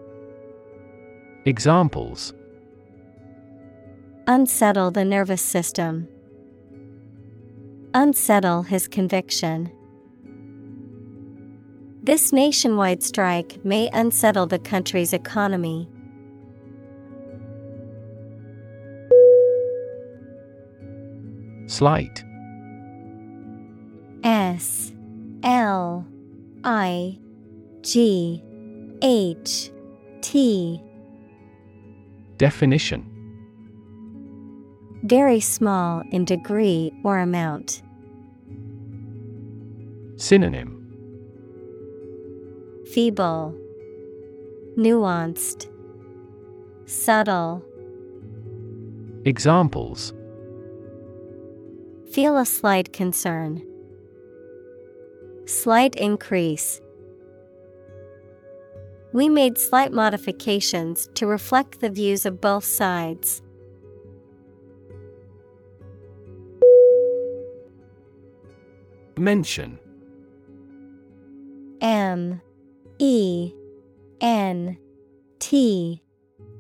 Examples 1.45 2.35
Unsettle 4.27 4.91
the 4.91 5.05
nervous 5.05 5.41
system. 5.41 6.09
Unsettle 7.95 8.63
his 8.65 8.87
conviction. 8.87 9.73
This 12.09 12.33
nationwide 12.33 13.03
strike 13.03 13.63
may 13.67 13.91
unsettle 13.93 14.47
the 14.47 14.59
country's 14.59 15.13
economy. 15.13 15.87
Slight 21.67 22.25
S 24.25 24.91
L 25.43 26.07
I 26.65 27.19
G 27.83 28.43
H 29.03 29.71
T 30.23 30.83
Definition 32.39 33.05
Very 35.03 35.41
small 35.41 36.03
in 36.11 36.25
degree 36.25 36.91
or 37.05 37.19
amount. 37.19 37.83
Synonym 40.17 40.78
Feeble, 42.93 43.55
Nuanced, 44.77 45.69
Subtle. 46.87 47.63
Examples 49.27 50.15
Feel 52.11 52.39
a 52.39 52.47
slight 52.47 52.95
concern. 52.95 53.63
Slight 55.45 55.97
increase. 55.97 56.81
We 59.13 59.29
made 59.29 59.59
slight 59.59 59.93
modifications 59.93 61.11
to 61.15 61.27
reflect 61.27 61.81
the 61.81 61.91
views 61.91 62.25
of 62.25 62.41
both 62.41 62.65
sides. 62.65 63.43
Mention 69.19 69.79
M 71.83 72.41
E 72.99 73.53
N 74.21 74.77
T 75.39 76.03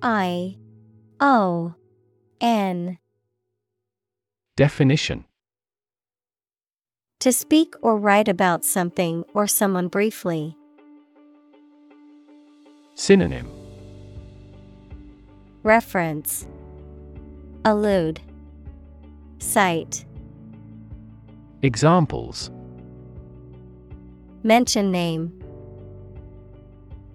I 0.02 0.56
O 1.20 1.74
N. 2.40 2.98
Definition. 4.56 5.24
To 7.20 7.32
speak 7.32 7.74
or 7.82 7.96
write 7.96 8.28
about 8.28 8.64
something 8.64 9.24
or 9.34 9.48
someone 9.48 9.88
briefly. 9.88 10.56
Synonym. 12.94 13.50
Reference. 15.64 16.46
Allude. 17.64 18.20
Cite. 19.38 20.04
Examples. 21.62 22.52
Mention 24.44 24.92
name 24.92 25.37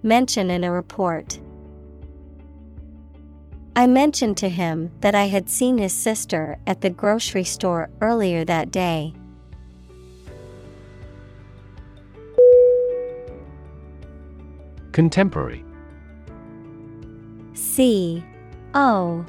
Mention 0.04 0.50
in 0.50 0.64
a 0.64 0.70
report. 0.70 1.40
I 3.74 3.86
mentioned 3.86 4.36
to 4.36 4.50
him 4.50 4.90
that 5.00 5.14
I 5.14 5.28
had 5.28 5.48
seen 5.48 5.78
his 5.78 5.94
sister 5.94 6.58
at 6.66 6.82
the 6.82 6.90
grocery 6.90 7.42
store 7.42 7.88
earlier 8.02 8.44
that 8.44 8.70
day. 8.70 9.14
Contemporary 14.92 15.64
C 17.54 18.22
O 18.74 19.24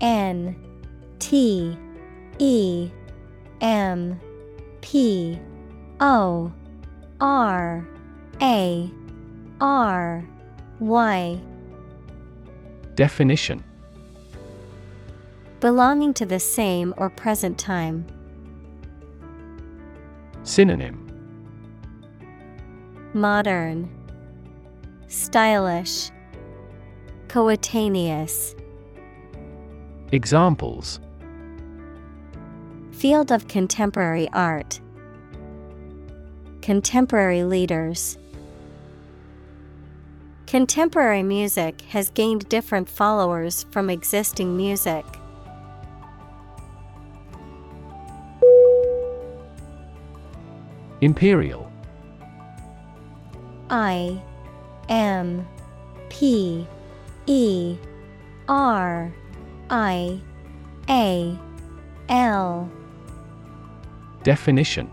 N 0.00 0.56
T 1.20 1.78
E 2.40 2.90
M 3.60 4.20
P 4.80 5.38
O 6.00 6.52
R 7.20 7.88
A 8.42 8.90
R 9.60 10.24
Y. 10.78 11.38
Definition. 12.94 13.62
Belonging 15.60 16.14
to 16.14 16.24
the 16.24 16.40
same 16.40 16.94
or 16.96 17.10
present 17.10 17.58
time. 17.58 18.06
Synonym. 20.44 21.06
Modern. 23.12 23.90
Stylish. 25.08 26.10
Coetaneous. 27.28 28.54
Examples. 30.12 31.00
Field 32.92 33.30
of 33.30 33.46
contemporary 33.46 34.30
art. 34.32 34.80
Contemporary 36.62 37.44
leaders 37.44 38.16
Contemporary 40.50 41.22
music 41.22 41.80
has 41.90 42.10
gained 42.10 42.48
different 42.48 42.88
followers 42.88 43.66
from 43.70 43.88
existing 43.88 44.56
music. 44.56 45.04
Imperial. 51.00 51.70
I 53.70 54.20
M 54.88 55.46
P 56.08 56.66
E 57.26 57.76
R 58.48 59.14
I 59.70 60.20
A 60.88 61.38
L. 62.08 62.68
Definition 64.24 64.90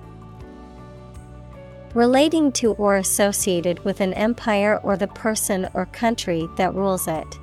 Relating 1.97 2.51
to 2.51 2.73
or 2.73 2.97
associated 2.97 3.83
with 3.83 4.01
an 4.01 4.13
empire 4.13 4.79
or 4.83 4.95
the 4.95 5.07
person 5.07 5.67
or 5.73 5.87
country 5.87 6.47
that 6.55 6.75
rules 6.75 7.07
it. 7.07 7.39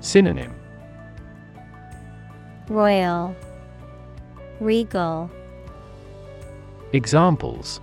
Synonym. 0.00 0.54
Royal. 2.70 3.36
Regal. 4.58 5.30
Examples. 6.94 7.82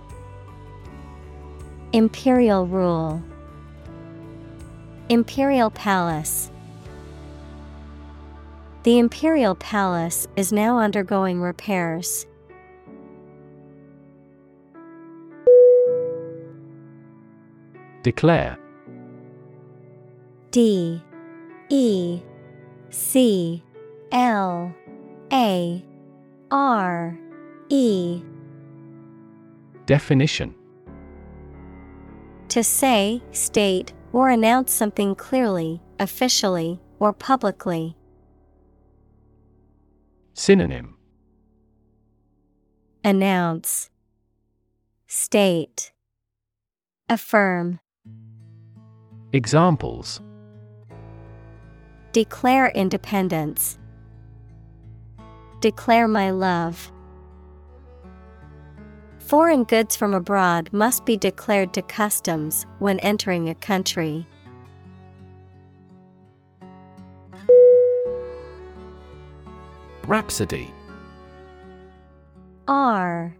Imperial 1.92 2.66
rule. 2.66 3.22
Imperial 5.08 5.70
Palace. 5.70 6.50
The 8.82 8.98
Imperial 8.98 9.54
Palace 9.54 10.26
is 10.34 10.52
now 10.52 10.80
undergoing 10.80 11.40
repairs. 11.40 12.26
Declare. 18.02 18.58
D 20.50 21.00
E 21.70 22.20
C 22.90 23.62
L 24.10 24.74
A 25.32 25.84
R 26.50 27.18
E. 27.68 28.22
Definition. 29.86 30.54
To 32.48 32.62
say, 32.62 33.22
state, 33.30 33.94
or 34.12 34.28
announce 34.28 34.72
something 34.72 35.14
clearly, 35.14 35.80
officially, 35.98 36.80
or 36.98 37.12
publicly. 37.12 37.96
Synonym. 40.34 40.96
Announce. 43.02 43.88
State. 45.06 45.92
Affirm 47.08 47.80
Examples 49.34 50.20
Declare 52.12 52.68
independence. 52.74 53.78
Declare 55.60 56.06
my 56.06 56.30
love. 56.30 56.92
Foreign 59.20 59.64
goods 59.64 59.96
from 59.96 60.12
abroad 60.12 60.68
must 60.70 61.06
be 61.06 61.16
declared 61.16 61.72
to 61.72 61.80
customs 61.80 62.66
when 62.78 62.98
entering 62.98 63.48
a 63.48 63.54
country. 63.54 64.26
Rhapsody 70.06 70.70
R 72.68 73.34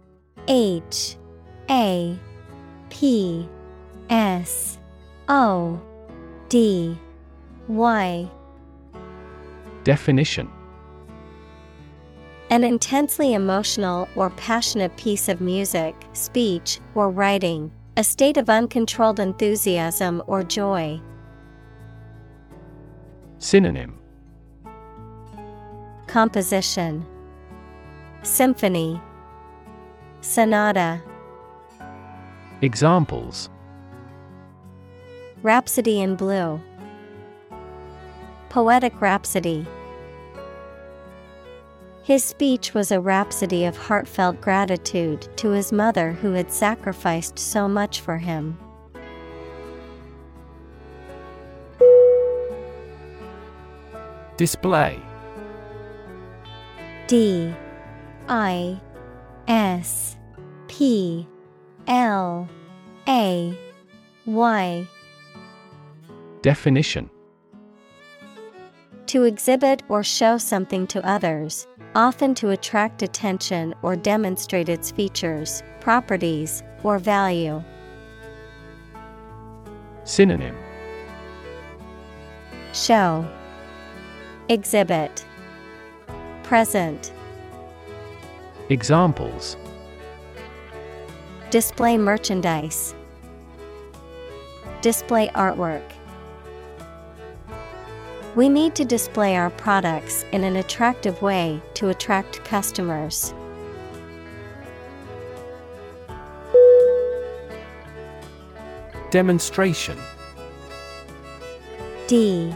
H 0.47 1.17
A 1.69 2.17
P 2.89 3.47
S 4.09 4.79
O 5.29 5.79
D 6.49 6.97
Y 7.67 8.29
Definition. 9.83 10.49
An 12.49 12.63
intensely 12.63 13.33
emotional 13.33 14.07
or 14.15 14.29
passionate 14.31 14.95
piece 14.97 15.27
of 15.27 15.41
music, 15.41 15.95
speech, 16.13 16.79
or 16.93 17.09
writing, 17.09 17.71
a 17.97 18.03
state 18.03 18.37
of 18.37 18.49
uncontrolled 18.49 19.19
enthusiasm 19.19 20.21
or 20.27 20.43
joy. 20.43 21.01
Synonym. 23.39 23.97
Composition. 26.07 27.05
Symphony. 28.21 29.01
Sonata. 30.21 31.01
Examples 32.61 33.49
Rhapsody 35.43 35.99
in 35.99 36.15
Blue. 36.15 36.61
Poetic 38.47 39.01
Rhapsody. 39.01 39.67
His 42.01 42.23
speech 42.23 42.73
was 42.73 42.93
a 42.93 43.01
rhapsody 43.01 43.65
of 43.65 43.75
heartfelt 43.75 44.39
gratitude 44.39 45.27
to 45.35 45.49
his 45.49 45.73
mother 45.73 46.13
who 46.13 46.31
had 46.31 46.49
sacrificed 46.49 47.37
so 47.37 47.67
much 47.67 47.99
for 47.99 48.17
him. 48.17 48.57
Display. 54.37 54.97
D. 57.07 57.53
I. 58.29 58.79
S. 59.49 60.15
P. 60.69 61.27
L. 61.85 62.47
A. 63.09 63.59
Y 64.25 64.87
Definition. 66.43 67.09
To 69.05 69.23
exhibit 69.23 69.81
or 69.87 70.03
show 70.03 70.37
something 70.37 70.85
to 70.87 71.05
others, 71.07 71.67
often 71.95 72.35
to 72.35 72.49
attract 72.49 73.01
attention 73.01 73.73
or 73.81 73.95
demonstrate 73.95 74.67
its 74.67 74.91
features, 74.91 75.63
properties, 75.79 76.61
or 76.83 76.99
value. 76.99 77.63
Synonym. 80.03 80.57
Show. 82.73 83.25
Exhibit. 84.49 85.25
Present. 86.43 87.13
Examples. 88.67 89.55
Display 91.51 91.97
merchandise. 91.97 92.93
Display 94.81 95.29
artwork 95.29 95.83
We 98.35 98.49
need 98.49 98.73
to 98.75 98.85
display 98.85 99.35
our 99.35 99.51
products 99.51 100.25
in 100.31 100.43
an 100.43 100.55
attractive 100.55 101.21
way 101.21 101.61
to 101.75 101.89
attract 101.89 102.43
customers. 102.43 103.31
Demonstration 109.11 109.99
D 112.07 112.51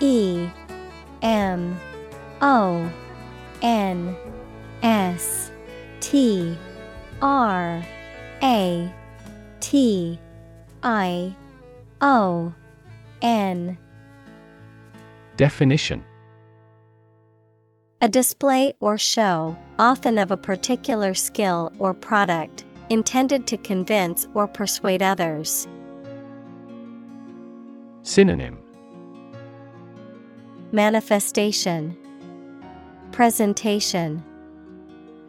E 0.00 0.46
M 1.22 1.80
O 2.42 2.92
N 3.62 4.14
S 4.82 5.50
T 6.00 6.54
R 7.22 7.82
A 8.42 8.94
T 9.60 10.18
I 10.82 11.34
O 12.02 12.52
N 13.22 13.78
Definition. 15.38 16.04
A 18.00 18.08
display 18.08 18.74
or 18.80 18.98
show, 18.98 19.56
often 19.78 20.18
of 20.18 20.32
a 20.32 20.36
particular 20.36 21.14
skill 21.14 21.72
or 21.78 21.94
product, 21.94 22.64
intended 22.90 23.46
to 23.46 23.56
convince 23.56 24.26
or 24.34 24.48
persuade 24.48 25.00
others. 25.00 25.68
Synonym. 28.02 28.58
Manifestation. 30.72 31.96
Presentation. 33.12 34.24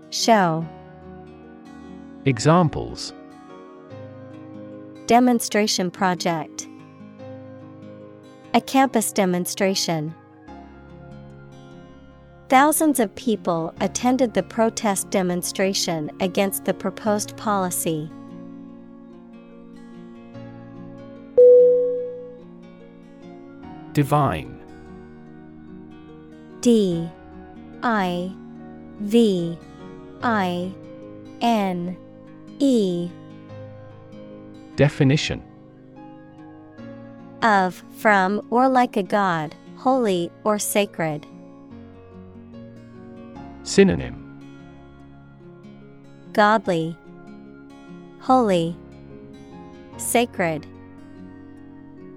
Show. 0.10 0.68
Examples. 2.26 3.14
Demonstration 5.06 5.92
project 5.92 6.69
A 8.56 8.62
campus 8.62 9.12
demonstration. 9.12 10.16
Thousands 12.50 13.00
of 13.00 13.14
people 13.14 13.76
attended 13.80 14.34
the 14.34 14.42
protest 14.42 15.12
demonstration 15.12 16.10
against 16.20 16.66
the 16.66 16.74
proposed 16.74 17.38
policy. 17.38 18.10
Divine. 23.94 24.60
D 26.62 27.08
I 27.84 28.34
V 29.02 29.58
I 30.24 30.74
N 31.42 31.96
E. 32.58 33.12
Definition 34.76 35.44
of, 37.44 37.84
from, 37.98 38.46
or 38.50 38.68
like 38.68 38.98
a 38.98 39.04
god, 39.04 39.56
holy 39.78 40.32
or 40.44 40.60
sacred. 40.60 41.26
Synonym 43.64 44.26
Godly, 46.34 46.98
holy, 48.20 48.76
sacred. 49.98 50.66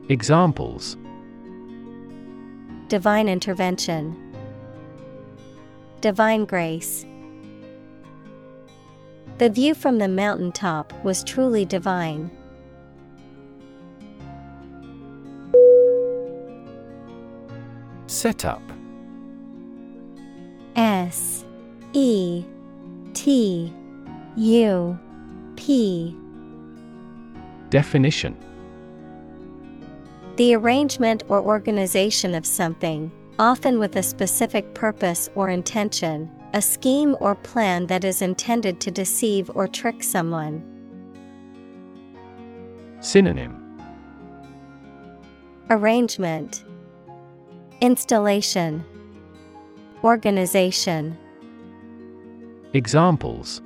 Examples 0.09 0.97
Divine 2.89 3.29
intervention, 3.29 4.17
divine 6.01 6.45
grace. 6.45 7.07
The 9.39 9.49
view 9.49 9.75
from 9.75 9.99
the 9.99 10.09
mountaintop 10.09 10.93
was 11.03 11.25
truly 11.25 11.65
divine. 11.65 12.31
Set 18.13 18.45
up 18.45 18.61
S 20.77 21.47
E 21.95 22.45
T 23.15 23.73
U 24.37 24.99
P. 25.57 26.15
Definition. 27.71 28.37
The 30.37 30.55
arrangement 30.55 31.23
or 31.29 31.41
organization 31.41 32.35
of 32.35 32.45
something, 32.45 33.11
often 33.39 33.79
with 33.79 33.97
a 33.97 34.03
specific 34.03 34.75
purpose 34.75 35.31
or 35.35 35.49
intention, 35.49 36.31
a 36.53 36.61
scheme 36.61 37.17
or 37.19 37.35
plan 37.35 37.87
that 37.87 38.05
is 38.05 38.21
intended 38.21 38.79
to 38.83 38.91
deceive 38.91 39.51
or 39.55 39.67
trick 39.67 40.03
someone. 40.03 40.63
Synonym. 43.01 43.59
Arrangement 45.71 46.65
Installation 47.83 48.85
Organization 50.05 51.19
Examples. 52.75 53.61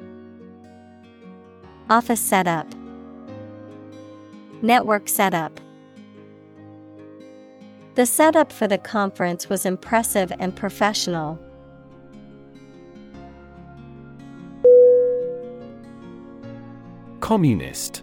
Office 1.91 2.23
setup 2.23 2.67
Network 4.63 5.11
setup. 5.11 5.61
The 7.95 8.07
setup 8.07 8.53
for 8.53 8.67
the 8.67 8.79
conference 8.79 9.51
was 9.51 9.67
impressive 9.67 10.33
and 10.39 10.57
professional. 10.57 11.39
Communist. 17.21 18.03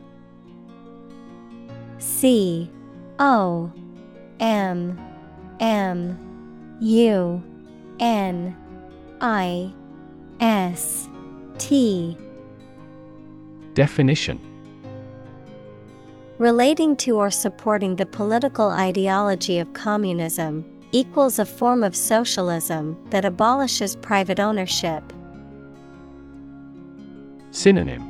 C 1.98 2.69
O 3.18 3.73
M 4.40 5.12
M 5.59 6.17
U 6.80 7.43
N 7.99 8.55
I 9.21 9.73
S 10.39 11.07
T. 11.57 12.17
Definition. 13.73 14.39
Relating 16.38 16.95
to 16.97 17.17
or 17.17 17.31
supporting 17.31 17.95
the 17.95 18.05
political 18.05 18.69
ideology 18.69 19.59
of 19.59 19.71
communism 19.73 20.65
equals 20.91 21.39
a 21.39 21.45
form 21.45 21.84
of 21.84 21.95
socialism 21.95 22.97
that 23.09 23.25
abolishes 23.25 23.95
private 23.95 24.39
ownership. 24.39 25.03
Synonym. 27.51 28.09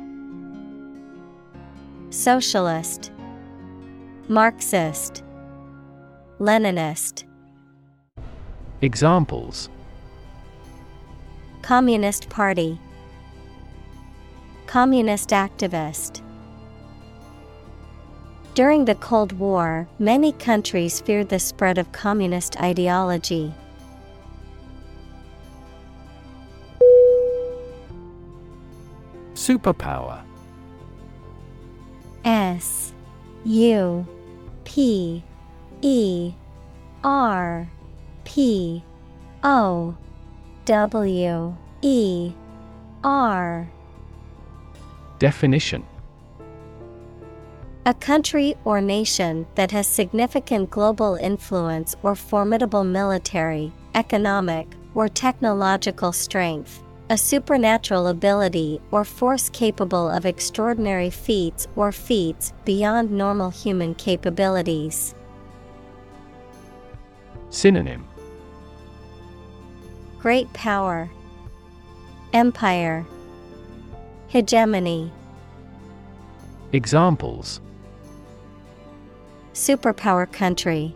Socialist 2.10 3.10
Marxist 4.28 5.22
Leninist 6.38 7.24
Examples. 8.84 9.70
Communist 11.62 12.28
Party. 12.28 12.78
Communist 14.66 15.30
activist. 15.30 16.20
During 18.52 18.84
the 18.84 18.94
Cold 18.96 19.32
War, 19.32 19.88
many 19.98 20.32
countries 20.32 21.00
feared 21.00 21.30
the 21.30 21.38
spread 21.38 21.78
of 21.78 21.92
communist 21.92 22.60
ideology. 22.60 23.54
Superpower. 29.32 30.20
S 32.26 32.92
U 33.46 34.06
P 34.64 35.24
E 35.80 36.34
R 37.02 37.66
P 38.24 38.82
O 39.42 39.94
W 40.64 41.56
E 41.82 42.32
R 43.02 43.70
Definition 45.18 45.84
A 47.86 47.94
country 47.94 48.54
or 48.64 48.80
nation 48.80 49.46
that 49.54 49.70
has 49.70 49.86
significant 49.86 50.70
global 50.70 51.16
influence 51.16 51.94
or 52.02 52.14
formidable 52.14 52.84
military, 52.84 53.72
economic, 53.94 54.66
or 54.94 55.08
technological 55.08 56.12
strength. 56.12 56.82
A 57.10 57.18
supernatural 57.18 58.06
ability 58.08 58.80
or 58.90 59.04
force 59.04 59.50
capable 59.50 60.08
of 60.08 60.24
extraordinary 60.24 61.10
feats 61.10 61.68
or 61.76 61.92
feats 61.92 62.54
beyond 62.64 63.10
normal 63.10 63.50
human 63.50 63.94
capabilities. 63.94 65.14
Synonym 67.50 68.06
Great 70.24 70.50
power, 70.54 71.10
Empire, 72.32 73.04
Hegemony. 74.28 75.12
Examples 76.72 77.60
Superpower 79.52 80.32
country, 80.32 80.94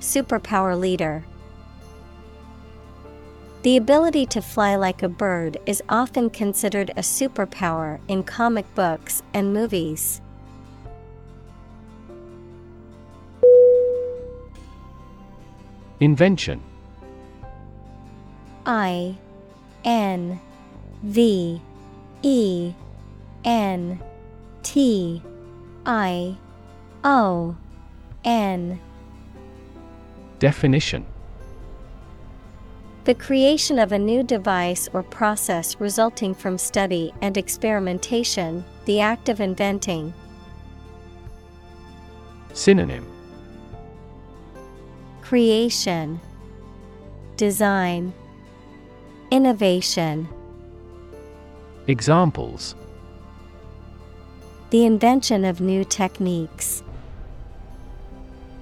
Superpower 0.00 0.80
leader. 0.80 1.22
The 3.60 3.76
ability 3.76 4.24
to 4.24 4.40
fly 4.40 4.76
like 4.76 5.02
a 5.02 5.08
bird 5.10 5.58
is 5.66 5.82
often 5.90 6.30
considered 6.30 6.92
a 6.96 7.02
superpower 7.02 8.00
in 8.08 8.22
comic 8.22 8.74
books 8.74 9.22
and 9.34 9.52
movies. 9.52 10.22
Invention 16.00 16.62
I 18.66 19.16
N 19.84 20.40
V 21.02 21.60
E 22.22 22.72
N 23.44 24.00
T 24.62 25.22
I 25.84 26.36
O 27.02 27.56
N. 28.24 28.80
Definition. 30.38 31.06
The 33.04 33.14
creation 33.14 33.78
of 33.78 33.92
a 33.92 33.98
new 33.98 34.22
device 34.22 34.88
or 34.94 35.02
process 35.02 35.78
resulting 35.78 36.34
from 36.34 36.56
study 36.56 37.12
and 37.20 37.36
experimentation, 37.36 38.64
the 38.86 39.00
act 39.00 39.28
of 39.28 39.42
inventing. 39.42 40.14
Synonym. 42.54 43.06
Creation, 45.20 46.18
Design, 47.36 48.14
Innovation. 49.34 50.28
Examples 51.88 52.76
The 54.70 54.84
invention 54.84 55.44
of 55.44 55.60
new 55.60 55.84
techniques. 55.84 56.84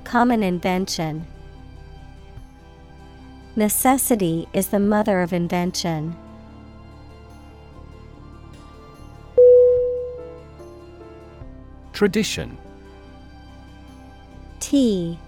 Common 0.05 0.43
invention. 0.43 1.27
Necessity 3.55 4.49
is 4.55 4.69
the 4.69 4.81
mother 4.81 5.20
of 5.20 5.35
invention. 5.35 6.16
Tradition 11.93 12.57
T 14.61 15.19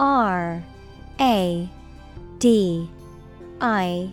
R 0.00 0.64
A 1.20 1.68
D 2.40 2.90
I 3.60 4.12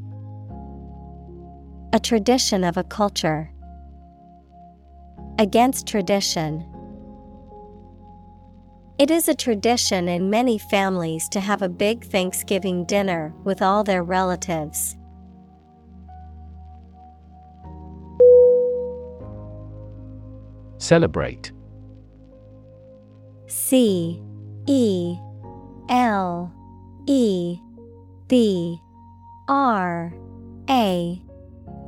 A 1.93 1.99
tradition 1.99 2.63
of 2.63 2.77
a 2.77 2.85
culture. 2.85 3.51
Against 5.37 5.85
tradition. 5.85 6.65
It 8.97 9.11
is 9.11 9.27
a 9.27 9.35
tradition 9.35 10.07
in 10.07 10.29
many 10.29 10.57
families 10.57 11.27
to 11.29 11.41
have 11.41 11.61
a 11.61 11.67
big 11.67 12.05
Thanksgiving 12.05 12.85
dinner 12.85 13.33
with 13.43 13.61
all 13.61 13.83
their 13.83 14.03
relatives. 14.03 14.95
Celebrate 20.77 21.51
C 23.47 24.23
E 24.65 25.17
L 25.89 26.53
E 27.05 27.59
B 28.29 28.79
R 29.49 30.13
A 30.69 31.21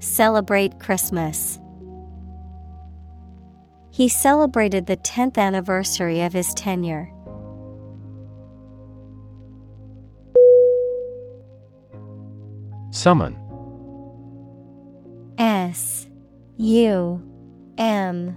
Celebrate 0.00 0.80
Christmas. 0.80 1.60
He 3.90 4.08
celebrated 4.08 4.86
the 4.86 4.96
10th 4.96 5.36
anniversary 5.36 6.22
of 6.22 6.32
his 6.32 6.54
tenure. 6.54 7.12
Summon 12.92 13.36
S 15.38 16.08
U 16.56 17.22
M 17.78 18.36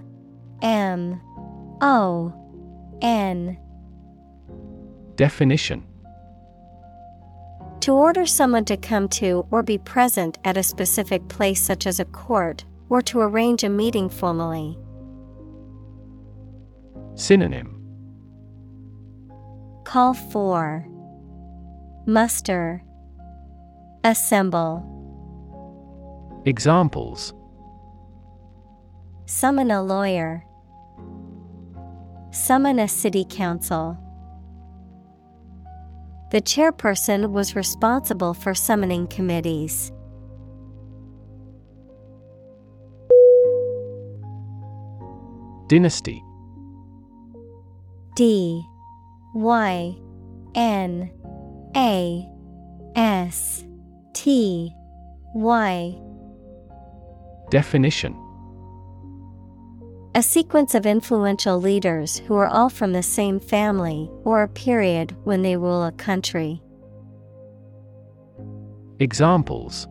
M 0.62 1.20
O 1.80 2.32
N 3.02 3.58
Definition 5.16 5.84
To 7.84 7.92
order 7.92 8.24
someone 8.24 8.64
to 8.64 8.78
come 8.78 9.08
to 9.20 9.46
or 9.50 9.62
be 9.62 9.76
present 9.76 10.38
at 10.42 10.56
a 10.56 10.62
specific 10.62 11.28
place, 11.28 11.62
such 11.62 11.86
as 11.86 12.00
a 12.00 12.06
court, 12.06 12.64
or 12.88 13.02
to 13.02 13.20
arrange 13.20 13.62
a 13.62 13.68
meeting 13.68 14.08
formally. 14.08 14.78
Synonym. 17.14 17.78
Call 19.84 20.14
for, 20.14 20.86
Muster, 22.06 22.82
Assemble, 24.02 24.82
Examples. 26.46 27.34
Summon 29.26 29.70
a 29.70 29.82
lawyer, 29.82 30.42
Summon 32.30 32.78
a 32.78 32.88
city 32.88 33.26
council. 33.28 33.98
The 36.34 36.42
chairperson 36.42 37.30
was 37.30 37.54
responsible 37.54 38.34
for 38.34 38.56
summoning 38.56 39.06
committees. 39.06 39.92
Dynasty. 45.68 46.24
D. 48.16 48.66
Y. 49.32 49.96
N. 50.56 51.08
A. 51.76 52.28
S. 52.96 53.64
T. 54.12 54.74
Y. 55.36 55.96
Definition 57.52 58.23
A 60.16 60.22
sequence 60.22 60.76
of 60.76 60.86
influential 60.86 61.60
leaders 61.60 62.18
who 62.18 62.36
are 62.36 62.46
all 62.46 62.68
from 62.68 62.92
the 62.92 63.02
same 63.02 63.40
family 63.40 64.08
or 64.22 64.42
a 64.42 64.48
period 64.48 65.16
when 65.24 65.42
they 65.42 65.56
rule 65.56 65.82
a 65.82 65.90
country. 65.90 66.62
Examples 69.00 69.88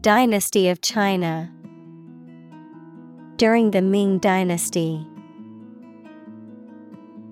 Dynasty 0.00 0.68
of 0.68 0.80
China 0.80 1.48
during 3.36 3.70
the 3.70 3.82
Ming 3.82 4.18
Dynasty. 4.18 5.06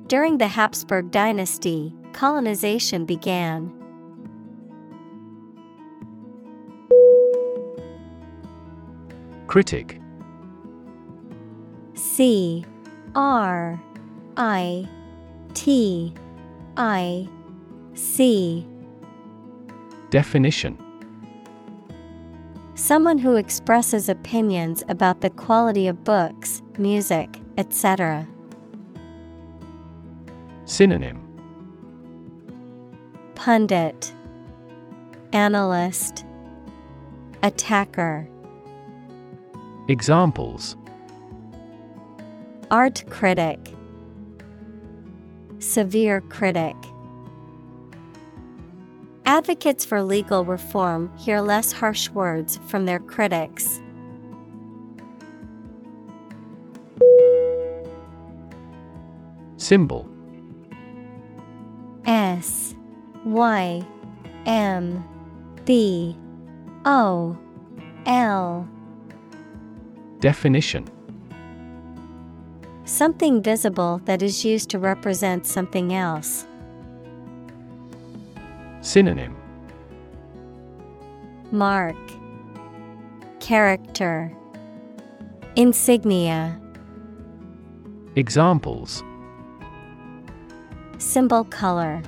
During 0.06 0.38
the 0.38 0.46
Habsburg 0.46 1.10
dynasty, 1.10 1.92
colonization 2.12 3.06
began. 3.06 3.72
Critic 9.48 10.01
C 12.14 12.62
R 13.14 13.82
I 14.36 14.86
T 15.54 16.12
I 16.76 17.26
C. 17.94 18.66
Definition. 20.10 20.76
Someone 22.74 23.16
who 23.16 23.36
expresses 23.36 24.10
opinions 24.10 24.84
about 24.90 25.22
the 25.22 25.30
quality 25.30 25.86
of 25.86 26.04
books, 26.04 26.60
music, 26.76 27.40
etc. 27.56 28.28
Synonym. 30.66 31.18
Pundit 33.36 34.12
Analyst 35.32 36.26
Attacker. 37.42 38.28
Examples 39.88 40.76
Art 42.72 43.04
critic 43.10 43.58
Severe 45.58 46.22
critic. 46.22 46.74
Advocates 49.26 49.84
for 49.84 50.02
legal 50.02 50.46
reform 50.46 51.14
hear 51.18 51.42
less 51.42 51.70
harsh 51.70 52.08
words 52.08 52.58
from 52.68 52.86
their 52.86 52.98
critics. 52.98 53.82
Symbol. 59.58 60.08
S 62.06 62.74
Y 63.26 63.86
M 64.46 65.04
B 65.66 66.16
O 66.86 67.36
L. 68.06 68.66
Definition 70.20 70.88
Something 72.84 73.42
visible 73.42 74.00
that 74.06 74.22
is 74.22 74.44
used 74.44 74.68
to 74.70 74.78
represent 74.78 75.46
something 75.46 75.94
else. 75.94 76.46
Synonym 78.80 79.36
Mark 81.52 81.96
Character 83.38 84.32
Insignia 85.54 86.60
Examples 88.16 89.04
Symbol 90.98 91.44
color 91.44 92.02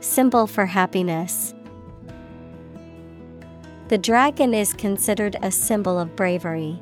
Symbol 0.00 0.48
for 0.48 0.66
happiness. 0.66 1.54
The 3.88 3.98
dragon 3.98 4.54
is 4.54 4.72
considered 4.72 5.36
a 5.42 5.50
symbol 5.50 5.98
of 5.98 6.16
bravery. 6.16 6.80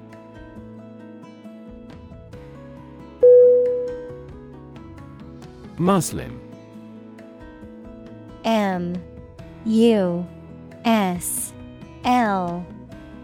Muslim. 5.79 6.41
M 8.45 9.03
U 9.65 10.27
S 10.85 11.53
L 12.05 12.67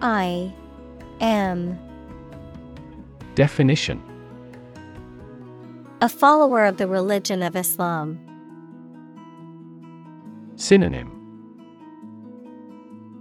I 0.03 0.53
M. 1.21 1.79
Definition. 3.35 4.03
A 6.01 6.09
follower 6.09 6.65
of 6.65 6.77
the 6.77 6.87
religion 6.87 7.43
of 7.43 7.57
Islam. 7.57 8.21
Synonym. 10.57 11.11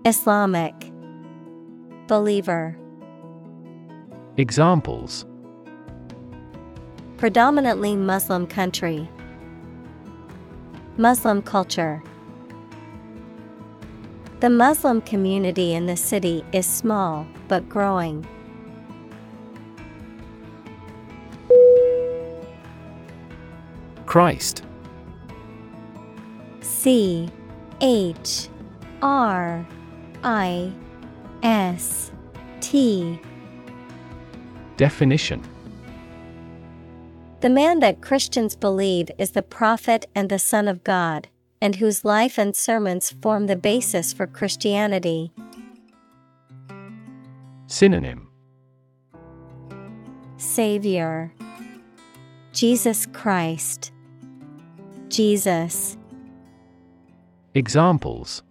Islamic. 0.06 0.74
Believer. 2.08 2.78
Examples. 4.36 5.26
Predominantly 7.18 7.96
Muslim 7.96 8.46
country. 8.46 9.10
Muslim 10.98 11.42
culture. 11.42 12.04
The 14.42 14.50
Muslim 14.50 15.02
community 15.02 15.74
in 15.74 15.88
the 15.88 15.98
city 15.98 16.46
is 16.52 16.68
small 16.68 17.26
but 17.48 17.68
growing. 17.68 18.28
Christ 24.06 24.64
C 26.62 27.28
H 27.82 28.50
R 29.02 29.66
I 30.24 30.72
S 31.42 32.12
T 32.62 33.20
Definition 34.78 35.42
The 37.44 37.50
man 37.50 37.82
that 37.82 38.00
Christians 38.00 38.56
believe 38.56 39.12
is 39.18 39.32
the 39.32 39.42
prophet 39.42 40.06
and 40.16 40.30
the 40.30 40.40
Son 40.40 40.70
of 40.70 40.82
God, 40.82 41.28
and 41.62 41.76
whose 41.76 42.06
life 42.06 42.38
and 42.38 42.56
sermons 42.56 43.12
form 43.22 43.48
the 43.48 43.58
basis 43.58 44.14
for 44.14 44.26
Christianity. 44.26 45.34
Synonym. 47.68 48.30
Savior. 50.38 51.34
Jesus 52.54 53.08
Christ. 53.08 53.92
Jesus. 55.10 55.98
Examples. 57.56 58.42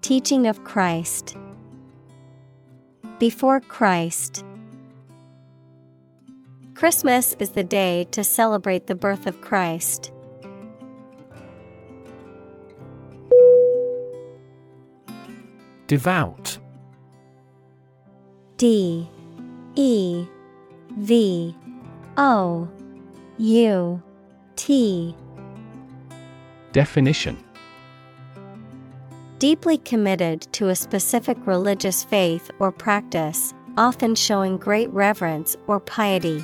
Teaching 0.00 0.46
of 0.46 0.62
Christ. 0.62 1.36
Before 3.18 3.58
Christ 3.58 4.44
Christmas 6.80 7.36
is 7.38 7.50
the 7.50 7.62
day 7.62 8.06
to 8.10 8.24
celebrate 8.24 8.86
the 8.86 8.94
birth 8.94 9.26
of 9.26 9.42
Christ. 9.42 10.12
Devout 15.88 16.56
D 18.56 19.06
E 19.74 20.24
V 20.96 21.54
O 22.16 22.66
U 23.36 24.02
T 24.56 25.14
Definition 26.72 27.36
Deeply 29.38 29.76
committed 29.76 30.40
to 30.52 30.70
a 30.70 30.74
specific 30.74 31.36
religious 31.46 32.02
faith 32.02 32.50
or 32.58 32.72
practice, 32.72 33.52
often 33.76 34.14
showing 34.14 34.56
great 34.56 34.88
reverence 34.94 35.58
or 35.66 35.78
piety. 35.78 36.42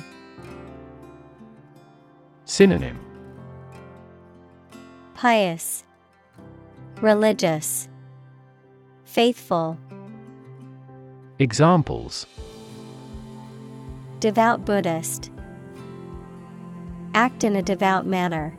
Synonym 2.49 2.97
Pious, 5.15 5.83
Religious, 7.01 7.89
Faithful, 9.03 9.77
Examples 11.39 12.25
Devout 14.21 14.63
Buddhist. 14.63 15.29
Act 17.13 17.43
in 17.43 17.57
a 17.57 17.61
devout 17.61 18.05
manner. 18.07 18.57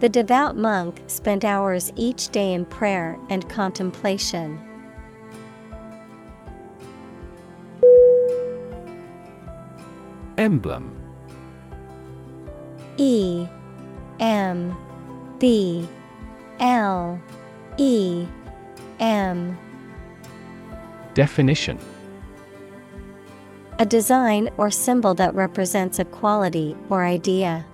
The 0.00 0.10
devout 0.10 0.58
monk 0.58 1.02
spent 1.06 1.42
hours 1.42 1.90
each 1.96 2.28
day 2.28 2.52
in 2.52 2.66
prayer 2.66 3.18
and 3.30 3.48
contemplation. 3.48 4.60
Emblem 10.36 10.95
E 12.98 13.46
M 14.20 14.76
B 15.38 15.86
L 16.60 17.20
E 17.76 18.26
M. 18.98 19.58
Definition. 21.14 21.78
A 23.78 23.84
design 23.84 24.48
or 24.56 24.70
symbol 24.70 25.14
that 25.14 25.34
represents 25.34 25.98
a 25.98 26.04
quality 26.04 26.74
or 26.88 27.04
idea. 27.04 27.66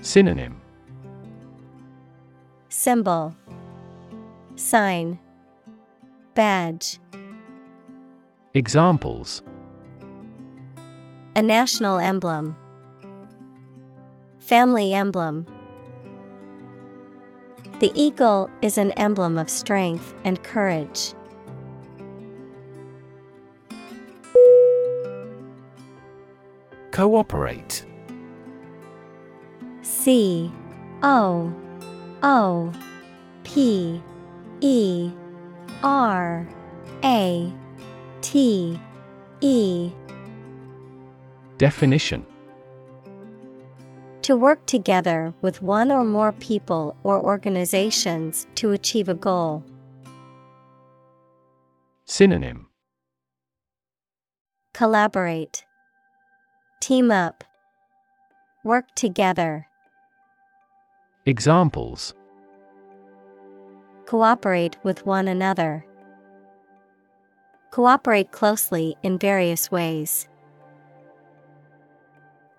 Synonym. 0.00 0.60
Symbol. 2.70 3.34
Sign. 4.54 5.18
Badge. 6.34 6.98
Examples. 8.54 9.42
A 11.34 11.42
national 11.42 11.98
emblem. 11.98 12.56
Family 14.46 14.94
emblem. 14.94 15.44
The 17.80 17.90
eagle 17.96 18.48
is 18.62 18.78
an 18.78 18.92
emblem 18.92 19.38
of 19.38 19.50
strength 19.50 20.14
and 20.22 20.40
courage. 20.44 21.14
Cooperate. 26.92 27.84
C 29.82 30.52
O 31.02 31.52
O 32.22 32.72
P 33.42 34.00
E 34.60 35.10
R 35.82 36.46
A 37.02 37.52
T 38.20 38.80
E 39.40 39.90
Definition 41.58 42.24
To 44.26 44.34
work 44.34 44.66
together 44.66 45.32
with 45.40 45.62
one 45.62 45.92
or 45.92 46.02
more 46.02 46.32
people 46.32 46.96
or 47.04 47.22
organizations 47.22 48.48
to 48.56 48.72
achieve 48.72 49.08
a 49.08 49.14
goal. 49.14 49.62
Synonym 52.06 52.66
Collaborate. 54.74 55.64
Team 56.80 57.12
up. 57.12 57.44
Work 58.64 58.86
together. 58.96 59.68
Examples 61.24 62.12
Cooperate 64.06 64.76
with 64.82 65.06
one 65.06 65.28
another. 65.28 65.86
Cooperate 67.70 68.32
closely 68.32 68.96
in 69.04 69.20
various 69.20 69.70
ways. 69.70 70.26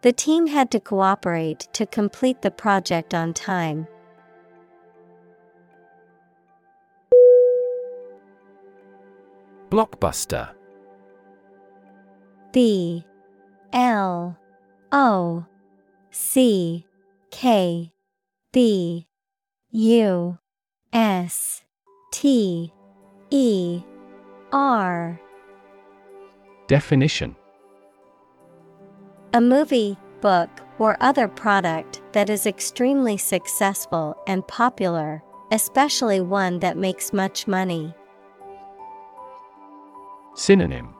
The 0.01 0.13
team 0.13 0.47
had 0.47 0.69
to 0.71 0.79
cooperate 0.79 1.67
to 1.73 1.85
complete 1.85 2.41
the 2.41 2.51
project 2.51 3.13
on 3.13 3.33
time. 3.33 3.87
Blockbuster. 9.69 10.49
B 12.53 13.03
L 13.73 14.37
O 14.91 15.45
C 16.11 16.85
K 17.31 17.91
B 18.53 19.07
U 19.71 20.37
S 20.93 21.63
T 22.11 22.71
E 23.29 23.81
R 24.53 25.19
Definition 26.67 27.35
A 29.37 29.39
movie, 29.39 29.95
book, 30.19 30.49
or 30.79 30.97
other 30.99 31.27
product 31.27 32.01
that 32.11 32.27
is 32.27 32.47
extremely 32.47 33.17
successful 33.17 34.17
and 34.25 34.47
popular, 34.47 35.21
especially 35.51 36.21
one 36.21 36.57
that 36.61 36.75
makes 36.75 37.13
much 37.13 37.45
money. 37.45 37.93
Synonym. 40.33 40.91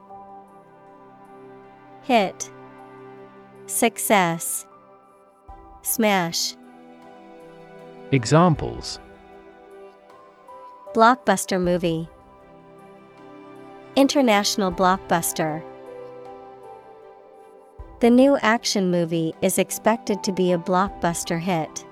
Hit. 2.04 2.52
Success. 3.66 4.68
Smash. 5.82 6.54
Examples. 8.12 9.00
Blockbuster 10.94 11.60
movie. 11.60 12.08
International 13.96 14.72
blockbuster 14.72 15.64
The 18.00 18.12
new 18.12 18.38
action 18.44 18.92
movie 18.92 19.34
is 19.42 19.58
expected 19.58 20.24
to 20.24 20.32
be 20.32 20.52
a 20.52 20.58
blockbuster 20.58 21.40
hit. 21.40 21.84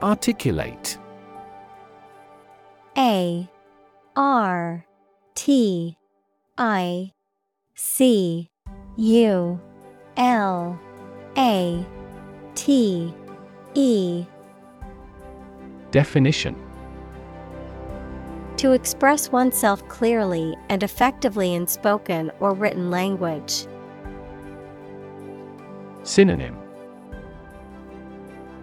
Articulate. 0.00 0.96
A. 2.96 3.50
R. 4.14 4.86
T. 5.34 5.98
I. 6.56 7.12
C. 7.74 8.48
U. 8.96 9.60
L. 10.16 10.80
A. 11.36 11.86
T. 12.54 13.12
E. 13.74 14.24
Definition 15.90 16.67
To 18.58 18.72
express 18.72 19.30
oneself 19.30 19.86
clearly 19.88 20.56
and 20.68 20.82
effectively 20.82 21.54
in 21.54 21.68
spoken 21.68 22.32
or 22.40 22.54
written 22.54 22.90
language. 22.90 23.66
Synonym 26.02 26.56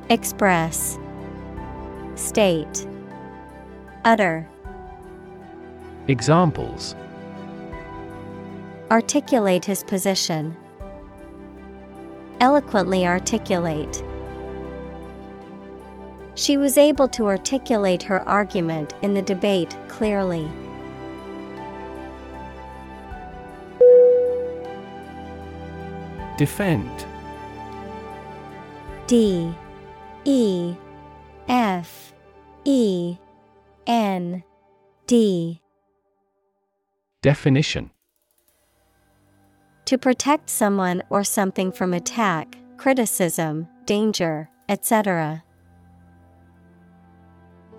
Express 0.10 1.00
State 2.16 2.86
Utter 4.04 4.48
Examples 6.10 6.94
Articulate 8.92 9.64
his 9.64 9.84
position. 9.84 10.58
Eloquently 12.42 13.08
articulate. 13.08 14.04
She 16.36 16.58
was 16.58 16.78
able 16.78 17.08
to 17.10 17.28
articulate 17.28 18.04
her 18.04 18.28
argument 18.28 18.94
in 19.02 19.14
the 19.14 19.22
debate 19.22 19.76
clearly. 19.88 20.50
Defend. 26.38 27.06
D. 29.08 29.56
E. 30.26 30.76
F. 31.48 32.14
E. 32.66 33.18
N. 33.88 34.44
D. 35.08 35.62
Definition. 37.22 37.92
To 39.86 39.98
protect 39.98 40.50
someone 40.50 41.02
or 41.10 41.24
something 41.24 41.72
from 41.72 41.94
attack, 41.94 42.58
criticism, 42.76 43.68
danger, 43.86 44.50
etc. 44.68 45.44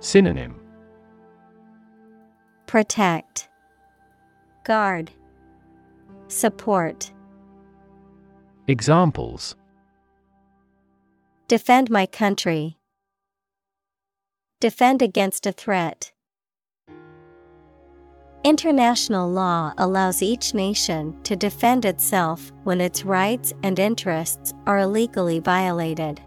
Synonym 0.00 0.60
Protect, 2.66 3.48
Guard, 4.64 5.10
Support. 6.28 7.12
Examples 8.66 9.54
Defend 11.48 11.88
my 11.90 12.06
country. 12.06 12.76
Defend 14.60 15.02
against 15.02 15.46
a 15.46 15.52
threat. 15.52 16.12
International 18.42 19.30
law 19.30 19.72
allows 19.78 20.22
each 20.22 20.54
nation 20.54 21.16
to 21.22 21.36
defend 21.36 21.84
itself 21.84 22.52
when 22.64 22.80
its 22.80 23.04
rights 23.04 23.52
and 23.62 23.78
interests 23.78 24.52
are 24.66 24.78
illegally 24.78 25.38
violated. 25.38 26.20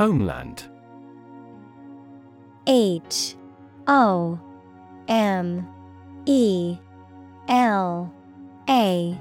Homeland. 0.00 0.64
H 2.66 3.36
O 3.86 4.40
M 5.08 5.68
E 6.24 6.78
L 7.48 8.10
A 8.66 9.18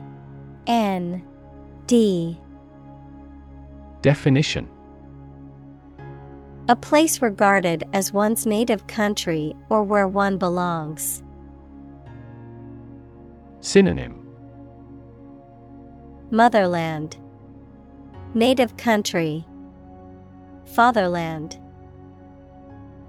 N 0.68 1.22
D. 1.86 2.40
Definition. 4.02 4.70
A 6.70 6.78
place 6.78 7.22
regarded 7.22 7.84
as 7.92 8.14
one's 8.14 8.46
native 8.46 8.88
country 8.88 9.54
or 9.68 9.84
where 9.84 10.08
one 10.08 10.38
belongs. 10.38 11.22
Synonym. 13.60 14.26
Motherland, 16.32 17.18
Native 18.34 18.78
country, 18.78 19.44
Fatherland, 20.70 21.60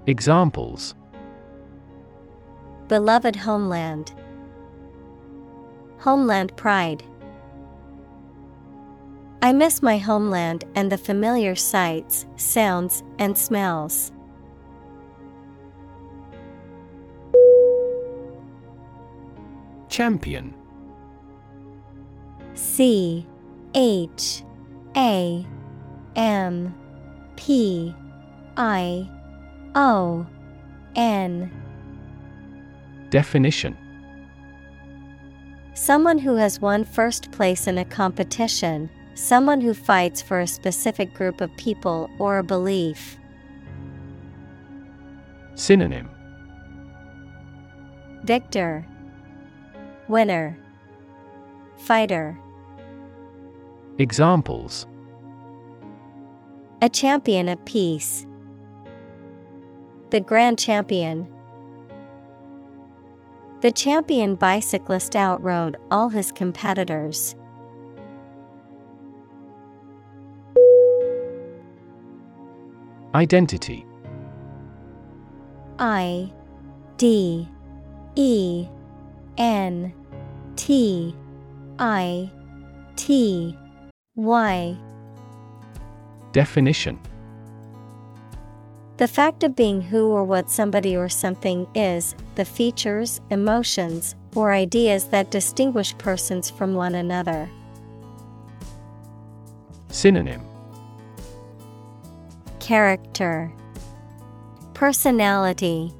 Examples 0.07 0.95
Beloved 2.87 3.35
homeland, 3.35 4.13
Homeland 5.99 6.57
pride. 6.57 7.03
I 9.43 9.53
miss 9.53 9.81
my 9.83 9.99
homeland 9.99 10.65
and 10.73 10.91
the 10.91 10.97
familiar 10.97 11.55
sights, 11.55 12.25
sounds, 12.35 13.03
and 13.19 13.37
smells. 13.37 14.11
Champion. 19.87 20.55
C 22.55 23.27
H 23.75 24.43
A 24.97 25.45
M 26.15 26.80
P 27.35 27.95
I 28.57 29.09
O 29.75 30.25
N. 30.95 31.51
Definition. 33.09 33.77
Someone 35.73 36.17
who 36.17 36.35
has 36.35 36.59
won 36.59 36.83
first 36.83 37.31
place 37.31 37.67
in 37.67 37.77
a 37.77 37.85
competition, 37.85 38.89
someone 39.15 39.61
who 39.61 39.73
fights 39.73 40.21
for 40.21 40.39
a 40.39 40.47
specific 40.47 41.13
group 41.13 41.41
of 41.41 41.55
people 41.57 42.09
or 42.19 42.37
a 42.37 42.43
belief. 42.43 43.17
Synonym. 45.55 46.09
Victor, 48.23 48.85
Winner, 50.07 50.57
Fighter. 51.77 52.37
Examples 53.97 54.85
A 56.83 56.89
champion 56.89 57.47
of 57.47 57.63
peace. 57.63 58.25
The 60.09 60.19
grand 60.19 60.57
champion. 60.57 61.27
The 63.61 63.71
champion 63.71 64.33
bicyclist 64.33 65.15
outrode 65.15 65.77
all 65.91 66.09
his 66.09 66.31
competitors. 66.31 67.35
Identity 73.13 73.85
I 75.77 76.33
D 76.97 77.47
E 78.15 78.67
N 79.37 79.93
T 80.55 81.15
I 81.77 82.31
T 82.95 83.55
Y 84.15 84.77
Definition. 86.31 86.99
The 88.97 89.07
fact 89.07 89.43
of 89.43 89.55
being 89.55 89.81
who 89.81 90.09
or 90.11 90.23
what 90.23 90.49
somebody 90.49 90.95
or 90.95 91.09
something 91.09 91.67
is, 91.73 92.15
the 92.35 92.45
features, 92.45 93.19
emotions, 93.31 94.15
or 94.35 94.53
ideas 94.53 95.05
that 95.05 95.31
distinguish 95.31 95.97
persons 95.97 96.49
from 96.49 96.75
one 96.75 96.95
another. 96.95 97.49
Synonym. 99.89 100.41
Character. 102.59 103.51
Personality. 104.73 105.91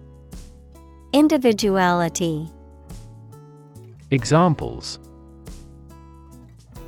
Individuality. 1.12 2.48
Examples. 4.12 4.99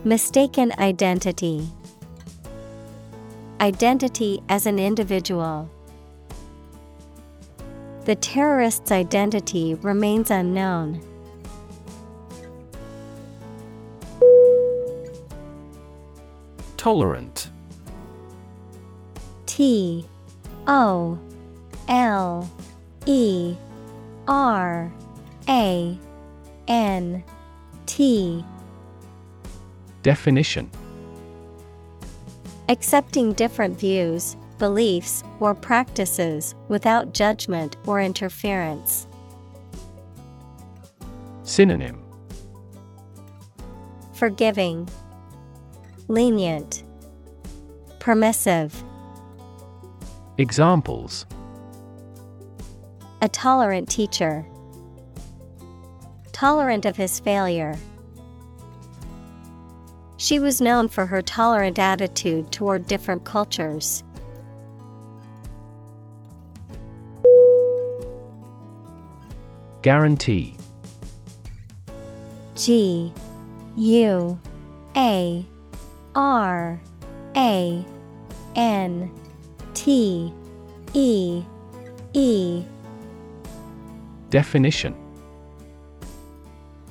Mistaken 0.06 0.72
identity 0.78 1.68
Identity 3.64 4.44
as 4.49 4.65
an 4.65 4.77
individual. 4.77 5.69
The 8.03 8.14
terrorist's 8.15 8.91
identity 8.91 9.76
remains 9.76 10.30
unknown. 10.30 10.99
Tolerant 16.76 17.52
T 19.45 20.06
O 20.68 21.18
L 21.88 22.52
E 23.06 23.56
R 24.27 24.91
A 25.48 25.98
N 26.68 27.23
T 27.85 28.44
Definition 30.02 30.69
Accepting 32.74 33.34
different 33.34 33.80
views, 33.80 34.36
beliefs, 34.58 35.24
or 35.40 35.54
practices 35.54 36.56
without 36.70 37.14
judgment 37.14 37.78
or 37.86 38.02
interference. 38.02 39.06
Synonym 41.44 42.04
Forgiving, 44.14 44.90
Lenient, 46.08 46.82
Permissive. 48.00 48.84
Examples 50.40 51.28
A 53.22 53.30
tolerant 53.30 53.88
teacher. 53.88 54.48
Tolerant 56.32 56.88
of 56.88 56.98
his 56.98 57.20
failure. 57.20 57.76
She 60.24 60.40
was 60.40 60.62
known 60.62 60.88
for 60.88 61.06
her 61.06 61.22
tolerant 61.22 61.78
attitude 61.78 62.50
toward 62.50 62.88
different 62.88 63.26
cultures. 63.26 64.06
Guarantee. 69.82 70.56
G 72.56 73.12
U 73.76 74.40
A 74.95 75.45
R 76.16 76.82
A 77.36 77.86
N 78.56 79.12
T 79.74 80.34
E 80.94 81.44
E. 82.14 82.64
Definition 84.30 85.03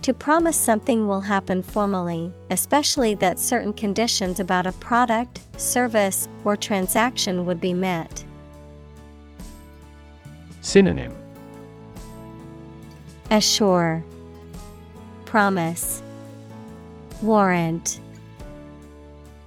To 0.03 0.13
promise 0.13 0.57
something 0.57 1.07
will 1.07 1.21
happen 1.21 1.63
formally, 1.63 2.33
especially 2.51 3.15
that 3.17 3.39
certain 3.39 3.73
conditions 3.73 4.41
about 4.41 4.67
a 4.67 4.73
product, 4.73 5.41
service, 5.57 6.29
or 6.45 6.57
transaction 6.57 7.47
would 7.47 7.61
be 7.61 7.73
met. 7.73 8.25
Synonym 10.61 11.15
Assure, 13.31 14.05
Promise, 15.25 16.03
Warrant, 17.23 18.01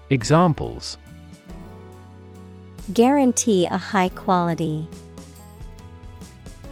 Examples 0.09 0.97
Guarantee 2.93 3.65
a 3.65 3.77
high 3.77 4.09
quality. 4.09 4.87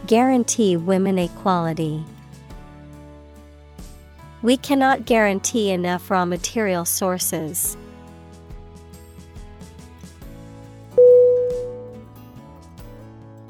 Guarantee 0.06 0.76
women 0.76 1.18
equality. 1.18 2.04
We 4.44 4.58
cannot 4.58 5.06
guarantee 5.06 5.70
enough 5.70 6.10
raw 6.10 6.26
material 6.26 6.84
sources. 6.84 7.78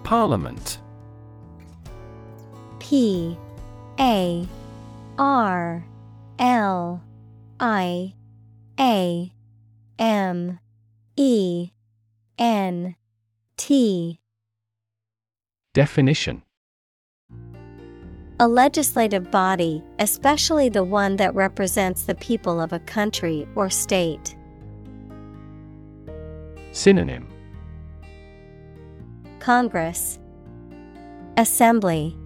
Parliament. 0.05 0.79
P 2.79 3.37
A 3.99 4.47
R 5.19 5.85
L 6.39 7.03
I 7.59 8.15
A 8.79 9.33
M 9.99 10.61
E 11.17 11.71
N 12.39 12.95
T. 13.57 14.21
Definition 15.73 16.44
A 18.41 18.49
legislative 18.49 19.31
body, 19.31 19.81
especially 20.01 20.69
the 20.69 20.83
one 20.83 21.15
that 21.17 21.35
represents 21.37 22.03
the 22.03 22.17
people 22.17 22.61
of 22.61 22.73
a 22.73 22.81
country 22.81 23.47
or 23.55 23.71
state. 23.71 24.35
Synonym 26.73 27.29
Congress, 29.39 30.19
Assembly, 31.37 32.17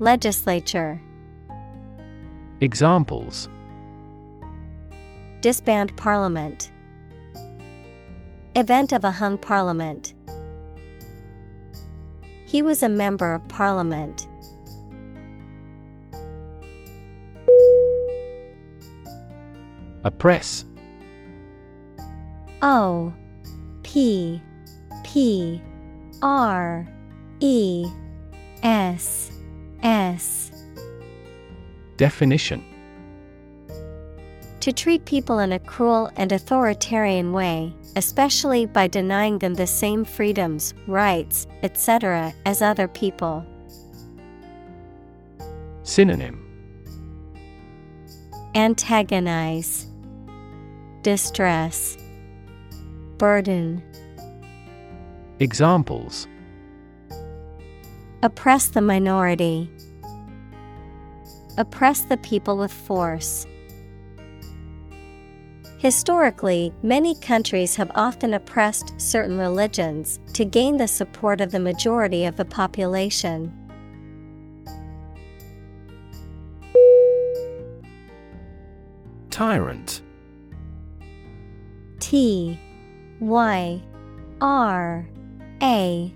Legislature, 0.00 1.00
Examples 2.60 3.48
Disband 5.40 5.96
Parliament, 5.96 6.72
Event 8.56 8.92
of 8.92 9.04
a 9.04 9.12
hung 9.12 9.38
Parliament. 9.38 10.14
He 12.46 12.62
was 12.62 12.82
a 12.82 12.88
member 12.88 13.34
of 13.34 13.46
Parliament. 13.48 14.27
Oppress 20.08 20.64
O 22.62 23.12
P 23.82 24.40
P 25.04 25.60
R 26.22 26.88
E 27.40 27.86
S 28.62 29.30
S 29.82 30.50
Definition 31.98 32.64
To 34.60 34.72
treat 34.72 35.04
people 35.04 35.40
in 35.40 35.52
a 35.52 35.58
cruel 35.58 36.10
and 36.16 36.32
authoritarian 36.32 37.34
way, 37.34 37.74
especially 37.94 38.64
by 38.64 38.86
denying 38.86 39.38
them 39.38 39.52
the 39.52 39.66
same 39.66 40.06
freedoms, 40.06 40.72
rights, 40.86 41.46
etc., 41.62 42.32
as 42.46 42.62
other 42.62 42.88
people. 42.88 43.44
Synonym 45.82 46.48
Antagonize, 48.54 49.87
Distress, 51.08 51.96
Burden, 53.16 53.82
Examples. 55.40 56.28
Oppress 58.22 58.68
the 58.68 58.82
minority, 58.82 59.70
Oppress 61.56 62.02
the 62.02 62.18
people 62.18 62.58
with 62.58 62.70
force. 62.70 63.46
Historically, 65.78 66.74
many 66.82 67.14
countries 67.14 67.74
have 67.76 67.90
often 67.94 68.34
oppressed 68.34 68.92
certain 69.00 69.38
religions 69.38 70.20
to 70.34 70.44
gain 70.44 70.76
the 70.76 70.86
support 70.86 71.40
of 71.40 71.52
the 71.52 71.58
majority 71.58 72.26
of 72.26 72.36
the 72.36 72.44
population. 72.44 73.50
Tyrant 79.30 80.02
T 82.00 82.58
Y 83.20 83.82
R 84.40 85.08
A 85.62 86.14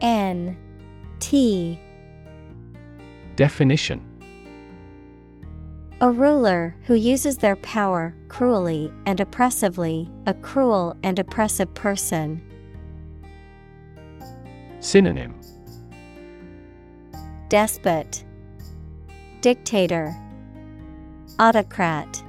N 0.00 0.56
T 1.18 1.80
Definition. 3.36 4.04
A 6.00 6.10
ruler 6.10 6.76
who 6.84 6.94
uses 6.94 7.38
their 7.38 7.56
power 7.56 8.14
cruelly 8.28 8.92
and 9.06 9.20
oppressively, 9.20 10.08
a 10.26 10.34
cruel 10.34 10.96
and 11.02 11.18
oppressive 11.18 11.72
person. 11.74 12.42
Synonym. 14.80 15.34
Despot. 17.48 18.24
Dictator. 19.40 20.16
Autocrat. 21.38 22.22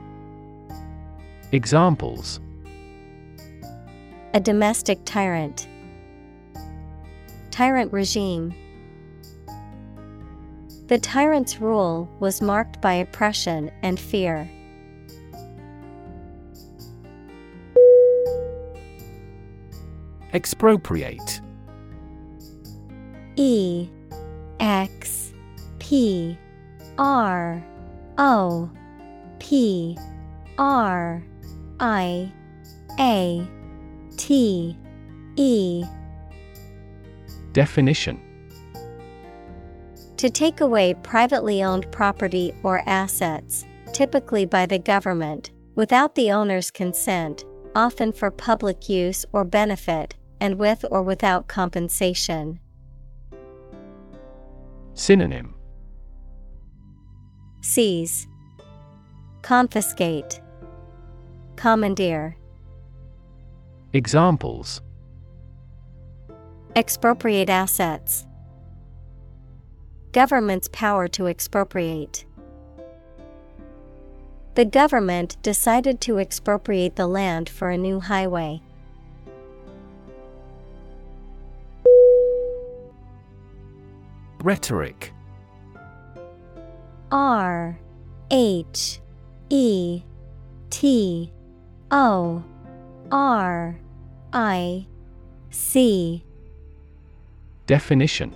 Examples 1.52 2.40
A 4.32 4.40
domestic 4.40 5.00
tyrant. 5.06 5.68
Tyrant 7.50 7.92
regime. 7.92 8.54
The 10.86 11.00
tyrant's 11.00 11.60
rule 11.60 12.08
was 12.20 12.40
marked 12.40 12.80
by 12.80 12.94
oppression 12.94 13.72
and 13.82 14.00
fear. 14.00 14.48
Expropriate. 20.32 21.42
E 23.36 23.90
X 24.60 25.34
P 25.80 26.38
R 27.00 27.64
O 28.20 28.70
P 29.40 29.98
R 30.60 31.24
I 31.80 32.32
A 33.00 33.59
T 34.30 34.78
E. 35.38 35.84
Definition. 37.52 38.22
To 40.18 40.30
take 40.30 40.62
away 40.62 40.94
privately 41.02 41.64
owned 41.64 41.92
property 41.92 42.54
or 42.62 42.84
assets, 42.86 43.66
typically 43.92 44.46
by 44.46 44.68
the 44.68 44.78
government, 44.78 45.50
without 45.74 46.14
the 46.14 46.32
owner's 46.32 46.70
consent, 46.70 47.44
often 47.74 48.12
for 48.12 48.30
public 48.30 48.88
use 48.88 49.26
or 49.34 49.44
benefit, 49.44 50.16
and 50.40 50.60
with 50.60 50.86
or 50.92 51.02
without 51.02 51.48
compensation. 51.48 52.60
Synonym. 54.94 55.56
Seize, 57.62 58.28
Confiscate, 59.42 60.40
Commandeer, 61.56 62.36
Examples 63.92 64.82
Expropriate 66.76 67.50
assets. 67.50 68.28
Government's 70.12 70.70
power 70.72 71.08
to 71.08 71.26
expropriate. 71.26 72.24
The 74.54 74.66
government 74.66 75.38
decided 75.42 76.02
to 76.02 76.20
expropriate 76.20 76.98
the 76.98 77.08
land 77.08 77.50
for 77.50 77.72
a 77.72 77.78
new 77.78 78.00
highway. 78.00 78.62
Rhetoric 84.44 85.14
R 87.12 87.80
H 88.30 89.02
E 89.50 90.04
T 90.70 91.34
O 91.90 92.44
R 93.12 93.80
I 94.34 94.88
C. 95.50 96.24
Definition. 97.66 98.36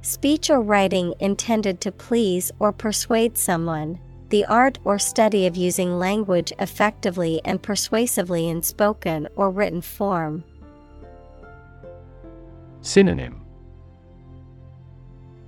Speech 0.00 0.50
or 0.50 0.60
writing 0.60 1.14
intended 1.20 1.80
to 1.80 1.92
please 1.92 2.50
or 2.58 2.72
persuade 2.72 3.38
someone, 3.38 4.00
the 4.30 4.44
art 4.46 4.78
or 4.84 4.98
study 4.98 5.46
of 5.46 5.56
using 5.56 5.98
language 5.98 6.52
effectively 6.58 7.40
and 7.44 7.62
persuasively 7.62 8.48
in 8.48 8.62
spoken 8.62 9.28
or 9.36 9.50
written 9.50 9.80
form. 9.80 10.42
Synonym. 12.80 13.44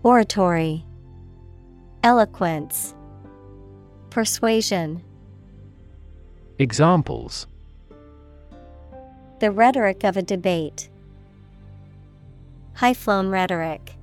Oratory, 0.05 0.85
Eloquence, 2.05 2.95
Persuasion. 4.11 5.03
Examples 6.59 7.49
The 9.41 9.51
rhetoric 9.51 10.05
of 10.05 10.17
a 10.17 10.23
debate. 10.23 10.89
High 12.75 12.95
flown 12.95 13.29
rhetoric. 13.29 13.97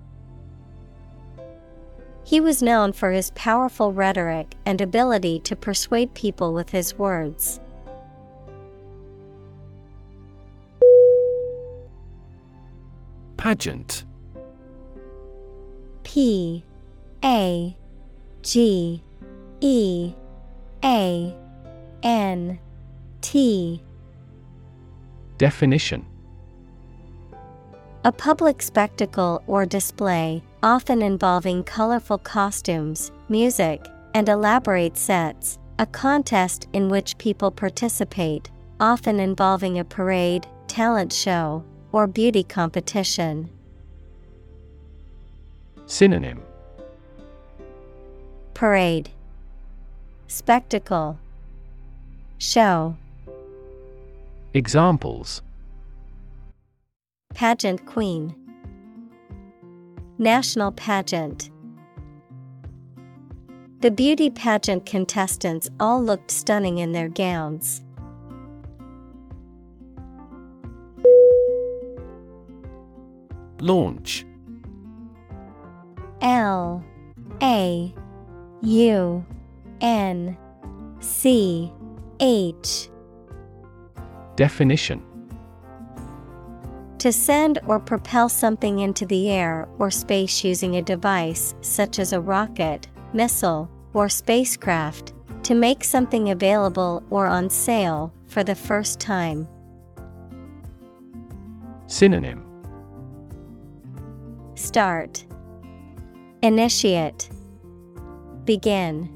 He 2.26 2.42
was 2.42 2.62
known 2.62 2.92
for 2.92 3.12
his 3.12 3.32
powerful 3.36 3.94
rhetoric 3.94 4.56
and 4.66 4.82
ability 4.82 5.40
to 5.40 5.56
persuade 5.56 6.14
people 6.14 6.54
with 6.54 6.72
his 6.72 6.98
words. 6.98 7.62
Pageant 13.38 14.04
P 16.04 16.66
A 17.24 17.78
G 18.42 19.02
E 19.62 20.14
A 20.84 21.41
N 22.04 22.60
T. 23.22 23.82
Definition. 25.38 26.06
A 28.04 28.12
public 28.12 28.62
spectacle 28.62 29.44
or 29.46 29.66
display, 29.66 30.42
often 30.64 31.02
involving 31.02 31.64
colorful 31.64 32.18
costumes, 32.18 33.12
music, 33.30 33.86
and 34.16 34.28
elaborate 34.28 34.98
sets, 34.98 35.60
a 35.78 35.86
contest 35.86 36.68
in 36.74 36.90
which 36.90 37.18
people 37.20 37.52
participate, 37.52 38.50
often 38.80 39.20
involving 39.20 39.78
a 39.78 39.86
parade, 39.86 40.48
talent 40.68 41.14
show, 41.14 41.64
or 41.92 42.08
beauty 42.08 42.44
competition. 42.44 43.50
Synonym. 45.86 46.42
Parade. 48.54 49.10
Spectacle 50.28 51.20
Show 52.42 52.98
Examples. 54.56 55.44
Pageant 57.36 57.86
Queen. 57.86 58.34
National 60.18 60.72
Pageant. 60.72 61.52
The 63.82 63.92
beauty 63.92 64.32
pageant 64.32 64.88
contestants 64.88 65.70
all 65.80 66.04
looked 66.04 66.32
stunning 66.32 66.80
in 66.80 66.94
their 66.94 67.10
gowns. 67.10 67.84
Launch. 73.60 74.26
L 76.22 76.84
A 77.44 77.94
U 78.64 79.26
N 79.80 80.38
C 81.02 81.72
H. 82.24 82.92
Definition. 84.36 85.04
To 87.00 87.12
send 87.12 87.58
or 87.66 87.80
propel 87.80 88.30
something 88.30 88.78
into 88.78 89.08
the 89.08 89.32
air 89.32 89.68
or 89.80 89.90
space 89.90 90.44
using 90.44 90.76
a 90.76 90.84
device 90.84 91.56
such 91.62 91.98
as 91.98 92.14
a 92.14 92.22
rocket, 92.22 92.88
missile, 93.12 93.72
or 93.96 94.08
spacecraft, 94.08 95.14
to 95.42 95.56
make 95.56 95.84
something 95.84 96.30
available 96.30 97.02
or 97.10 97.26
on 97.26 97.50
sale 97.50 98.14
for 98.28 98.44
the 98.44 98.54
first 98.54 99.00
time. 99.00 99.48
Synonym. 101.88 102.46
Start. 104.54 105.26
Initiate. 106.44 107.32
Begin. 108.46 109.10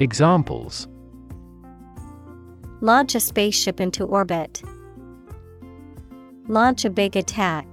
Examples 0.00 0.88
Launch 2.84 3.14
a 3.14 3.20
spaceship 3.20 3.80
into 3.80 4.04
orbit. 4.04 4.62
Launch 6.48 6.84
a 6.84 6.90
big 6.90 7.16
attack. 7.16 7.66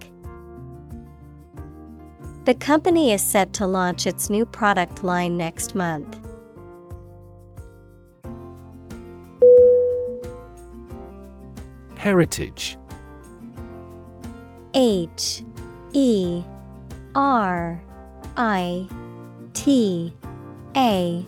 The 2.45 2.53
company 2.53 3.11
is 3.11 3.21
set 3.21 3.51
to 3.55 3.67
launch 3.67 4.07
its 4.07 4.29
new 4.29 4.45
product 4.45 5.03
line 5.03 5.35
next 5.35 5.75
month. 5.75 6.17
Heritage 11.97 12.77
H 14.73 15.43
E 15.91 16.41
R 17.15 17.83
I 18.37 18.87
T 19.51 20.13
A 20.77 21.25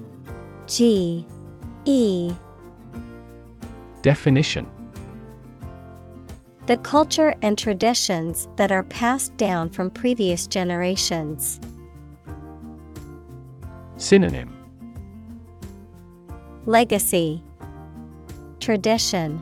G 0.67 1.27
E 1.83 2.33
Definition. 4.03 4.69
The 6.65 6.75
culture 6.75 7.33
and 7.41 7.57
traditions 7.57 8.49
that 8.57 8.69
are 8.69 8.83
passed 8.83 9.35
down 9.37 9.69
from 9.69 9.89
previous 9.89 10.45
generations. 10.45 11.61
Synonym. 13.95 14.53
Legacy. 16.65 17.41
Tradition. 18.59 19.41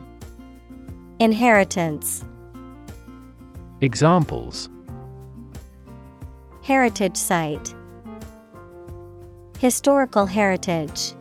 Inheritance. 1.18 2.24
Examples. 3.80 4.68
Heritage 6.62 7.16
Site. 7.16 7.74
Historical 9.58 10.26
Heritage 10.26 11.14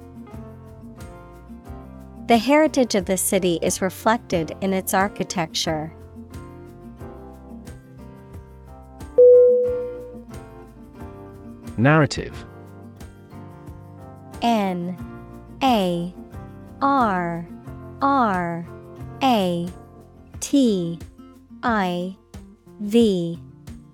The 2.28 2.38
heritage 2.38 2.96
of 2.96 3.06
the 3.06 3.18
city 3.18 3.60
is 3.62 3.82
reflected 3.82 4.56
in 4.62 4.74
its 4.74 4.94
architecture. 4.94 5.94
Narrative. 11.78 12.46
N 14.42 14.98
A 15.62 16.14
R 16.82 17.48
R 18.02 18.68
A 19.24 19.68
T 20.40 21.00
I 21.64 22.16
V 22.80 23.40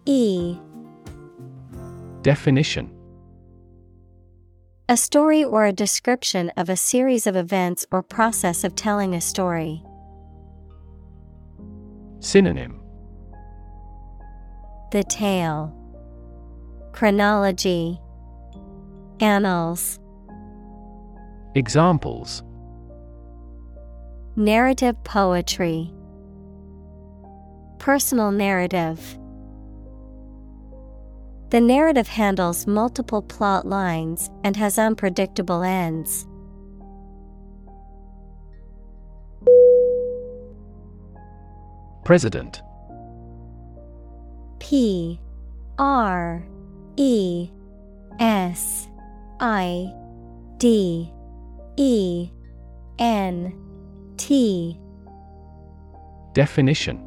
E. 0.06 0.58
Definition 2.22 2.97
A 4.90 4.96
story 4.96 5.44
or 5.44 5.66
a 5.66 5.74
description 5.74 6.50
of 6.56 6.70
a 6.70 6.78
series 6.78 7.28
of 7.28 7.36
events 7.36 7.86
or 7.92 8.02
process 8.02 8.64
of 8.64 8.74
telling 8.74 9.14
a 9.14 9.20
story. 9.20 9.84
Synonym. 12.22 12.80
The 14.94 15.04
tale, 15.04 15.76
chronology, 16.94 18.00
annals, 19.20 20.00
Examples. 21.54 22.44
Narrative 24.38 24.96
poetry, 25.04 25.92
personal 27.80 28.32
narrative. 28.32 29.18
The 31.50 31.62
narrative 31.62 32.10
handles 32.10 32.68
multiple 32.68 33.22
plot 33.22 33.66
lines 33.66 34.30
and 34.44 34.58
has 34.58 34.78
unpredictable 34.78 35.64
ends. 35.64 36.28
President. 42.04 42.62
P. 44.60 45.22
R. 45.80 46.46
E. 46.98 47.50
S. 48.20 48.90
I. 49.40 49.94
D. 50.58 51.14
E. 51.78 52.30
N. 53.00 53.54
T. 54.18 54.78
Definition 56.34 57.07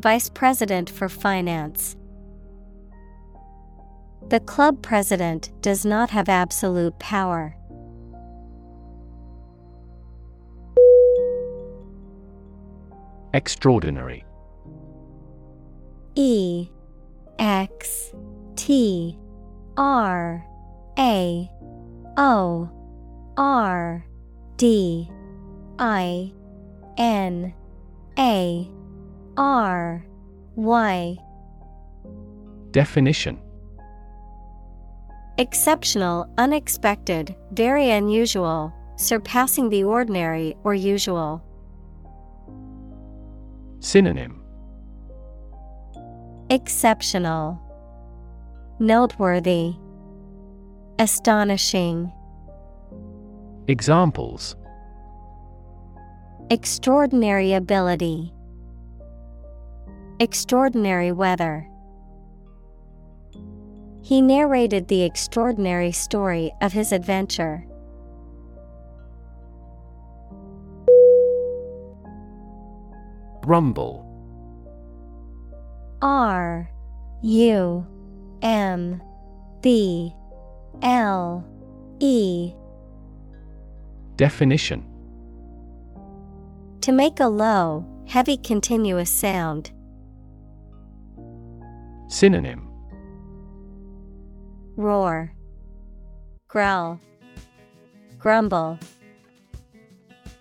Vice 0.00 0.30
President 0.30 0.88
for 0.88 1.10
Finance. 1.10 1.94
The 4.30 4.40
club 4.40 4.80
president 4.80 5.50
does 5.60 5.84
not 5.84 6.08
have 6.08 6.30
absolute 6.30 6.98
power. 6.98 7.54
Extraordinary. 13.34 14.24
E 16.14 16.70
X 17.38 18.14
T 18.56 19.18
R 19.76 20.42
A 20.98 21.50
O 22.16 22.70
R 23.36 24.06
D 24.56 25.10
I 25.78 26.32
N 26.96 27.52
A 28.18 28.70
R 29.36 30.04
Y. 30.56 31.16
Definition. 32.72 33.38
Exceptional, 35.38 36.32
unexpected, 36.38 37.34
very 37.52 37.90
unusual, 37.90 38.72
surpassing 38.96 39.70
the 39.70 39.84
ordinary 39.84 40.54
or 40.64 40.74
usual. 40.74 41.42
Synonym. 43.80 44.42
Exceptional, 46.50 47.58
Noteworthy, 48.78 49.74
Astonishing, 50.98 52.12
Examples. 53.68 54.56
Extraordinary 56.50 57.52
ability, 57.52 58.34
Extraordinary 60.20 61.12
weather. 61.12 61.66
He 64.02 64.20
narrated 64.20 64.88
the 64.88 65.02
extraordinary 65.02 65.92
story 65.92 66.52
of 66.60 66.74
his 66.74 66.92
adventure. 66.92 67.64
Rumble 73.46 74.06
R 76.02 76.70
U 77.22 77.86
M 78.42 79.02
B 79.62 80.14
L 80.82 81.46
E 81.98 82.52
Definition 84.16 84.84
To 86.82 86.92
make 86.92 87.20
a 87.20 87.26
low, 87.28 87.86
heavy 88.06 88.36
continuous 88.36 89.08
sound. 89.08 89.70
Synonym. 92.10 92.68
Roar, 94.76 95.32
Growl, 96.48 96.98
Grumble, 98.18 98.80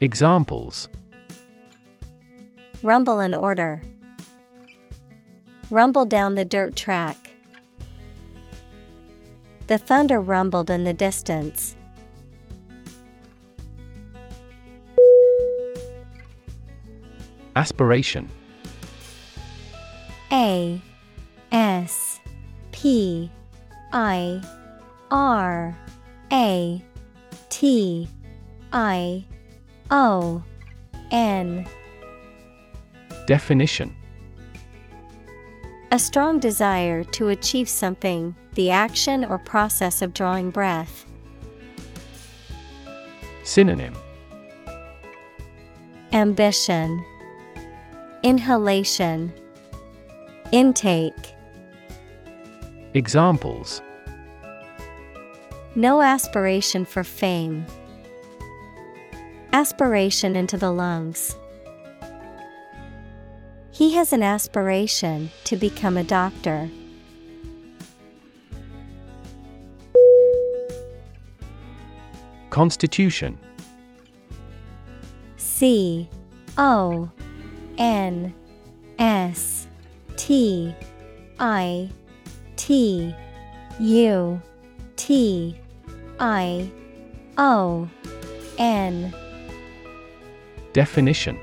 Examples. 0.02 0.90
Rumble 2.82 3.20
in 3.20 3.36
order. 3.36 3.84
Rumble 5.70 6.06
down 6.06 6.34
the 6.34 6.44
dirt 6.44 6.76
track. 6.76 7.32
The 9.68 9.78
thunder 9.78 10.20
rumbled 10.20 10.72
in 10.72 10.86
the 10.86 10.94
distance. 10.94 11.76
Aspiration. 17.56 18.28
A 20.32 20.82
S 21.52 22.20
P 22.72 23.32
I 23.92 24.42
R 25.12 25.76
A 26.32 26.84
T 27.50 28.08
I 28.72 29.26
O 29.90 30.44
N 31.12 31.68
Definition 33.26 33.96
A 35.92 36.00
strong 36.00 36.40
desire 36.40 37.04
to 37.04 37.30
achieve 37.30 37.68
something, 37.68 38.36
the 38.54 38.70
action 38.70 39.26
or 39.26 39.40
process 39.40 40.02
of 40.02 40.14
drawing 40.14 40.52
breath. 40.52 41.06
Synonym 43.44 43.96
Ambition, 46.12 47.04
Inhalation, 48.24 49.32
Intake. 50.52 51.36
Examples 52.96 53.84
No 55.76 56.02
aspiration 56.02 56.86
for 56.86 57.04
fame. 57.04 57.66
Aspiration 59.54 60.36
into 60.36 60.58
the 60.58 60.72
lungs. 60.72 61.36
He 63.72 63.94
has 63.94 64.12
an 64.12 64.24
aspiration 64.24 65.30
to 65.44 65.56
become 65.56 65.98
a 65.98 66.04
doctor. 66.04 66.68
Constitution 72.50 73.38
C 75.38 76.10
O 76.58 77.12
N 77.78 78.34
S 78.98 79.68
T 80.18 80.74
I 81.40 81.90
T 82.70 83.16
U 83.80 84.40
T 84.96 85.56
I 86.20 86.70
O 87.36 87.90
N. 88.60 89.12
Definition. 90.74 91.40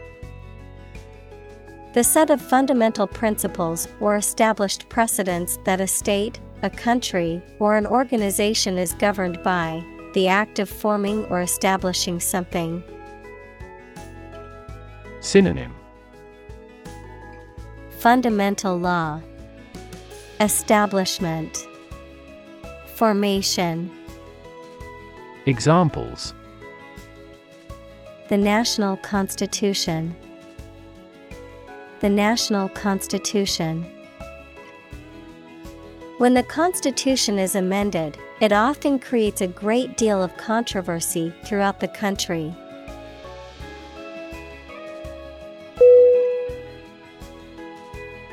The 1.95 2.05
set 2.05 2.31
of 2.31 2.41
fundamental 2.41 3.09
principles 3.09 3.89
or 3.99 4.15
established 4.15 4.89
precedents 4.89 5.59
that 5.65 5.81
a 5.81 5.89
state, 5.89 6.39
a 6.63 6.71
country, 6.71 7.43
or 7.59 7.77
an 7.77 7.89
organization 7.89 8.79
is 8.79 8.93
governed 8.93 9.43
by, 9.43 9.85
the 10.15 10.29
act 10.29 10.61
of 10.61 10.69
forming 10.71 11.25
or 11.25 11.41
establishing 11.41 12.21
something. 12.21 12.85
Synonym. 15.19 15.75
Fundamental 17.99 18.79
law, 18.79 19.21
Establishment, 20.41 21.67
Formation. 22.95 23.91
Examples 25.47 26.35
The 28.29 28.37
National 28.37 28.99
Constitution. 28.99 30.15
The 32.01 32.11
National 32.11 32.69
Constitution. 32.69 33.87
When 36.19 36.35
the 36.35 36.43
Constitution 36.43 37.39
is 37.39 37.55
amended, 37.55 38.19
it 38.43 38.53
often 38.53 38.99
creates 38.99 39.41
a 39.41 39.47
great 39.47 39.97
deal 39.97 40.23
of 40.23 40.37
controversy 40.37 41.33
throughout 41.47 41.81
the 41.81 41.89
country. 41.89 42.55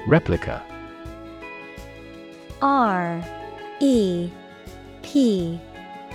Replica 0.05 0.72
R 2.63 3.21
E 3.81 4.31
P 5.01 5.59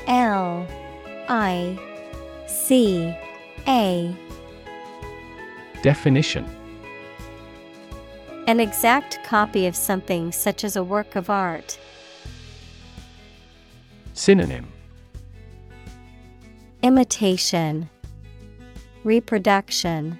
L 0.07 0.67
I 1.29 1.79
C 2.47 3.15
A. 3.67 4.17
Definition. 5.83 6.47
An 8.47 8.61
exact 8.61 9.23
copy 9.25 9.67
of 9.67 9.77
something 9.77 10.33
such 10.33 10.65
as 10.65 10.75
a 10.75 10.83
work 10.83 11.17
of 11.17 11.29
art. 11.29 11.79
Synonym. 14.15 14.69
Imitation. 16.83 17.91
Reproduction. 19.05 20.19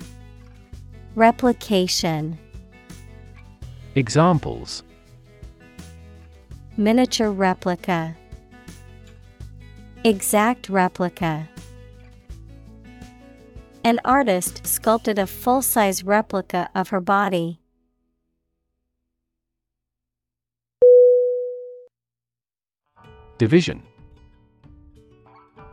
Replication. 1.15 2.39
Examples 3.95 4.83
Miniature 6.79 7.33
replica. 7.33 8.17
Exact 10.05 10.69
replica. 10.69 11.49
An 13.83 13.99
artist 14.05 14.65
sculpted 14.65 15.19
a 15.19 15.27
full-size 15.27 16.05
replica 16.05 16.71
of 16.77 16.91
her 16.91 17.01
body. 17.01 17.61
Division. 23.39 23.83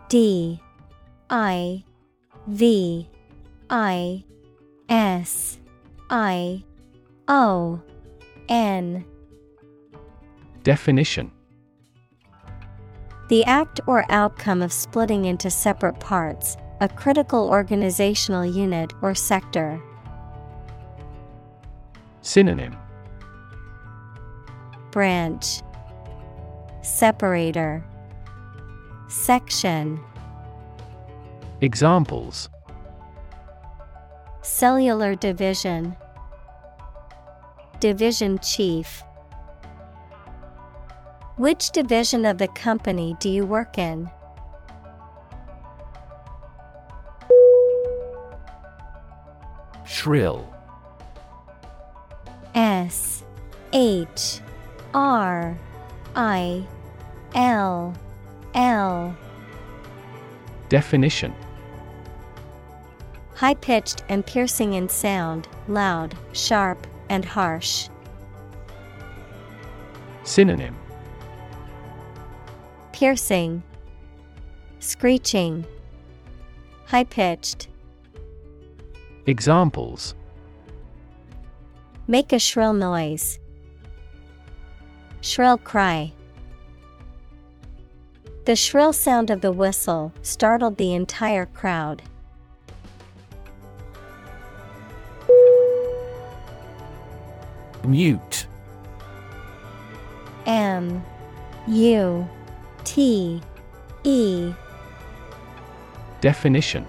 D. 0.09 0.59
I. 1.29 1.83
V. 2.47 3.07
I. 3.69 4.23
S. 4.89 5.59
I. 6.09 6.63
O. 7.27 7.79
N 8.49 9.05
Definition. 10.65 11.31
The 13.29 13.43
act 13.45 13.79
or 13.85 14.03
outcome 14.09 14.63
of 14.63 14.73
splitting 14.73 15.25
into 15.25 15.51
separate 15.51 15.99
parts, 15.99 16.57
a 16.81 16.89
critical 16.89 17.47
organizational 17.47 18.43
unit 18.43 18.91
or 19.03 19.13
sector. 19.13 19.79
Synonym. 22.21 22.75
Branch. 24.89 25.61
Separator. 26.81 27.85
Section. 29.07 29.99
Examples. 31.61 32.49
Cellular 34.41 35.13
division. 35.13 35.95
Division 37.79 38.39
chief 38.39 39.03
Which 41.37 41.71
division 41.71 42.25
of 42.25 42.37
the 42.37 42.47
company 42.47 43.17
do 43.19 43.29
you 43.29 43.45
work 43.45 43.77
in? 43.77 44.09
Shrill 49.85 50.49
S 52.53 53.23
H 53.73 54.39
R 54.93 55.57
I 56.15 56.65
L 57.35 57.93
L 58.53 59.17
Definition 60.69 61.35
High 63.33 63.55
pitched 63.55 64.05
and 64.07 64.25
piercing 64.25 64.75
in 64.75 64.87
sound, 64.87 65.49
loud, 65.67 66.15
sharp, 66.31 66.87
and 67.09 67.25
harsh. 67.25 67.89
Synonym 70.23 70.77
Piercing, 72.95 73.61
Screeching, 74.79 75.65
High 76.85 77.03
pitched. 77.03 77.67
Examples 79.25 80.15
Make 82.07 82.31
a 82.31 82.39
shrill 82.39 82.71
noise. 82.71 83.37
Shrill 85.19 85.57
cry. 85.57 86.13
The 88.45 88.55
shrill 88.55 88.93
sound 88.93 89.29
of 89.29 89.41
the 89.41 89.51
whistle 89.51 90.13
startled 90.21 90.77
the 90.77 90.93
entire 90.93 91.47
crowd. 91.47 92.01
Mute 97.83 98.47
M 100.45 101.03
U 101.67 102.29
T 102.85 103.41
E 104.03 104.53
Definition 106.21 106.85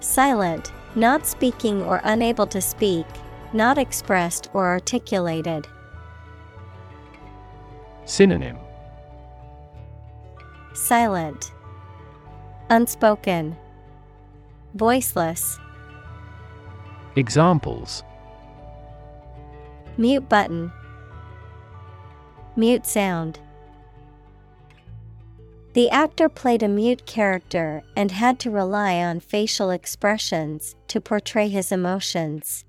Silent, 0.00 0.72
not 0.96 1.26
speaking 1.26 1.82
or 1.82 2.00
unable 2.04 2.46
to 2.48 2.60
speak, 2.60 3.06
not 3.52 3.78
expressed 3.78 4.50
or 4.54 4.66
articulated. 4.66 5.68
Synonym 8.06 8.56
Silent, 10.72 11.52
Unspoken, 12.70 13.56
Voiceless. 14.74 15.58
Examples 17.16 18.02
Mute 19.96 20.28
button. 20.28 20.72
Mute 22.56 22.86
sound. 22.86 23.38
The 25.72 25.88
actor 25.90 26.28
played 26.28 26.64
a 26.64 26.68
mute 26.68 27.06
character 27.06 27.82
and 27.94 28.10
had 28.10 28.40
to 28.40 28.50
rely 28.50 28.96
on 28.96 29.20
facial 29.20 29.70
expressions 29.70 30.74
to 30.88 31.00
portray 31.00 31.48
his 31.48 31.70
emotions. 31.70 32.64